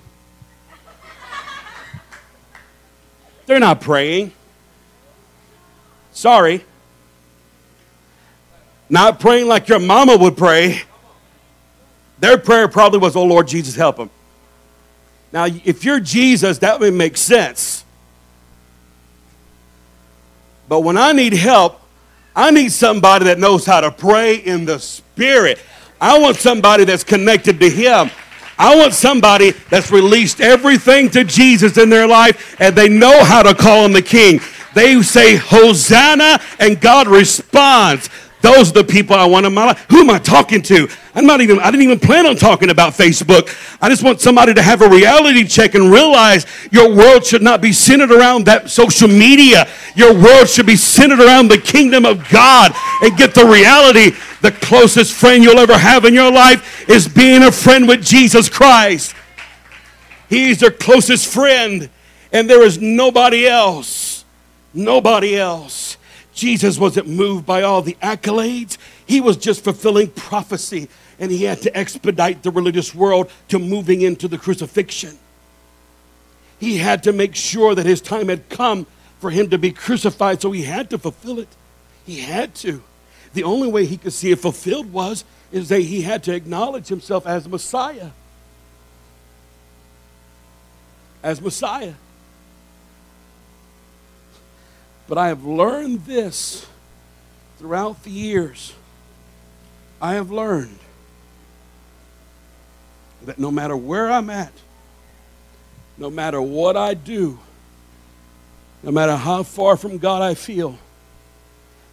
They're 3.46 3.60
not 3.60 3.80
praying. 3.80 4.32
Sorry. 6.12 6.64
Not 8.88 9.20
praying 9.20 9.48
like 9.48 9.68
your 9.68 9.78
mama 9.78 10.16
would 10.16 10.36
pray. 10.36 10.82
Their 12.18 12.38
prayer 12.38 12.68
probably 12.68 12.98
was, 12.98 13.14
Oh 13.14 13.24
Lord 13.24 13.46
Jesus, 13.46 13.74
help 13.74 13.96
them. 13.96 14.10
Now, 15.32 15.44
if 15.44 15.84
you're 15.84 16.00
Jesus, 16.00 16.58
that 16.58 16.80
would 16.80 16.94
make 16.94 17.16
sense. 17.16 17.84
But 20.68 20.80
when 20.80 20.96
I 20.96 21.12
need 21.12 21.34
help, 21.34 21.80
I 22.36 22.50
need 22.50 22.70
somebody 22.70 23.24
that 23.24 23.38
knows 23.38 23.64
how 23.64 23.80
to 23.80 23.90
pray 23.90 24.36
in 24.36 24.66
the 24.66 24.78
Spirit. 24.78 25.58
I 25.98 26.18
want 26.18 26.36
somebody 26.36 26.84
that's 26.84 27.02
connected 27.02 27.58
to 27.60 27.70
Him. 27.70 28.10
I 28.58 28.76
want 28.76 28.92
somebody 28.92 29.52
that's 29.70 29.90
released 29.90 30.40
everything 30.40 31.10
to 31.10 31.24
Jesus 31.24 31.76
in 31.78 31.90
their 31.90 32.06
life 32.06 32.56
and 32.60 32.76
they 32.76 32.88
know 32.88 33.24
how 33.24 33.42
to 33.42 33.54
call 33.54 33.84
him 33.84 33.92
the 33.92 34.02
king. 34.02 34.40
They 34.74 35.02
say 35.02 35.36
Hosanna, 35.36 36.38
and 36.58 36.78
God 36.80 37.08
responds. 37.08 38.10
Those 38.42 38.70
are 38.70 38.74
the 38.74 38.84
people 38.84 39.16
I 39.16 39.24
want 39.24 39.46
in 39.46 39.54
my 39.54 39.66
life. 39.66 39.86
Who 39.88 40.00
am 40.00 40.10
I 40.10 40.18
talking 40.18 40.62
to? 40.62 40.88
I'm 41.14 41.26
not 41.26 41.40
even, 41.40 41.58
I 41.58 41.70
didn't 41.70 41.82
even 41.82 41.98
plan 41.98 42.26
on 42.26 42.36
talking 42.36 42.70
about 42.70 42.92
Facebook. 42.92 43.48
I 43.80 43.88
just 43.88 44.02
want 44.02 44.20
somebody 44.20 44.52
to 44.54 44.62
have 44.62 44.82
a 44.82 44.88
reality 44.88 45.44
check 45.44 45.74
and 45.74 45.90
realize 45.90 46.46
your 46.70 46.94
world 46.94 47.24
should 47.24 47.42
not 47.42 47.60
be 47.60 47.72
centered 47.72 48.12
around 48.12 48.44
that 48.46 48.70
social 48.70 49.08
media. 49.08 49.66
Your 49.94 50.14
world 50.14 50.48
should 50.48 50.66
be 50.66 50.76
centered 50.76 51.20
around 51.20 51.48
the 51.48 51.58
kingdom 51.58 52.04
of 52.04 52.28
God 52.28 52.72
and 53.02 53.16
get 53.16 53.34
the 53.34 53.46
reality. 53.46 54.16
The 54.42 54.52
closest 54.52 55.14
friend 55.14 55.42
you'll 55.42 55.58
ever 55.58 55.78
have 55.78 56.04
in 56.04 56.14
your 56.14 56.30
life 56.30 56.88
is 56.88 57.08
being 57.08 57.42
a 57.42 57.50
friend 57.50 57.88
with 57.88 58.04
Jesus 58.04 58.48
Christ. 58.48 59.14
He's 60.28 60.60
your 60.60 60.72
closest 60.72 61.32
friend, 61.32 61.88
and 62.32 62.50
there 62.50 62.62
is 62.62 62.80
nobody 62.80 63.46
else. 63.46 64.24
Nobody 64.74 65.36
else. 65.36 65.96
Jesus 66.36 66.78
wasn't 66.78 67.08
moved 67.08 67.46
by 67.46 67.62
all 67.62 67.80
the 67.80 67.96
accolades. 68.02 68.76
He 69.06 69.22
was 69.22 69.38
just 69.38 69.64
fulfilling 69.64 70.08
prophecy, 70.08 70.88
and 71.18 71.32
he 71.32 71.44
had 71.44 71.62
to 71.62 71.74
expedite 71.74 72.42
the 72.42 72.50
religious 72.50 72.94
world 72.94 73.30
to 73.48 73.58
moving 73.58 74.02
into 74.02 74.28
the 74.28 74.36
crucifixion. 74.36 75.18
He 76.60 76.76
had 76.76 77.02
to 77.04 77.12
make 77.14 77.34
sure 77.34 77.74
that 77.74 77.86
his 77.86 78.02
time 78.02 78.28
had 78.28 78.50
come 78.50 78.86
for 79.18 79.30
him 79.30 79.48
to 79.48 79.56
be 79.56 79.72
crucified, 79.72 80.42
so 80.42 80.52
he 80.52 80.62
had 80.62 80.90
to 80.90 80.98
fulfill 80.98 81.38
it. 81.38 81.48
He 82.04 82.20
had 82.20 82.54
to. 82.56 82.82
The 83.32 83.42
only 83.42 83.68
way 83.68 83.86
he 83.86 83.96
could 83.96 84.12
see 84.12 84.30
it 84.30 84.38
fulfilled 84.38 84.92
was 84.92 85.24
is 85.52 85.70
that 85.70 85.80
he 85.80 86.02
had 86.02 86.22
to 86.24 86.34
acknowledge 86.34 86.88
himself 86.88 87.26
as 87.26 87.48
Messiah. 87.48 88.10
As 91.22 91.40
Messiah. 91.40 91.94
But 95.08 95.18
I 95.18 95.28
have 95.28 95.44
learned 95.44 96.04
this 96.04 96.66
throughout 97.58 98.02
the 98.02 98.10
years. 98.10 98.74
I 100.00 100.14
have 100.14 100.30
learned 100.30 100.78
that 103.24 103.38
no 103.38 103.50
matter 103.50 103.76
where 103.76 104.10
I'm 104.10 104.30
at, 104.30 104.52
no 105.96 106.10
matter 106.10 106.42
what 106.42 106.76
I 106.76 106.94
do, 106.94 107.38
no 108.82 108.90
matter 108.90 109.16
how 109.16 109.42
far 109.42 109.76
from 109.76 109.98
God 109.98 110.22
I 110.22 110.34
feel, 110.34 110.78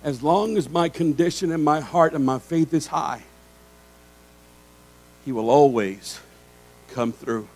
as 0.03 0.21
long 0.21 0.57
as 0.57 0.69
my 0.69 0.89
condition 0.89 1.51
and 1.51 1.63
my 1.63 1.79
heart 1.79 2.13
and 2.13 2.25
my 2.25 2.39
faith 2.39 2.73
is 2.73 2.87
high, 2.87 3.23
He 5.23 5.31
will 5.31 5.49
always 5.49 6.19
come 6.89 7.13
through. 7.13 7.47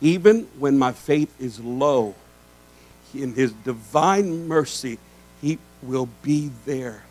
Even 0.00 0.46
when 0.58 0.78
my 0.78 0.92
faith 0.92 1.34
is 1.40 1.58
low, 1.58 2.14
in 3.14 3.34
His 3.34 3.52
divine 3.52 4.48
mercy, 4.48 4.98
He 5.40 5.58
will 5.82 6.08
be 6.22 6.50
there. 6.66 7.04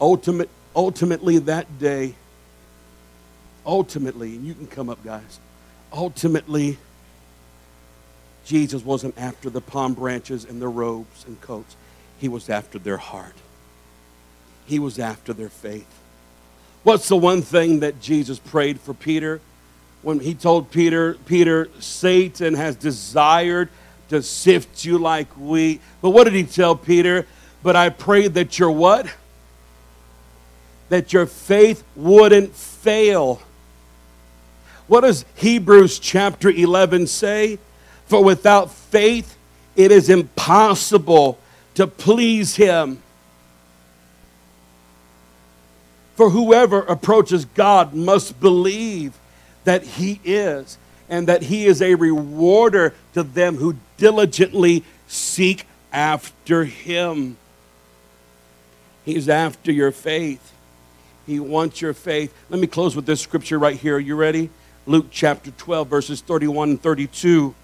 Ultimate, 0.00 0.48
ultimately, 0.74 1.38
that 1.38 1.78
day, 1.78 2.14
ultimately, 3.64 4.34
and 4.36 4.46
you 4.46 4.54
can 4.54 4.66
come 4.66 4.88
up, 4.88 5.02
guys, 5.04 5.38
ultimately, 5.92 6.78
Jesus 8.44 8.84
wasn't 8.84 9.16
after 9.16 9.48
the 9.48 9.60
palm 9.60 9.94
branches 9.94 10.44
and 10.44 10.60
the 10.60 10.68
robes 10.68 11.24
and 11.26 11.40
coats. 11.40 11.76
He 12.18 12.28
was 12.28 12.50
after 12.50 12.78
their 12.78 12.98
heart. 12.98 13.34
He 14.66 14.78
was 14.78 14.98
after 14.98 15.32
their 15.32 15.48
faith. 15.48 15.86
What's 16.82 17.08
the 17.08 17.16
one 17.16 17.42
thing 17.42 17.80
that 17.80 18.00
Jesus 18.00 18.38
prayed 18.38 18.78
for 18.80 18.92
Peter? 18.92 19.40
When 20.02 20.20
he 20.20 20.34
told 20.34 20.70
Peter, 20.70 21.14
Peter, 21.24 21.70
Satan 21.80 22.54
has 22.54 22.76
desired 22.76 23.70
to 24.08 24.22
sift 24.22 24.84
you 24.84 24.98
like 24.98 25.28
wheat. 25.32 25.80
But 26.00 26.10
what 26.10 26.24
did 26.24 26.34
he 26.34 26.44
tell 26.44 26.76
Peter? 26.76 27.26
But 27.62 27.76
I 27.76 27.88
prayed 27.88 28.34
that 28.34 28.58
your 28.58 28.70
what? 28.70 29.06
That 30.88 31.12
your 31.12 31.26
faith 31.26 31.82
wouldn't 31.96 32.54
fail. 32.54 33.40
What 34.86 35.00
does 35.00 35.24
Hebrews 35.36 35.98
chapter 35.98 36.50
11 36.50 37.06
say? 37.06 37.58
For 38.06 38.22
without 38.22 38.70
faith, 38.70 39.36
it 39.76 39.90
is 39.90 40.10
impossible 40.10 41.38
to 41.74 41.86
please 41.86 42.56
him. 42.56 43.02
For 46.14 46.30
whoever 46.30 46.80
approaches 46.80 47.44
God 47.44 47.94
must 47.94 48.38
believe 48.40 49.18
that 49.64 49.82
he 49.82 50.20
is, 50.22 50.78
and 51.08 51.26
that 51.26 51.42
he 51.42 51.66
is 51.66 51.82
a 51.82 51.94
rewarder 51.94 52.94
to 53.14 53.22
them 53.22 53.56
who 53.56 53.76
diligently 53.96 54.84
seek 55.06 55.66
after 55.92 56.64
him. 56.64 57.36
He's 59.04 59.28
after 59.28 59.70
your 59.70 59.92
faith. 59.92 60.52
He 61.26 61.40
wants 61.40 61.80
your 61.80 61.94
faith. 61.94 62.34
Let 62.50 62.60
me 62.60 62.66
close 62.66 62.96
with 62.96 63.06
this 63.06 63.20
scripture 63.20 63.58
right 63.58 63.76
here. 63.76 63.96
Are 63.96 64.00
you 64.00 64.16
ready? 64.16 64.50
Luke 64.86 65.06
chapter 65.10 65.50
12, 65.50 65.88
verses 65.88 66.20
31 66.20 66.70
and 66.70 66.82
32 66.82 67.54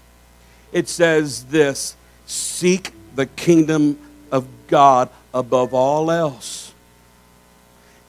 it 0.71 0.87
says 0.87 1.45
this 1.45 1.95
Seek 2.25 2.91
the 3.15 3.25
kingdom 3.25 3.97
of 4.31 4.47
God 4.67 5.09
above 5.33 5.73
all 5.73 6.11
else. 6.11 6.73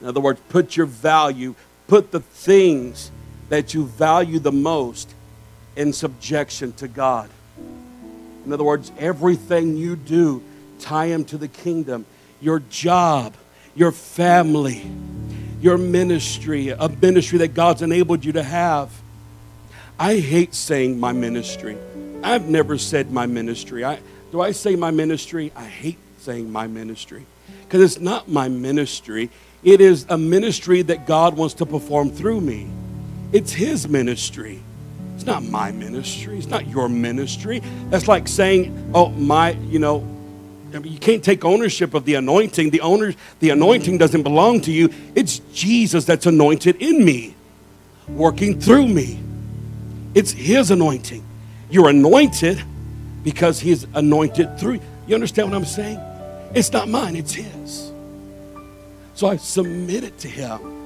In 0.00 0.06
other 0.06 0.20
words, 0.20 0.40
put 0.48 0.76
your 0.76 0.86
value, 0.86 1.54
put 1.86 2.10
the 2.10 2.20
things 2.20 3.10
that 3.48 3.74
you 3.74 3.84
value 3.84 4.38
the 4.38 4.52
most 4.52 5.14
in 5.76 5.92
subjection 5.92 6.72
to 6.74 6.88
God. 6.88 7.30
In 8.45 8.53
other 8.53 8.64
words, 8.64 8.93
everything 8.99 9.76
you 9.76 9.97
do, 9.97 10.43
tie 10.78 11.09
them 11.09 11.24
to 11.26 11.38
the 11.38 11.49
kingdom. 11.49 12.07
Your 12.40 12.61
job, 12.61 13.34
your 13.74 13.93
family, 13.93 14.90
your 15.61 15.78
ministry, 15.78 16.70
a 16.70 16.88
ministry 16.88 17.38
that 17.38 17.55
God's 17.55 17.82
enabled 17.82 18.24
you 18.24 18.32
to 18.32 18.43
have. 18.43 18.90
I 19.99 20.18
hate 20.18 20.55
saying 20.55 20.99
my 20.99 21.12
ministry. 21.12 21.78
I've 22.22 22.49
never 22.49 22.78
said 22.78 23.12
my 23.12 23.26
ministry. 23.26 23.84
I, 23.84 24.01
do 24.32 24.40
I 24.40 24.53
say 24.53 24.76
my 24.76 24.90
ministry? 24.90 25.53
I 25.55 25.64
hate 25.64 25.99
saying 26.18 26.51
my 26.51 26.66
ministry 26.66 27.26
because 27.72 27.80
it's 27.82 28.03
not 28.03 28.28
my 28.28 28.49
ministry. 28.49 29.30
It 29.62 29.80
is 29.80 30.07
a 30.09 30.18
ministry 30.18 30.82
that 30.82 31.07
God 31.07 31.36
wants 31.36 31.55
to 31.55 31.66
perform 31.66 32.11
through 32.11 32.40
me. 32.40 32.68
It's 33.32 33.53
His 33.53 33.88
ministry. 33.88 34.61
It's 35.22 35.28
not 35.28 35.44
my 35.44 35.70
ministry. 35.70 36.36
It's 36.36 36.48
not 36.48 36.66
your 36.66 36.88
ministry. 36.88 37.62
That's 37.90 38.08
like 38.08 38.26
saying, 38.26 38.90
oh, 38.92 39.10
my, 39.10 39.52
you 39.68 39.78
know, 39.78 39.98
I 40.74 40.80
mean, 40.80 40.92
you 40.92 40.98
can't 40.98 41.22
take 41.22 41.44
ownership 41.44 41.94
of 41.94 42.04
the 42.06 42.16
anointing. 42.16 42.70
The 42.70 42.80
owner, 42.80 43.14
the 43.38 43.50
anointing 43.50 43.98
doesn't 43.98 44.24
belong 44.24 44.62
to 44.62 44.72
you. 44.72 44.92
It's 45.14 45.38
Jesus 45.54 46.06
that's 46.06 46.26
anointed 46.26 46.82
in 46.82 47.04
me, 47.04 47.36
working 48.08 48.60
through 48.60 48.88
me. 48.88 49.20
It's 50.12 50.32
His 50.32 50.72
anointing. 50.72 51.24
You're 51.70 51.90
anointed 51.90 52.60
because 53.22 53.60
He's 53.60 53.86
anointed 53.94 54.58
through 54.58 54.72
you. 54.72 54.80
You 55.06 55.14
understand 55.14 55.52
what 55.52 55.56
I'm 55.56 55.64
saying? 55.64 56.00
It's 56.52 56.72
not 56.72 56.88
mine, 56.88 57.14
it's 57.14 57.32
His. 57.32 57.92
So 59.14 59.28
I 59.28 59.36
submit 59.36 60.02
it 60.02 60.18
to 60.18 60.28
Him. 60.28 60.82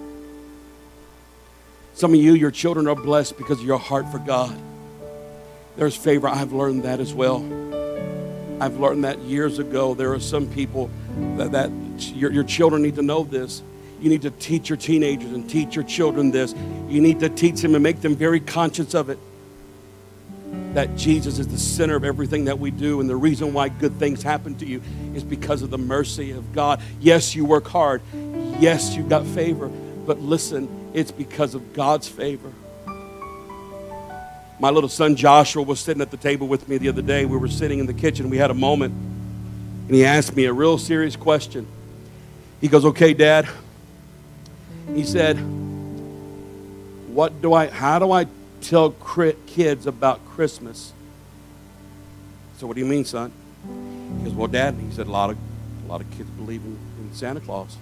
Some 1.97 2.13
of 2.13 2.21
you, 2.21 2.35
your 2.35 2.51
children 2.51 2.87
are 2.89 2.95
blessed 2.95 3.39
because 3.39 3.59
of 3.59 3.65
your 3.65 3.79
heart 3.79 4.07
for 4.13 4.19
God. 4.19 4.55
There's 5.77 5.97
favor. 5.97 6.29
I've 6.29 6.53
learned 6.53 6.83
that 6.83 7.01
as 7.01 7.15
well. 7.15 7.39
I've 8.61 8.79
learned 8.79 9.05
that 9.05 9.19
years 9.21 9.59
ago. 9.59 9.95
There 9.95 10.13
are 10.13 10.21
some 10.21 10.47
people 10.47 10.91
that, 11.39 11.53
that 11.53 11.71
your, 12.15 12.31
your 12.31 12.45
children 12.45 12.83
need 12.83 12.97
to 12.97 13.03
know 13.03 13.25
this. 13.25 13.63
You 13.99 14.11
need 14.11 14.21
to 14.23 14.31
teach 14.31 14.69
your 14.69 14.77
teenagers 14.77 15.33
and 15.33 15.49
teach 15.49 15.75
your 15.75 15.85
children 15.85 16.33
this. 16.33 16.55
You 16.87 17.01
need 17.01 17.21
to 17.21 17.31
teach 17.31 17.63
them 17.63 17.75
and 17.75 17.83
make 17.83 18.03
them 18.03 18.15
very 18.15 18.41
conscious 18.41 18.95
of 18.95 19.09
it 19.09 19.19
that 20.75 20.97
Jesus 20.97 21.39
is 21.39 21.49
the 21.49 21.59
center 21.59 21.97
of 21.97 22.05
everything 22.05 22.45
that 22.45 22.59
we 22.59 22.71
do. 22.71 23.01
And 23.01 23.09
the 23.09 23.17
reason 23.17 23.55
why 23.55 23.71
good 23.71 23.95
things 23.95 24.23
happen 24.23 24.55
to 24.57 24.67
you 24.67 24.83
is 25.15 25.25
because 25.25 25.63
of 25.63 25.71
the 25.71 25.79
mercy 25.79 26.33
of 26.33 26.53
God. 26.53 26.83
Yes, 27.01 27.35
you 27.35 27.47
work 27.47 27.67
hard. 27.67 28.03
Yes, 28.61 28.95
you've 28.95 29.09
got 29.09 29.25
favor. 29.25 29.71
But 30.07 30.21
listen, 30.21 30.91
it's 30.95 31.11
because 31.11 31.55
of 31.55 31.73
God's 31.75 32.09
favor. 32.09 32.53
My 34.59 34.71
little 34.71 34.89
son 34.89 35.17
Joshua 35.17 35.63
was 35.63 35.81
sitting 35.81 36.01
at 36.01 36.11
the 36.11 36.17
table 36.17 36.49
with 36.49 36.69
me 36.69 36.79
the 36.79 36.89
other 36.89 37.03
day. 37.03 37.27
We 37.27 37.37
were 37.37 37.49
sitting 37.49 37.79
in 37.79 37.87
the 37.87 37.95
kitchen. 37.95 38.31
We 38.31 38.39
had 38.39 38.51
a 38.51 38.55
moment. 38.55 38.95
And 38.95 39.95
he 39.95 40.05
asked 40.05 40.35
me 40.35 40.47
a 40.47 40.53
real 40.53 40.79
serious 40.79 41.17
question. 41.17 41.67
He 42.61 42.69
goes, 42.69 42.85
Okay, 42.85 43.13
Dad. 43.13 43.47
He 44.95 45.05
said, 45.05 45.37
What 47.09 47.43
do 47.43 47.53
I, 47.53 47.67
how 47.67 47.99
do 47.99 48.13
I 48.13 48.27
tell 48.61 48.91
kids 49.47 49.87
about 49.87 50.25
Christmas. 50.27 50.93
So, 52.59 52.67
what 52.67 52.75
do 52.75 52.81
you 52.81 52.87
mean, 52.87 53.05
son? 53.05 53.33
He 54.19 54.25
goes, 54.25 54.35
Well, 54.35 54.49
Dad, 54.49 54.75
he 54.75 54.91
said, 54.93 55.07
a 55.07 55.11
lot 55.11 55.31
of, 55.31 55.39
a 55.85 55.89
lot 55.89 56.01
of 56.01 56.11
kids 56.13 56.29
believe 56.31 56.63
in, 56.65 56.79
in 57.01 57.15
Santa 57.15 57.41
Claus. 57.41 57.77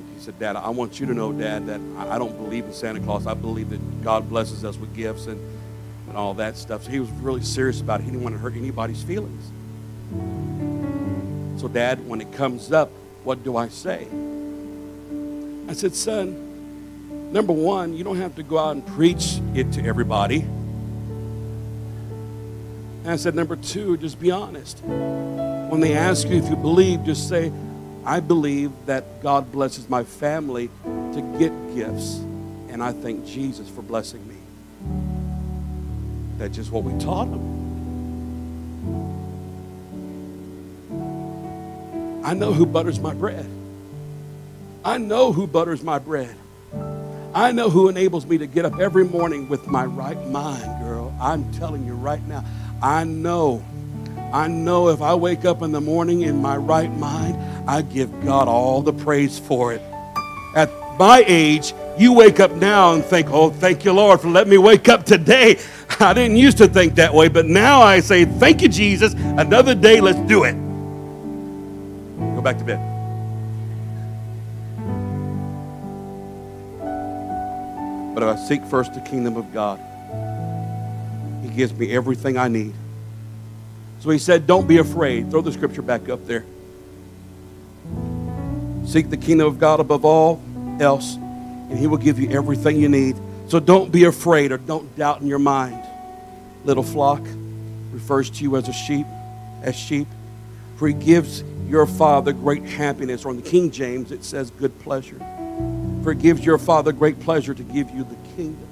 And 0.00 0.14
he 0.16 0.20
said, 0.22 0.38
Dad, 0.38 0.56
I 0.56 0.68
want 0.70 1.00
you 1.00 1.06
to 1.06 1.14
know, 1.14 1.32
Dad, 1.32 1.66
that 1.66 1.80
I, 1.98 2.18
don't 2.18 2.36
believe 2.36 2.64
in 2.64 2.72
Santa 2.72 3.00
Claus. 3.00 3.26
I 3.26 3.34
believe 3.34 3.70
that 3.70 4.02
God 4.02 4.28
blesses 4.28 4.64
us 4.64 4.76
with 4.76 4.94
gifts 4.94 5.26
and, 5.26 5.40
and 6.08 6.16
all 6.16 6.34
that 6.34 6.56
stuff. 6.56 6.84
So 6.84 6.90
he 6.90 7.00
was 7.00 7.10
really 7.10 7.42
serious 7.42 7.80
about 7.80 8.00
it. 8.00 8.04
He 8.04 8.10
didn't 8.10 8.22
want 8.22 8.34
to 8.34 8.38
hurt 8.38 8.54
anybody's 8.54 9.02
feelings. 9.02 9.50
So, 11.60 11.68
Dad, 11.68 12.06
when 12.08 12.20
it 12.20 12.32
comes 12.32 12.72
up, 12.72 12.90
what 13.22 13.44
do 13.44 13.56
I 13.56 13.68
say? 13.68 14.08
I 15.68 15.74
said, 15.74 15.94
Son, 15.94 17.32
number 17.32 17.52
one, 17.52 17.94
you 17.94 18.02
don't 18.02 18.16
have 18.16 18.36
to 18.36 18.42
go 18.42 18.58
out 18.58 18.72
and 18.72 18.86
preach 18.86 19.40
it 19.54 19.72
to 19.72 19.84
everybody. 19.84 20.46
And 23.02 23.10
I 23.10 23.16
said, 23.16 23.34
number 23.34 23.56
two, 23.56 23.96
just 23.96 24.20
be 24.20 24.30
honest. 24.30 24.80
When 24.84 25.80
they 25.80 25.94
ask 25.94 26.28
you 26.28 26.36
if 26.36 26.50
you 26.50 26.56
believe, 26.56 27.04
just 27.04 27.28
say, 27.28 27.50
I 28.04 28.20
believe 28.20 28.72
that 28.86 29.22
God 29.22 29.52
blesses 29.52 29.88
my 29.88 30.04
family 30.04 30.70
to 30.84 31.36
get 31.38 31.52
gifts. 31.74 32.16
And 32.68 32.82
I 32.82 32.92
thank 32.92 33.26
Jesus 33.26 33.68
for 33.68 33.82
blessing 33.82 34.26
me. 34.26 34.36
That's 36.38 36.56
just 36.56 36.70
what 36.70 36.84
we 36.84 36.98
taught 36.98 37.30
them. 37.30 37.60
I 42.24 42.34
know 42.34 42.52
who 42.52 42.64
butters 42.64 43.00
my 43.00 43.12
bread. 43.12 43.46
I 44.84 44.98
know 44.98 45.32
who 45.32 45.46
butters 45.46 45.82
my 45.82 45.98
bread. 45.98 46.34
I 47.34 47.52
know 47.52 47.70
who 47.70 47.88
enables 47.88 48.26
me 48.26 48.38
to 48.38 48.46
get 48.46 48.64
up 48.64 48.78
every 48.78 49.04
morning 49.04 49.48
with 49.48 49.66
my 49.66 49.84
right 49.84 50.26
mind, 50.28 50.82
girl. 50.82 51.14
I'm 51.20 51.52
telling 51.54 51.86
you 51.86 51.94
right 51.94 52.22
now. 52.26 52.44
I 52.82 53.04
know. 53.04 53.64
I 54.32 54.46
know 54.46 54.88
if 54.88 55.02
I 55.02 55.14
wake 55.14 55.44
up 55.44 55.62
in 55.62 55.72
the 55.72 55.80
morning 55.80 56.22
in 56.22 56.40
my 56.40 56.56
right 56.56 56.90
mind, 56.90 57.36
I 57.68 57.82
give 57.82 58.24
God 58.24 58.46
all 58.46 58.80
the 58.80 58.92
praise 58.92 59.38
for 59.38 59.72
it. 59.72 59.82
At 60.54 60.70
my 60.98 61.24
age, 61.26 61.74
you 61.98 62.12
wake 62.12 62.38
up 62.38 62.52
now 62.52 62.94
and 62.94 63.04
think, 63.04 63.28
oh, 63.30 63.50
thank 63.50 63.84
you, 63.84 63.92
Lord, 63.92 64.20
for 64.20 64.28
letting 64.28 64.50
me 64.50 64.58
wake 64.58 64.88
up 64.88 65.04
today. 65.04 65.58
I 66.00 66.14
didn't 66.14 66.36
used 66.36 66.58
to 66.58 66.68
think 66.68 66.94
that 66.94 67.12
way, 67.12 67.28
but 67.28 67.46
now 67.46 67.80
I 67.80 68.00
say, 68.00 68.24
thank 68.24 68.62
you, 68.62 68.68
Jesus. 68.68 69.14
Another 69.14 69.74
day, 69.74 70.00
let's 70.00 70.20
do 70.28 70.44
it. 70.44 70.54
Go 72.36 72.40
back 72.40 72.58
to 72.58 72.64
bed. 72.64 72.86
But 78.14 78.22
if 78.22 78.28
I 78.28 78.48
seek 78.48 78.64
first 78.64 78.94
the 78.94 79.00
kingdom 79.00 79.36
of 79.36 79.52
God, 79.52 79.80
He 81.42 81.48
gives 81.48 81.72
me 81.74 81.92
everything 81.92 82.38
I 82.38 82.48
need. 82.48 82.74
So 84.00 84.10
He 84.10 84.18
said, 84.18 84.46
Don't 84.46 84.66
be 84.66 84.78
afraid. 84.78 85.30
Throw 85.30 85.42
the 85.42 85.52
scripture 85.52 85.82
back 85.82 86.08
up 86.08 86.26
there. 86.26 86.44
Seek 88.86 89.10
the 89.10 89.16
kingdom 89.16 89.46
of 89.46 89.58
God 89.58 89.78
above 89.78 90.04
all 90.04 90.42
else, 90.80 91.14
and 91.14 91.78
He 91.78 91.86
will 91.86 91.98
give 91.98 92.18
you 92.18 92.30
everything 92.30 92.80
you 92.80 92.88
need. 92.88 93.16
So 93.48 93.60
don't 93.60 93.92
be 93.92 94.04
afraid 94.04 94.52
or 94.52 94.58
don't 94.58 94.96
doubt 94.96 95.20
in 95.20 95.26
your 95.26 95.38
mind. 95.38 95.82
Little 96.64 96.82
flock 96.82 97.20
refers 97.92 98.30
to 98.30 98.42
you 98.42 98.56
as 98.56 98.68
a 98.68 98.72
sheep, 98.72 99.06
as 99.62 99.76
sheep. 99.76 100.08
For 100.76 100.88
He 100.88 100.94
gives 100.94 101.44
your 101.68 101.86
Father 101.86 102.32
great 102.32 102.64
happiness. 102.64 103.24
Or 103.24 103.30
in 103.30 103.36
the 103.36 103.48
King 103.48 103.70
James, 103.70 104.12
it 104.12 104.24
says 104.24 104.50
good 104.50 104.78
pleasure. 104.80 105.18
For 106.02 106.12
it 106.12 106.20
gives 106.20 106.44
your 106.44 106.58
Father 106.58 106.92
great 106.92 107.20
pleasure 107.20 107.54
to 107.54 107.62
give 107.62 107.90
you 107.90 108.04
the 108.04 108.16
kingdom. 108.34 108.66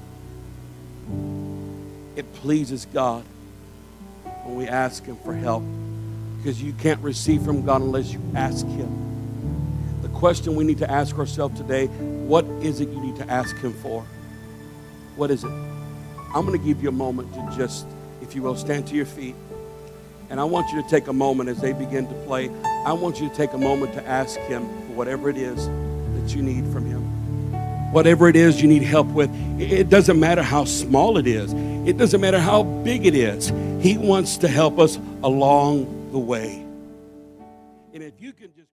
It 2.15 2.33
pleases 2.33 2.85
God 2.85 3.23
when 4.49 4.57
we 4.57 4.67
ask 4.67 5.05
Him 5.05 5.15
for 5.17 5.33
help 5.33 5.63
because 6.37 6.61
you 6.61 6.73
can't 6.73 6.99
receive 7.01 7.43
from 7.43 7.63
God 7.65 7.81
unless 7.81 8.11
you 8.11 8.21
ask 8.35 8.65
Him. 8.65 10.01
The 10.01 10.07
question 10.09 10.55
we 10.55 10.63
need 10.63 10.79
to 10.79 10.89
ask 10.89 11.17
ourselves 11.17 11.59
today 11.59 11.85
what 11.85 12.45
is 12.63 12.81
it 12.81 12.89
you 12.89 12.99
need 12.99 13.15
to 13.17 13.29
ask 13.29 13.55
Him 13.57 13.73
for? 13.73 14.03
What 15.15 15.29
is 15.29 15.43
it? 15.43 15.51
I'm 15.51 16.45
going 16.45 16.59
to 16.59 16.65
give 16.65 16.81
you 16.81 16.89
a 16.89 16.93
moment 16.93 17.33
to 17.33 17.53
just, 17.55 17.85
if 18.21 18.35
you 18.35 18.41
will, 18.41 18.55
stand 18.55 18.87
to 18.87 18.95
your 18.95 19.05
feet. 19.05 19.35
And 20.29 20.39
I 20.39 20.43
want 20.43 20.71
you 20.71 20.81
to 20.81 20.87
take 20.87 21.07
a 21.07 21.13
moment 21.13 21.49
as 21.49 21.59
they 21.59 21.73
begin 21.73 22.07
to 22.07 22.13
play. 22.25 22.49
I 22.85 22.93
want 22.93 23.19
you 23.19 23.29
to 23.29 23.35
take 23.35 23.53
a 23.53 23.57
moment 23.57 23.93
to 23.93 24.07
ask 24.07 24.39
Him 24.41 24.63
for 24.63 24.93
whatever 24.93 25.29
it 25.29 25.37
is 25.37 25.67
that 25.67 26.35
you 26.35 26.41
need 26.41 26.71
from 26.71 26.85
Him. 26.85 26.98
Whatever 27.91 28.29
it 28.29 28.35
is 28.35 28.61
you 28.61 28.67
need 28.67 28.83
help 28.83 29.07
with, 29.07 29.31
it 29.59 29.89
doesn't 29.89 30.19
matter 30.19 30.43
how 30.43 30.63
small 30.63 31.17
it 31.17 31.25
is, 31.25 31.53
it 31.87 31.97
doesn't 31.97 32.21
matter 32.21 32.39
how 32.39 32.63
big 32.63 33.07
it 33.07 33.15
is. 33.15 33.51
He 33.81 33.97
wants 33.97 34.37
to 34.37 34.47
help 34.47 34.77
us 34.77 34.97
along 35.23 36.11
the 36.11 36.19
way. 36.19 36.63
And 37.93 38.03
if 38.03 38.13
you 38.19 38.31
can 38.31 38.51
just. 38.55 38.69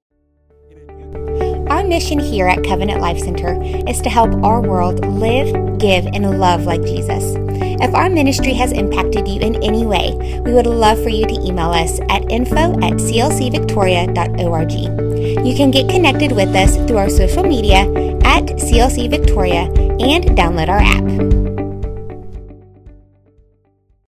Our 1.70 1.82
mission 1.82 2.18
here 2.18 2.46
at 2.46 2.62
Covenant 2.64 3.00
Life 3.00 3.18
Center 3.18 3.60
is 3.88 4.00
to 4.02 4.10
help 4.10 4.32
our 4.44 4.60
world 4.60 5.04
live, 5.04 5.78
give, 5.78 6.06
and 6.06 6.38
love 6.38 6.64
like 6.64 6.82
Jesus. 6.82 7.34
If 7.80 7.94
our 7.94 8.08
ministry 8.08 8.52
has 8.54 8.72
impacted 8.72 9.26
you 9.26 9.40
in 9.40 9.62
any 9.62 9.84
way, 9.84 10.14
we 10.44 10.52
would 10.52 10.66
love 10.66 11.02
for 11.02 11.08
you 11.08 11.26
to 11.26 11.34
email 11.40 11.70
us 11.70 12.00
at 12.08 12.30
info 12.30 12.72
at 12.82 12.94
clcvictoria.org. 12.94 14.72
You 15.46 15.56
can 15.56 15.70
get 15.70 15.88
connected 15.88 16.32
with 16.32 16.54
us 16.54 16.76
through 16.76 16.98
our 16.98 17.10
social 17.10 17.42
media 17.42 18.15
at 18.36 18.58
CLC 18.58 19.08
Victoria 19.08 19.62
and 20.00 20.24
download 20.36 20.68
our 20.68 20.78
app. 20.78 21.35